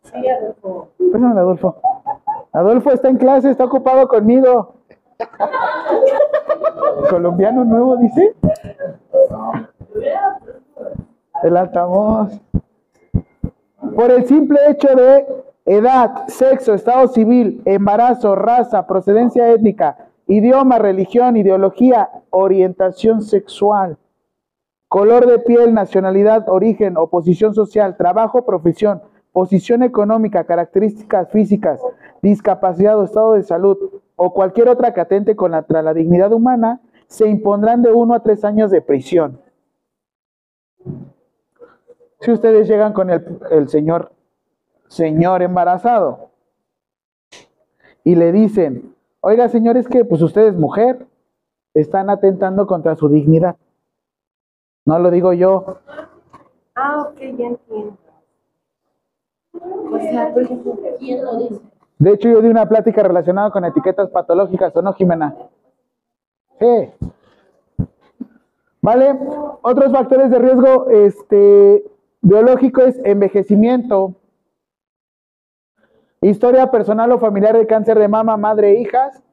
Sí, 0.03 0.28
Adolfo. 0.28 0.90
Pásamelo, 1.11 1.40
Adolfo. 1.40 1.76
Adolfo 2.52 2.91
está 2.91 3.07
en 3.07 3.18
clase, 3.18 3.49
está 3.49 3.64
ocupado 3.64 4.07
conmigo. 4.10 4.76
Colombiano 7.10 7.64
nuevo, 7.64 7.95
dice. 7.98 8.36
El 11.41 11.56
altavoz. 11.56 12.38
Por 13.95 14.11
el 14.11 14.26
simple 14.26 14.59
hecho 14.69 14.88
de 14.95 15.26
edad, 15.65 16.27
sexo, 16.27 16.73
estado 16.73 17.07
civil, 17.09 17.61
embarazo, 17.65 18.35
raza, 18.35 18.88
procedencia 18.88 19.51
étnica, 19.51 19.97
idioma, 20.27 20.80
religión, 20.80 21.38
ideología, 21.38 22.09
orientación 22.30 23.22
sexual, 23.22 23.97
color 24.88 25.27
de 25.27 25.39
piel, 25.39 25.73
nacionalidad, 25.73 26.47
origen, 26.49 26.97
oposición 26.97 27.53
social, 27.53 27.97
trabajo, 27.97 28.45
profesión, 28.45 29.01
posición 29.31 29.84
económica, 29.84 30.45
características 30.45 31.30
físicas, 31.30 31.81
discapacidad 32.22 32.97
o 32.97 33.03
estado 33.03 33.34
de 33.34 33.43
salud 33.43 33.77
o 34.15 34.34
cualquier 34.34 34.69
otra 34.69 34.93
que 34.93 35.01
atente 35.01 35.35
contra 35.35 35.81
la 35.81 35.93
dignidad 35.93 36.34
humana, 36.34 36.81
se 37.07 37.27
impondrán 37.27 37.81
de 37.81 37.91
uno 37.91 38.14
a 38.14 38.23
tres 38.23 38.43
años 38.43 38.72
de 38.72 38.81
prisión. 38.81 39.39
Si 42.19 42.31
ustedes 42.31 42.68
llegan 42.68 42.94
con 42.94 43.10
el, 43.10 43.39
el 43.52 43.69
señor, 43.69 44.11
señor 44.88 45.41
embarazado 45.41 46.30
y 48.03 48.15
le 48.15 48.31
dicen, 48.31 48.95
oiga 49.22 49.49
señor, 49.49 49.77
es 49.77 49.88
que 49.88 50.06
pues 50.06 50.22
usted 50.22 50.48
es 50.48 50.56
mujer, 50.56 51.06
están 51.73 52.10
atentando 52.10 52.65
contra 52.65 52.95
su 52.95 53.10
dignidad. 53.10 53.56
No 54.85 54.99
lo 54.99 55.11
digo 55.11 55.34
yo, 55.34 55.80
Ah, 56.80 57.07
ok, 57.10 57.18
ya 57.19 57.48
entiendo. 57.48 57.98
O 59.91 59.98
sea, 59.98 60.30
ejemplo, 60.30 60.77
¿Quién 60.99 61.26
lo 61.26 61.38
dice? 61.39 61.61
De 61.98 62.11
hecho, 62.11 62.30
yo 62.30 62.39
di 62.41 62.49
una 62.49 62.69
plática 62.69 63.02
relacionada 63.02 63.49
con 63.49 63.65
etiquetas 63.65 64.11
patológicas, 64.11 64.76
¿o 64.76 64.84
no, 64.84 64.94
Jimena? 64.94 65.35
Sí. 66.60 66.91
¿Vale? 68.80 69.19
Otros 69.64 69.91
factores 69.91 70.30
de 70.30 70.38
riesgo 70.38 70.88
este, 70.91 71.84
biológico 72.27 72.81
es 72.81 72.99
envejecimiento, 73.05 74.15
historia 76.21 76.69
personal 76.69 77.09
o 77.13 77.19
familiar 77.19 77.57
de 77.57 77.65
cáncer 77.65 77.97
de 77.97 78.07
mama, 78.09 78.35
madre 78.35 78.71
e 78.71 78.81
hijas, 78.81 79.23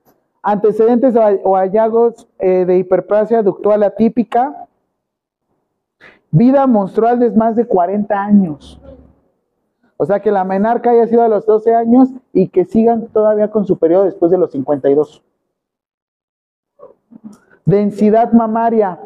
antecedentes 0.43 1.17
o 1.43 1.57
hallazgos 1.57 2.29
eh, 2.39 2.65
de 2.65 2.79
hiperplasia 2.79 3.43
ductual 3.43 3.83
atípica, 3.83 4.69
vida 6.31 6.67
menstrual 6.69 7.19
de 7.19 7.33
más 7.33 7.57
de 7.57 7.67
40 7.67 8.15
años. 8.15 8.81
O 9.97 10.07
sea, 10.07 10.21
que 10.21 10.31
la 10.31 10.45
menarca 10.45 10.91
haya 10.91 11.07
sido 11.09 11.23
a 11.23 11.29
los 11.29 11.47
12 11.47 11.75
años 11.75 12.11
y 12.33 12.49
que 12.49 12.65
sigan 12.65 13.09
todavía 13.09 13.51
con 13.51 13.65
su 13.65 13.77
periodo 13.77 14.05
después 14.05 14.31
de 14.31 14.39
los 14.39 14.53
52. 14.53 15.23
Densidad 17.65 18.33
mamaria. 18.33 19.01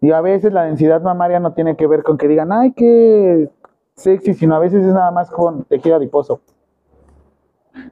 Y 0.00 0.12
a 0.12 0.20
veces 0.20 0.52
la 0.52 0.64
densidad 0.64 1.02
mamaria 1.02 1.40
no 1.40 1.52
tiene 1.52 1.76
que 1.76 1.86
ver 1.86 2.02
con 2.02 2.16
que 2.16 2.28
digan, 2.28 2.52
ay, 2.52 2.72
qué 2.72 3.50
sexy, 3.94 4.34
sino 4.34 4.54
a 4.54 4.58
veces 4.58 4.84
es 4.84 4.94
nada 4.94 5.10
más 5.10 5.30
con 5.30 5.64
tejido 5.64 5.96
adiposo. 5.96 6.40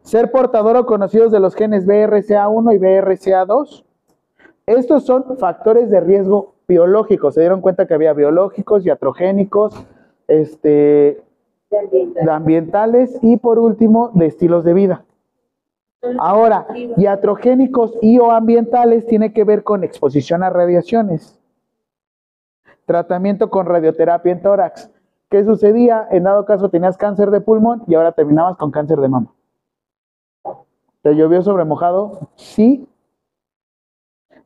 Ser 0.02 0.30
portador 0.30 0.76
o 0.76 0.86
conocidos 0.86 1.30
de 1.32 1.40
los 1.40 1.54
genes 1.54 1.86
BRCA1 1.86 2.74
y 2.74 2.78
BRCA2. 2.78 3.84
Estos 4.66 5.04
son 5.04 5.36
factores 5.38 5.90
de 5.90 6.00
riesgo 6.00 6.54
biológicos. 6.66 7.34
Se 7.34 7.40
dieron 7.40 7.60
cuenta 7.60 7.86
que 7.86 7.94
había 7.94 8.12
biológicos, 8.12 8.84
iatrogénicos, 8.84 9.74
este, 10.26 11.22
de 11.70 12.30
ambientales 12.30 13.18
y 13.22 13.36
por 13.36 13.58
último 13.58 14.10
de 14.14 14.26
estilos 14.26 14.64
de 14.64 14.74
vida. 14.74 15.04
Ahora, 16.18 16.66
iatrogénicos 16.96 17.98
y 18.00 18.18
o 18.18 18.30
ambientales 18.30 19.06
tiene 19.06 19.32
que 19.32 19.44
ver 19.44 19.64
con 19.64 19.84
exposición 19.84 20.42
a 20.42 20.50
radiaciones. 20.50 21.37
Tratamiento 22.88 23.50
con 23.50 23.66
radioterapia 23.66 24.32
en 24.32 24.40
tórax. 24.40 24.90
¿Qué 25.28 25.44
sucedía? 25.44 26.08
En 26.10 26.22
dado 26.22 26.46
caso 26.46 26.70
tenías 26.70 26.96
cáncer 26.96 27.30
de 27.30 27.42
pulmón 27.42 27.82
y 27.86 27.94
ahora 27.94 28.12
terminabas 28.12 28.56
con 28.56 28.70
cáncer 28.70 28.98
de 29.00 29.10
mama. 29.10 29.34
¿Te 31.02 31.14
llovió 31.14 31.42
sobre 31.42 31.66
mojado? 31.66 32.30
Sí. 32.36 32.88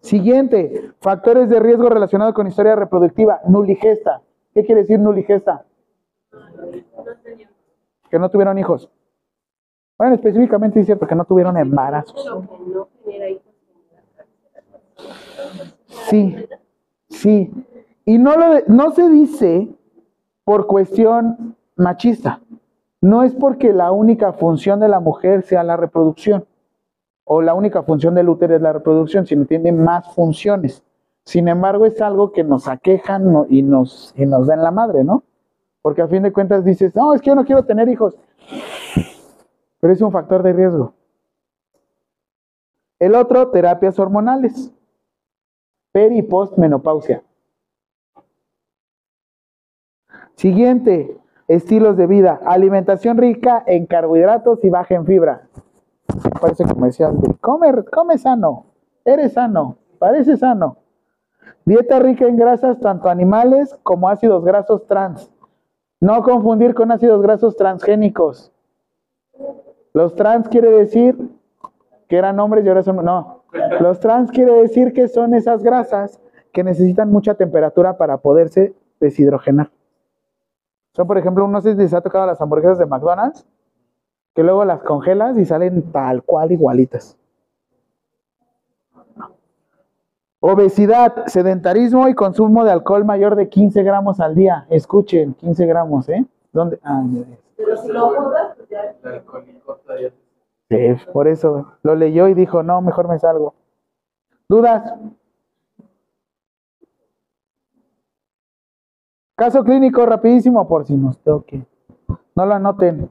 Siguiente, 0.01 0.91
factores 0.99 1.49
de 1.51 1.61
riesgo 1.61 1.89
relacionados 1.89 2.35
con 2.35 2.49
historia 2.49 2.75
reproductiva, 2.75 3.41
nuligesta. 3.47 4.23
¿Qué 4.53 4.67
quiere 4.67 4.81
decir 4.81 4.99
nuligesta? 4.99 5.65
Que 8.11 8.19
no 8.19 8.29
tuvieron 8.29 8.59
hijos. 8.59 8.91
Bueno, 9.97 10.17
específicamente 10.17 10.81
es 10.81 10.87
cierto 10.87 11.07
que 11.07 11.15
no 11.15 11.25
tuvieron 11.25 11.57
embarazos. 11.57 12.29
Sí, 15.87 16.45
sí. 17.09 17.69
Y 18.05 18.19
no, 18.19 18.37
lo 18.37 18.61
no 18.67 18.91
se 18.93 19.09
dice 19.09 19.69
por 20.45 20.67
cuestión 20.67 21.57
machista. 21.77 22.41
No 23.01 23.23
es 23.23 23.35
porque 23.35 23.73
la 23.73 23.93
única 23.93 24.33
función 24.33 24.81
de 24.81 24.89
la 24.89 25.01
mujer 25.01 25.43
sea 25.43 25.65
la 25.65 25.77
reproducción 25.77 26.47
o 27.25 27.43
la 27.43 27.55
única 27.55 27.83
función 27.83 28.15
del 28.15 28.29
útero 28.29 28.57
es 28.57 28.63
la 28.63 28.73
reproducción, 28.73 29.27
sino 29.27 29.45
tiene 29.47 29.73
más 29.73 30.13
funciones. 30.15 30.83
Sin 31.25 31.49
embargo, 31.49 31.87
es 31.87 32.01
algo 32.01 32.33
que 32.33 32.45
nos 32.45 32.69
aquejan 32.69 33.47
y 33.49 33.63
nos, 33.63 34.13
y 34.17 34.27
nos 34.27 34.47
da 34.47 34.55
en 34.55 34.63
la 34.63 34.71
madre, 34.71 35.05
¿no? 35.05 35.23
Porque 35.81 36.03
a 36.03 36.09
fin 36.09 36.23
de 36.23 36.33
cuentas 36.33 36.65
dices, 36.65 36.95
no, 36.95 37.15
es 37.15 37.21
que 37.21 37.31
yo 37.31 37.35
no 37.35 37.45
quiero 37.45 37.65
tener 37.65 37.89
hijos. 37.89 38.17
Pero 39.81 39.93
es 39.93 40.01
un 40.01 40.13
factor 40.13 40.43
de 40.43 40.53
riesgo. 40.53 40.95
El 42.99 43.15
otro, 43.15 43.51
terapias 43.51 43.99
hormonales. 43.99 44.73
Peri 45.93 46.19
y 46.19 46.23
postmenopausia. 46.23 47.23
Siguiente, 50.43 51.17
estilos 51.47 51.97
de 51.97 52.09
vida. 52.09 52.41
Alimentación 52.45 53.17
rica 53.17 53.63
en 53.65 53.87
carbohidratos 53.87 54.59
y 54.65 54.71
baja 54.71 54.97
en 54.97 55.07
fibra. 55.07 55.43
Parece 56.41 56.65
comercial 56.65 57.17
de 57.21 57.33
come, 57.35 57.73
come 57.85 58.19
sano, 58.19 58.67
eres 59.05 59.35
sano, 59.35 59.77
parece 60.01 60.37
sano. 60.37 60.79
Dieta 61.65 62.01
rica 62.01 62.27
en 62.27 62.37
grasas, 62.37 62.81
tanto 62.81 63.09
animales 63.09 63.79
como 63.85 64.09
ácidos 64.09 64.45
grasos 64.45 64.85
trans. 64.89 65.31
No 66.01 66.25
confundir 66.25 66.75
con 66.75 66.91
ácidos 66.91 67.23
grasos 67.23 67.57
transgénicos. 67.57 68.51
Los 69.93 70.17
trans 70.17 70.49
quiere 70.49 70.73
decir 70.73 71.17
que 72.09 72.17
eran 72.17 72.41
hombres 72.41 72.65
y 72.65 72.69
ahora 72.69 72.83
son... 72.83 72.97
No, 72.97 73.45
los 73.79 74.01
trans 74.01 74.33
quiere 74.33 74.55
decir 74.55 74.93
que 74.93 75.07
son 75.07 75.35
esas 75.35 75.63
grasas 75.63 76.21
que 76.53 76.65
necesitan 76.65 77.13
mucha 77.13 77.35
temperatura 77.35 77.97
para 77.97 78.17
poderse 78.17 78.75
deshidrogenar. 78.99 79.71
Son, 80.93 81.07
por 81.07 81.19
ejemplo, 81.19 81.47
no 81.49 81.61
sé 81.61 81.73
si 81.73 81.79
les 81.79 81.95
ha 81.95 82.01
tocado 82.01 82.27
las 82.27 82.41
hamburguesas 82.41 82.79
de 82.79 82.87
McDonald's, 82.87 83.47
que 84.35 84.43
luego 84.43 84.65
las 84.65 84.83
congelas 84.83 85.37
y 85.39 85.45
salen 85.45 85.91
tal 85.91 86.23
cual 86.23 86.53
igualitas. 86.53 87.17
Obesidad, 90.41 91.27
sedentarismo 91.27 92.09
y 92.09 92.15
consumo 92.15 92.65
de 92.65 92.73
alcohol 92.73 93.05
mayor 93.05 93.37
de 93.37 93.49
15 93.49 93.83
gramos 93.85 94.19
al 94.19 94.35
día. 94.35 94.67
Escuchen, 94.71 95.35
15 95.35 95.67
gramos, 95.67 96.09
¿eh? 96.09 96.27
¿Dónde? 96.53 96.81
Ah, 96.83 97.05
Pero 97.57 97.77
si 97.77 97.89
lo 97.93 98.09
jodas, 98.09 98.57
pues 98.57 98.69
ya. 98.69 98.95
Sí, 100.69 101.07
por 101.13 101.29
eso 101.29 101.75
lo 101.83 101.95
leyó 101.95 102.29
y 102.29 102.35
dijo, 102.35 102.63
no, 102.63 102.81
mejor 102.81 103.09
me 103.09 103.19
salgo. 103.19 103.55
¿Dudas? 104.49 104.83
Caso 109.35 109.65
clínico 109.65 110.05
rapidísimo 110.05 110.69
por 110.69 110.85
si 110.85 110.95
nos 110.95 111.19
toque. 111.19 111.65
No 112.35 112.47
lo 112.47 112.55
anoten. 112.55 113.11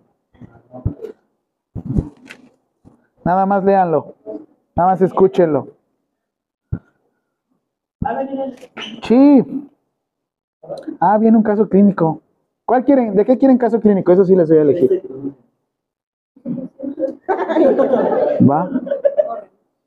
Nada 3.24 3.46
más 3.46 3.64
léanlo. 3.64 4.16
Nada 4.76 4.92
más 4.92 5.02
escúchenlo. 5.02 5.68
Sí. 9.04 9.70
Ah, 11.00 11.18
viene 11.18 11.38
un 11.38 11.44
caso 11.44 11.68
clínico. 11.68 12.22
¿Cuál 12.66 12.86
quieren? 12.86 13.16
¿De 13.16 13.26
qué 13.26 13.38
quieren 13.38 13.58
caso 13.58 13.80
clínico? 13.80 14.12
Eso 14.12 14.24
sí 14.24 14.36
les 14.36 14.50
voy 14.50 14.60
a 14.60 14.62
elegir. 14.62 15.04
Va. 18.50 18.70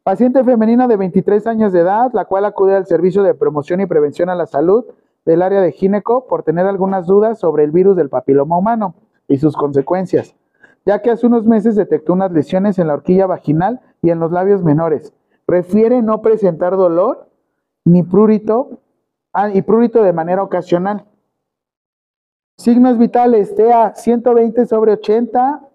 Paciente 0.03 0.45
femenina 0.45 0.87
de 0.87 0.97
23 0.97 1.47
años 1.47 1.73
de 1.73 1.81
edad, 1.81 2.11
la 2.13 2.27
cual 2.27 2.45
acude 2.45 2.77
al 2.77 2.87
servicio 2.87 3.23
de 3.23 3.35
promoción 3.35 3.81
y 3.81 3.87
prevención 3.87 4.29
a 4.29 4.35
la 4.35 4.47
salud 4.47 4.85
del 5.25 5.43
área 5.43 5.61
de 5.61 5.73
gineco 5.73 6.27
por 6.27 6.43
tener 6.43 6.67
algunas 6.67 7.07
dudas 7.07 7.39
sobre 7.39 7.65
el 7.65 7.71
virus 7.71 7.97
del 7.97 8.11
papiloma 8.11 8.59
humano 8.59 8.95
y 9.29 9.39
sus 9.39 9.57
consecuencias, 9.57 10.35
ya 10.85 11.01
que 11.01 11.11
hace 11.11 11.27
unos 11.27 11.47
meses 11.47 11.77
detectó 11.77 12.13
unas 12.13 12.33
lesiones 12.33 12.79
en 12.79 12.89
la 12.89 12.95
horquilla 12.95 13.27
vaginal 13.27 13.81
y 14.03 14.11
en 14.11 14.21
los 14.21 14.33
labios 14.33 14.63
menores. 14.63 15.13
Refiere 15.47 16.03
no 16.03 16.21
presentar 16.23 16.77
dolor 16.77 17.29
ni 17.85 18.03
prurito, 18.03 18.81
ah, 19.33 19.51
y 19.51 19.63
prurito 19.63 20.03
de 20.03 20.13
manera 20.13 20.43
ocasional. 20.43 21.05
Signos 22.57 22.99
vitales, 22.99 23.55
TEA 23.55 23.95
120 23.95 24.67
sobre 24.67 24.93
80, 24.93 25.69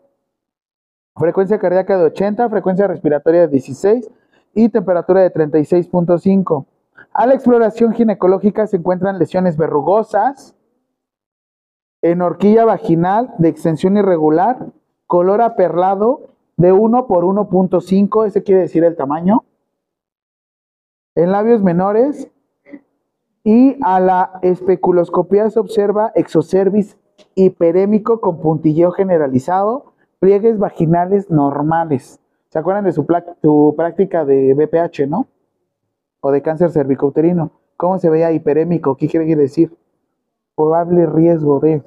frecuencia 1.15 1.59
cardíaca 1.59 1.97
de 1.97 2.05
80, 2.05 2.49
frecuencia 2.49 2.87
respiratoria 2.87 3.41
de 3.41 3.47
16 3.49 4.09
y 4.53 4.69
temperatura 4.69 5.21
de 5.21 5.33
36.5. 5.33 6.65
A 7.13 7.25
la 7.25 7.33
exploración 7.33 7.93
ginecológica 7.93 8.67
se 8.67 8.77
encuentran 8.77 9.19
lesiones 9.19 9.57
verrugosas 9.57 10.55
en 12.01 12.21
horquilla 12.21 12.65
vaginal 12.65 13.33
de 13.37 13.49
extensión 13.49 13.97
irregular, 13.97 14.67
color 15.07 15.41
aperlado 15.41 16.29
de 16.57 16.71
1 16.71 17.07
por 17.07 17.23
1.5, 17.23 18.25
ese 18.25 18.43
quiere 18.43 18.61
decir 18.61 18.83
el 18.83 18.95
tamaño, 18.95 19.43
en 21.15 21.31
labios 21.31 21.61
menores 21.61 22.31
y 23.43 23.77
a 23.83 23.99
la 23.99 24.39
especuloscopía 24.41 25.49
se 25.49 25.59
observa 25.59 26.11
exocervis 26.15 26.97
hiperémico 27.35 28.21
con 28.21 28.39
puntilleo 28.39 28.91
generalizado, 28.91 29.93
pliegues 30.19 30.59
vaginales 30.59 31.29
normales. 31.29 32.19
¿Se 32.49 32.59
acuerdan 32.59 32.85
de 32.85 32.91
su, 32.91 33.05
práctica 33.75 34.25
de 34.25 34.53
BPH, 34.53 35.07
no? 35.07 35.27
O 36.21 36.31
de 36.31 36.41
cáncer 36.41 36.71
cervicouterino. 36.71 37.51
¿Cómo 37.77 37.97
se 37.97 38.09
veía 38.09 38.31
hiperémico? 38.31 38.97
¿Qué 38.97 39.07
quiere 39.07 39.35
decir? 39.35 39.75
Probable 40.55 41.05
riesgo 41.05 41.59
de. 41.59 41.83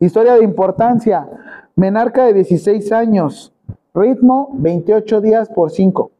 Historia 0.00 0.34
de 0.34 0.44
importancia. 0.44 1.28
Menarca 1.76 2.24
de 2.24 2.34
16 2.34 2.92
años. 2.92 3.52
Ritmo 3.94 4.50
28 4.54 5.20
días 5.20 5.48
por 5.50 5.70
5. 5.70 6.10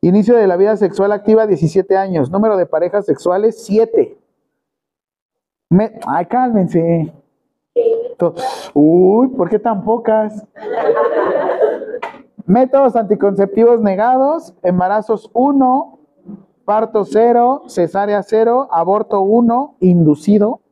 Inicio 0.00 0.36
de 0.36 0.46
la 0.46 0.56
vida 0.56 0.76
sexual 0.76 1.12
activa 1.12 1.46
17 1.46 1.96
años. 1.96 2.30
Número 2.30 2.56
de 2.56 2.66
parejas 2.66 3.04
sexuales 3.04 3.64
7. 3.64 4.16
Me... 5.70 5.98
Ay, 6.06 6.26
cálmense. 6.26 7.12
Uy, 8.74 9.28
¿por 9.28 9.48
qué 9.48 9.58
tan 9.58 9.84
pocas? 9.84 10.44
Métodos 12.48 12.96
anticonceptivos 12.96 13.82
negados, 13.82 14.54
embarazos 14.62 15.30
1, 15.34 15.98
parto 16.64 17.04
0, 17.04 17.64
cesárea 17.68 18.22
0, 18.22 18.68
aborto 18.70 19.20
1, 19.20 19.76
inducido, 19.80 20.62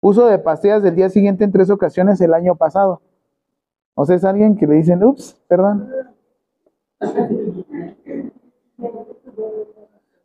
uso 0.00 0.24
de 0.24 0.38
pastillas 0.38 0.82
del 0.82 0.96
día 0.96 1.10
siguiente 1.10 1.44
en 1.44 1.52
tres 1.52 1.68
ocasiones 1.68 2.18
el 2.22 2.32
año 2.32 2.56
pasado. 2.56 3.02
O 3.94 4.06
sea, 4.06 4.16
es 4.16 4.24
alguien 4.24 4.56
que 4.56 4.66
le 4.66 4.76
dicen, 4.76 5.04
ups, 5.04 5.38
perdón. 5.46 5.90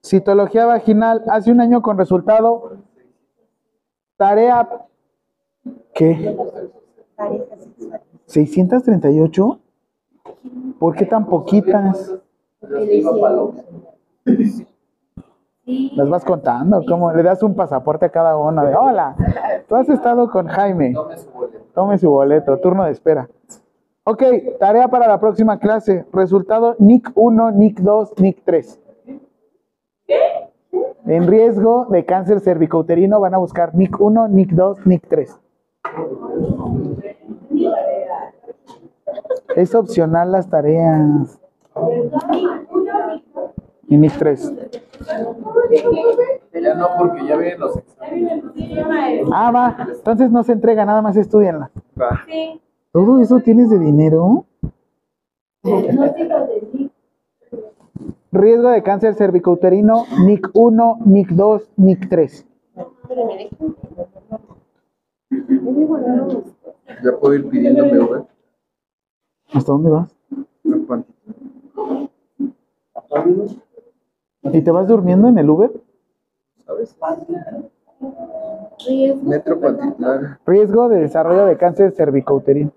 Citología 0.01 0.65
vaginal, 0.65 1.25
hace 1.27 1.51
un 1.51 1.59
año 1.59 1.81
con 1.81 1.97
resultado. 1.97 2.77
Tarea. 4.15 4.87
¿Qué? 5.93 6.37
638. 8.27 9.59
¿Por 10.79 10.95
qué 10.95 11.05
tan 11.05 11.25
poquitas? 11.25 12.13
Las 15.65 16.09
vas 16.09 16.25
contando, 16.25 16.83
¿cómo? 16.87 17.11
Le 17.13 17.23
das 17.23 17.41
un 17.43 17.55
pasaporte 17.55 18.05
a 18.05 18.09
cada 18.09 18.35
uno 18.37 18.65
de, 18.65 18.75
hola, 18.75 19.15
tú 19.67 19.75
has 19.75 19.87
estado 19.89 20.29
con 20.29 20.47
Jaime. 20.47 20.93
Tome 20.93 21.17
su 21.17 21.31
boleto. 21.31 21.65
Tome 21.73 21.97
su 21.97 22.09
boleto, 22.09 22.57
turno 22.59 22.83
de 22.83 22.91
espera. 22.91 23.29
Ok, 24.05 24.23
tarea 24.59 24.89
para 24.89 25.07
la 25.07 25.19
próxima 25.19 25.59
clase. 25.59 26.05
Resultado 26.11 26.75
NIC 26.79 27.11
1, 27.15 27.51
NIC 27.51 27.79
2, 27.79 28.13
NIC 28.19 28.43
3. 28.43 28.81
En 31.05 31.27
riesgo 31.27 31.85
de 31.89 32.05
cáncer 32.05 32.41
cervicouterino 32.41 33.21
van 33.21 33.33
a 33.33 33.37
buscar 33.37 33.73
NIC 33.73 33.99
1, 33.99 34.27
NIC 34.27 34.51
2, 34.51 34.85
NIC 34.85 35.07
3. 35.07 35.39
Es 39.55 39.75
opcional 39.75 40.31
las 40.31 40.49
tareas. 40.49 41.39
Y 43.87 43.97
NIC 43.97 44.17
3. 44.17 44.53
Ya 46.61 46.75
no, 46.75 46.87
porque 46.97 47.27
ya 47.27 47.35
vienen 47.35 47.59
los 47.59 47.77
exámenes. 47.77 48.43
Ah, 49.31 49.51
va. 49.51 49.87
Entonces 49.89 50.31
no 50.31 50.43
se 50.43 50.53
entrega, 50.53 50.85
nada 50.85 51.01
más 51.01 51.17
estudianla. 51.17 51.71
Va. 51.99 52.21
¿Todo 52.91 53.19
eso 53.21 53.39
tienes 53.39 53.69
de 53.69 53.79
dinero? 53.79 54.45
Riesgo 58.31 58.69
de 58.69 58.83
cáncer 58.83 59.15
cervicouterino, 59.15 60.05
NIC 60.25 60.49
1, 60.53 60.99
NIC 61.05 61.29
2, 61.29 61.71
NIC 61.77 62.09
3. 62.09 62.47
Ya 67.03 67.17
puedo 67.19 67.33
ir 67.35 67.49
pidiéndome 67.49 67.99
Uber. 67.99 68.32
¿Hasta 69.53 69.71
dónde 69.71 69.89
vas? 69.89 70.15
¿Y 74.51 74.61
te 74.61 74.71
vas 74.71 74.87
durmiendo 74.87 75.27
en 75.27 75.37
el 75.37 75.49
Uber? 75.49 75.71
¿Sabes? 76.65 76.95
Metro 79.23 79.59
Pantitlán. 79.59 80.39
Riesgo 80.45 80.89
de 80.89 80.99
desarrollo 80.99 81.45
de 81.45 81.57
cáncer 81.57 81.91
cervicouterino. 81.91 82.71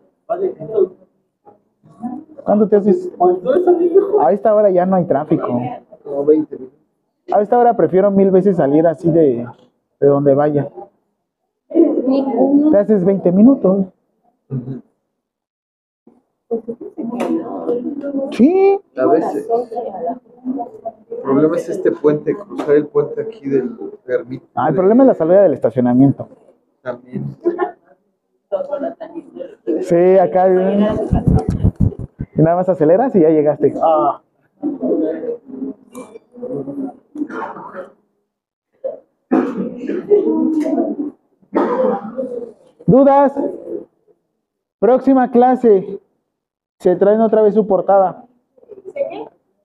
¿Cuánto 2.45 2.69
te 2.69 2.77
haces? 2.77 3.11
A 4.21 4.33
esta 4.33 4.55
hora 4.55 4.71
ya 4.71 4.87
no 4.87 4.97
hay 4.97 5.05
tráfico. 5.05 5.49
Como 6.05 6.25
20 6.25 6.57
minutos. 6.57 6.79
A 7.33 7.41
esta 7.43 7.59
hora 7.59 7.77
prefiero 7.77 8.11
mil 8.11 8.31
veces 8.31 8.57
salir 8.57 8.87
así 8.87 9.11
de, 9.11 9.47
de 9.99 10.07
donde 10.07 10.35
vaya. 10.35 10.71
Te 11.69 12.79
haces 12.79 13.05
20 13.05 13.33
minutos. 13.33 13.87
Sí. 18.31 18.81
A 18.97 19.07
veces. 19.07 19.49
El 21.11 21.23
problema 21.23 21.57
es 21.57 21.69
este 21.69 21.91
puente, 21.91 22.35
cruzar 22.35 22.77
el 22.77 22.87
puente 22.87 23.21
aquí 23.21 23.49
del 23.49 23.77
ermita. 24.07 24.47
Ah, 24.55 24.69
el 24.69 24.75
problema 24.75 25.03
es 25.03 25.09
la 25.09 25.15
salida 25.15 25.43
del 25.43 25.55
estacionamiento. 25.55 26.29
También. 26.83 27.25
Sí, 29.83 30.19
acá. 30.19 30.49
Y 30.49 32.43
nada 32.43 32.57
más 32.57 32.69
aceleras 32.69 33.15
y 33.17 33.21
ya 33.21 33.31
llegaste. 33.31 33.75
Ah. 33.83 34.21
¿Dudas? 42.87 43.33
Próxima 44.79 45.31
clase. 45.31 46.01
Se 46.79 46.97
traen 46.97 47.21
otra 47.21 47.43
vez 47.43 47.55
su 47.55 47.67
portada. 47.67 48.25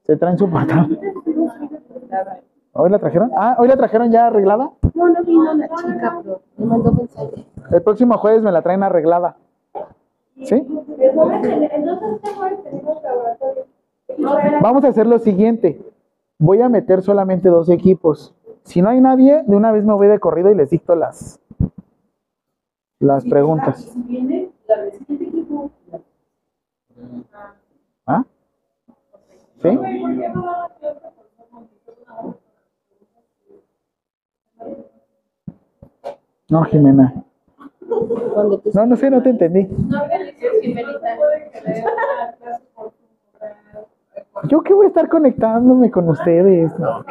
Se 0.03 0.17
traen 0.17 0.37
su 0.37 0.49
portada. 0.49 0.87
¿Hoy 2.73 2.89
la 2.89 2.99
trajeron? 2.99 3.31
Ah, 3.35 3.55
¿hoy 3.59 3.67
la 3.67 3.75
trajeron 3.75 4.11
ya 4.11 4.27
arreglada? 4.27 4.71
No, 4.93 5.09
no 5.09 5.23
vino 5.23 5.53
la 5.53 5.67
chica, 5.67 6.19
pero 6.23 6.41
me 6.57 6.65
mandó 6.65 6.91
mensaje. 6.93 7.45
El 7.71 7.81
próximo 7.81 8.17
jueves 8.17 8.41
me 8.41 8.51
la 8.51 8.61
traen 8.61 8.83
arreglada. 8.83 9.35
¿Sí? 10.43 10.65
Vamos 14.61 14.83
a 14.83 14.87
hacer 14.87 15.05
lo 15.05 15.19
siguiente. 15.19 15.81
Voy 16.39 16.61
a 16.61 16.69
meter 16.69 17.01
solamente 17.01 17.49
dos 17.49 17.69
equipos. 17.69 18.33
Si 18.63 18.81
no 18.81 18.89
hay 18.89 19.01
nadie, 19.01 19.43
de 19.45 19.55
una 19.55 19.71
vez 19.71 19.83
me 19.83 19.93
voy 19.93 20.07
de 20.07 20.19
corrido 20.19 20.49
y 20.49 20.55
les 20.55 20.69
dicto 20.69 20.95
las, 20.95 21.39
las 22.99 23.25
preguntas. 23.25 23.93
¿Ah? 28.05 28.23
¿Sí? 29.61 29.79
No, 36.49 36.63
Jimena. 36.63 37.13
No, 37.87 38.85
no 38.85 38.95
sé, 38.95 39.09
no 39.09 39.21
te 39.21 39.29
entendí. 39.29 39.67
¿Yo 44.47 44.61
qué 44.61 44.73
voy 44.73 44.85
a 44.85 44.89
estar 44.89 45.07
conectándome 45.07 45.91
con 45.91 46.09
ustedes? 46.09 46.77
No. 46.79 47.05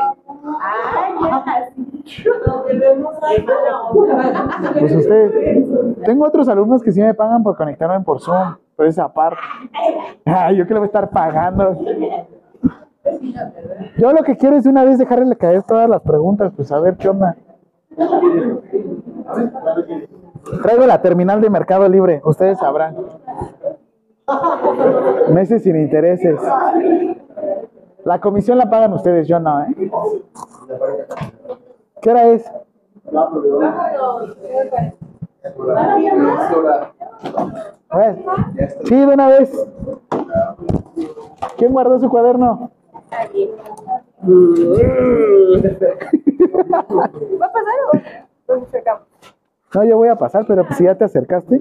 Pues 4.78 4.96
ustedes. 4.96 5.68
Tengo 6.04 6.26
otros 6.26 6.48
alumnos 6.48 6.82
que 6.82 6.92
sí 6.92 7.00
me 7.00 7.14
pagan 7.14 7.42
por 7.42 7.56
conectarme 7.56 8.04
por 8.04 8.20
Zoom, 8.20 8.56
pero 8.80 8.88
esa 8.88 9.04
aparte. 9.04 9.36
Ay, 10.24 10.56
yo 10.56 10.66
que 10.66 10.72
le 10.72 10.80
voy 10.80 10.86
a 10.86 10.86
estar 10.86 11.10
pagando. 11.10 11.76
Yo 13.98 14.10
lo 14.10 14.22
que 14.22 14.38
quiero 14.38 14.56
es 14.56 14.64
una 14.64 14.84
vez 14.84 14.98
dejarle 14.98 15.36
caer 15.36 15.62
todas 15.64 15.86
las 15.86 16.00
preguntas, 16.00 16.50
pues 16.56 16.72
a 16.72 16.80
ver 16.80 16.96
qué 16.96 17.10
onda. 17.10 17.36
Traigo 20.62 20.86
la 20.86 21.02
terminal 21.02 21.42
de 21.42 21.50
Mercado 21.50 21.86
Libre, 21.90 22.22
ustedes 22.24 22.58
sabrán. 22.58 22.96
Meses 25.30 25.62
sin 25.62 25.76
intereses. 25.76 26.40
La 28.06 28.18
comisión 28.18 28.56
la 28.56 28.70
pagan 28.70 28.94
ustedes, 28.94 29.28
yo 29.28 29.38
no, 29.40 29.60
¿eh? 29.60 29.90
¿Qué 32.00 32.10
hora 32.10 32.28
es? 32.28 32.50
A 37.90 37.98
ver. 37.98 38.16
Sí, 38.84 38.94
de 38.94 39.06
una 39.06 39.28
vez. 39.28 39.50
¿Quién 41.58 41.72
guardó 41.72 41.98
su 41.98 42.08
cuaderno? 42.08 42.70
¿Va 43.10 43.18
a 47.46 47.52
pasar 47.52 47.74
o 48.46 48.56
nos 48.56 48.68
sacamos? 48.68 49.02
No, 49.74 49.84
yo 49.84 49.96
voy 49.96 50.08
a 50.08 50.16
pasar, 50.16 50.44
pero 50.46 50.64
si 50.76 50.84
ya 50.84 50.94
te 50.96 51.04
acercaste. 51.04 51.60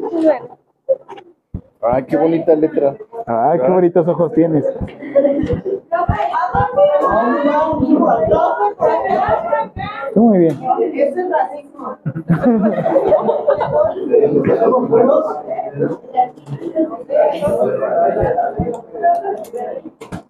Ay, 1.81 2.03
qué 2.05 2.17
bonita 2.17 2.53
letra. 2.55 2.95
Ay, 3.25 3.59
qué 3.59 3.69
bonitos 3.69 4.07
ojos 4.07 4.33
tienes. 4.33 4.65
Tú 10.13 10.21
muy 10.21 10.39
bien. 10.39 10.59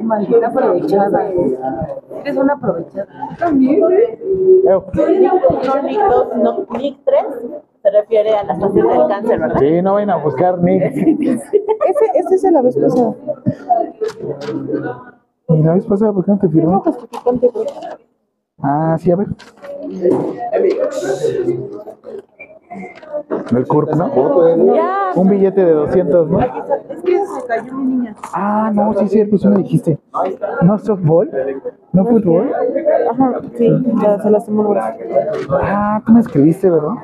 Maldita 0.00 0.46
aprovechada. 0.46 1.30
Eres 2.20 2.36
una 2.36 2.54
aprovechada. 2.54 3.08
Eu. 4.66 4.84
No, 4.94 5.82
NIC 5.82 6.00
2, 6.08 6.36
no, 6.36 6.66
NIC 6.78 7.04
3, 7.04 7.24
refiere 7.90 8.30
a 8.30 8.44
las 8.44 8.58
fases 8.58 8.74
del 8.74 9.06
cáncer, 9.08 9.38
¿verdad? 9.40 9.60
Sí, 9.60 9.82
no 9.82 9.94
vayan 9.94 10.10
a 10.10 10.16
buscar 10.16 10.58
Nick. 10.62 10.82
Ese, 10.94 12.04
ese 12.14 12.34
es 12.34 12.44
el 12.44 12.54
la 12.54 12.62
vez 12.62 12.76
pasada. 12.76 13.14
¿Y 15.48 15.62
la 15.62 15.74
vez 15.74 15.84
pasada 15.86 16.12
por 16.12 16.24
qué 16.24 16.30
no 16.30 16.38
te 16.38 16.48
firmó? 16.48 16.80
Justificante. 16.80 17.50
Ah, 18.62 18.96
sí, 18.98 19.10
a 19.10 19.16
ver. 19.16 19.26
El 23.56 23.66
CURP, 23.66 23.90
¿no? 23.94 24.74
Ya. 24.74 25.10
Un 25.14 25.28
billete 25.28 25.64
de 25.64 25.72
200, 25.72 26.28
¿no? 26.30 26.40
Es 26.40 26.48
que 27.04 27.18
se 27.26 27.46
cayó 27.46 27.72
mi 27.74 27.84
niña. 27.84 28.14
Ah, 28.32 28.70
no, 28.74 28.92
sí 28.94 29.04
es 29.04 29.10
cierto, 29.12 29.38
sí 29.38 29.48
me 29.48 29.58
dijiste. 29.58 29.98
¿No 30.62 30.78
softball? 30.78 31.30
¿No 31.92 32.04
fútbol? 32.06 32.50
Ajá, 33.10 33.40
sí, 33.56 33.84
ya 34.02 34.18
se 34.20 34.30
el 34.62 34.68
brazo. 34.68 34.96
Ah, 35.62 36.02
tú 36.04 36.12
me 36.12 36.20
escribiste, 36.20 36.68
¿verdad? 36.70 36.94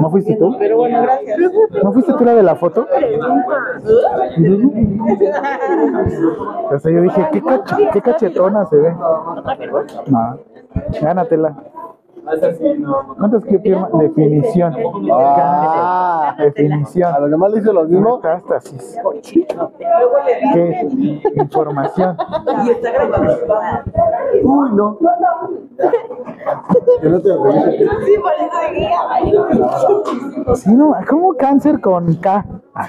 ¿No 0.00 0.10
fuiste 0.10 0.36
tú? 0.36 0.56
Pero 0.58 0.76
bueno, 0.76 1.02
gracias. 1.02 1.38
¿No 1.82 1.92
fuiste 1.92 2.12
tú 2.14 2.24
la 2.24 2.34
de 2.34 2.42
la 2.42 2.54
foto? 2.56 2.86
O 6.72 6.78
sea, 6.78 6.92
yo 6.92 7.02
dije, 7.02 7.28
¿qué, 7.32 7.42
cach- 7.42 7.90
qué 7.92 8.00
cachetona 8.02 8.66
se 8.66 8.76
ve? 8.76 8.94
Gánatela. 11.02 11.54
¿Cuántas 13.18 13.44
que 13.44 13.58
firma? 13.58 13.88
Definición. 13.94 14.74
Ah. 15.12 16.36
Definición. 16.38 17.14
A 17.14 17.18
los 17.20 17.30
demás 17.30 17.52
le 17.52 17.60
hice 17.60 17.72
lo 17.72 17.84
mismo. 17.84 18.16
Metástasis. 18.16 18.98
¿Qué? 20.52 20.88
Información. 21.34 22.16
Y 22.64 22.70
está 22.70 22.92
grabado. 22.92 23.38
Uy, 24.42 24.70
no. 24.72 24.98
Yo 27.02 27.10
no 27.10 27.20
te 27.20 27.28
lo. 27.28 27.52
Sí, 28.04 28.14
por 28.20 28.32
eso 28.34 28.50
no, 30.66 30.94
¿cómo 31.08 31.34
cáncer 31.34 31.80
con 31.80 32.14
K? 32.16 32.44
Ah, 32.74 32.88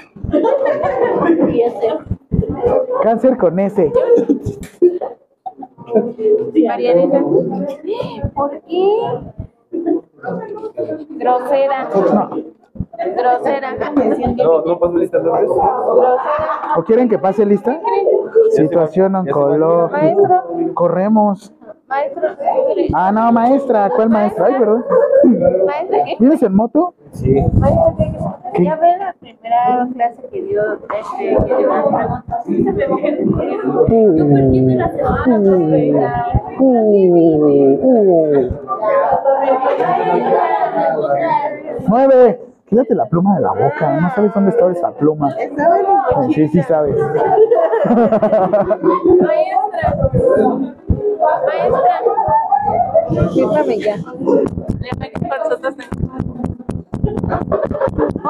cáncer 3.02 3.36
con 3.36 3.58
S. 3.58 3.92
Marianita. 6.66 7.20
¿Por 8.34 8.60
qué? 8.62 8.86
Grosera. 11.10 11.88
Grosera. 13.16 13.76
No, 14.36 14.62
no 14.62 14.78
pasó 14.78 14.96
lista 14.98 15.18
entonces. 15.18 15.48
Grosera. 15.48 16.74
¿O 16.76 16.84
quieren 16.84 17.08
que 17.08 17.18
pase 17.18 17.46
lista? 17.46 17.80
Situación 18.50 19.14
oncológica. 19.14 20.44
Corremos. 20.74 21.52
Maestro. 21.92 22.28
Ah, 22.94 23.12
no, 23.12 23.30
maestra. 23.32 23.90
¿Cuál 23.94 24.08
maestra? 24.08 24.46
Ay, 24.46 24.54
perdón. 24.58 24.82
Maestra, 25.66 26.04
¿qué? 26.06 26.16
¿Vienes 26.18 26.42
en 26.42 26.54
moto? 26.54 26.94
Sí. 27.10 27.30
Maestra, 27.52 27.94
¿qué? 27.98 28.12
¿Qué? 28.54 28.64
Ya 28.64 28.76
ve 28.76 28.96
la 28.96 29.14
primera 29.20 29.86
clase 29.92 30.22
que 30.32 30.42
dio 30.42 30.62
este, 30.72 31.36
que 31.44 31.56
dio 31.58 31.68
las 31.68 31.84
preguntas. 31.84 32.44
Sí, 32.46 32.64
se 32.64 32.72
me 32.72 32.86
perdieron. 32.86 33.26
¿Tú 33.26 33.76
por 33.76 34.14
qué 34.16 34.24
me 34.24 34.76
las 34.76 34.92
Nueve. 41.88 42.40
Quítate 42.70 42.94
la 42.94 43.04
pluma 43.04 43.34
de 43.34 43.42
la 43.42 43.50
boca. 43.50 44.00
No 44.00 44.08
sabes 44.14 44.32
dónde 44.32 44.48
está 44.48 44.70
esa 44.70 44.92
pluma. 44.92 45.28
Sí, 46.30 46.48
sí 46.48 46.62
sabes. 46.62 46.96
Maestra. 49.20 49.92
Maestra. 51.46 52.00
Fírmame 53.34 53.78
ya. 53.78 53.96
Le. 53.96 54.02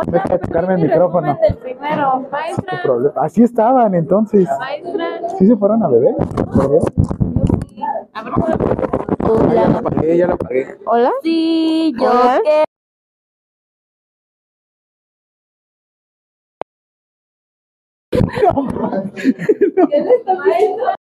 Deja 0.07 0.29
de 0.29 0.39
tocarme 0.39 0.75
el 0.75 0.83
micrófono. 0.83 1.39
El 1.43 1.57
primero. 1.57 2.27
Maestra. 2.31 2.83
Problema. 2.83 3.15
Así 3.23 3.43
estaban 3.43 3.95
entonces. 3.95 4.47
Maestra. 4.59 5.07
¿Sí 5.39 5.47
se 5.47 5.57
fueron 5.57 5.83
a 5.83 5.89
beber? 5.89 6.15
¿Por 6.17 6.71
qué? 6.71 6.79
A 8.15 8.23
ver, 8.23 8.33
Ya 9.55 9.69
la 9.69 9.83
pagué, 9.83 10.17
ya 10.17 10.27
la 10.27 10.37
pagué. 10.37 10.79
¿Hola? 10.85 11.11
Sí, 11.23 11.95
yo 11.99 12.11
Hola. 12.11 12.41
que 12.45 12.65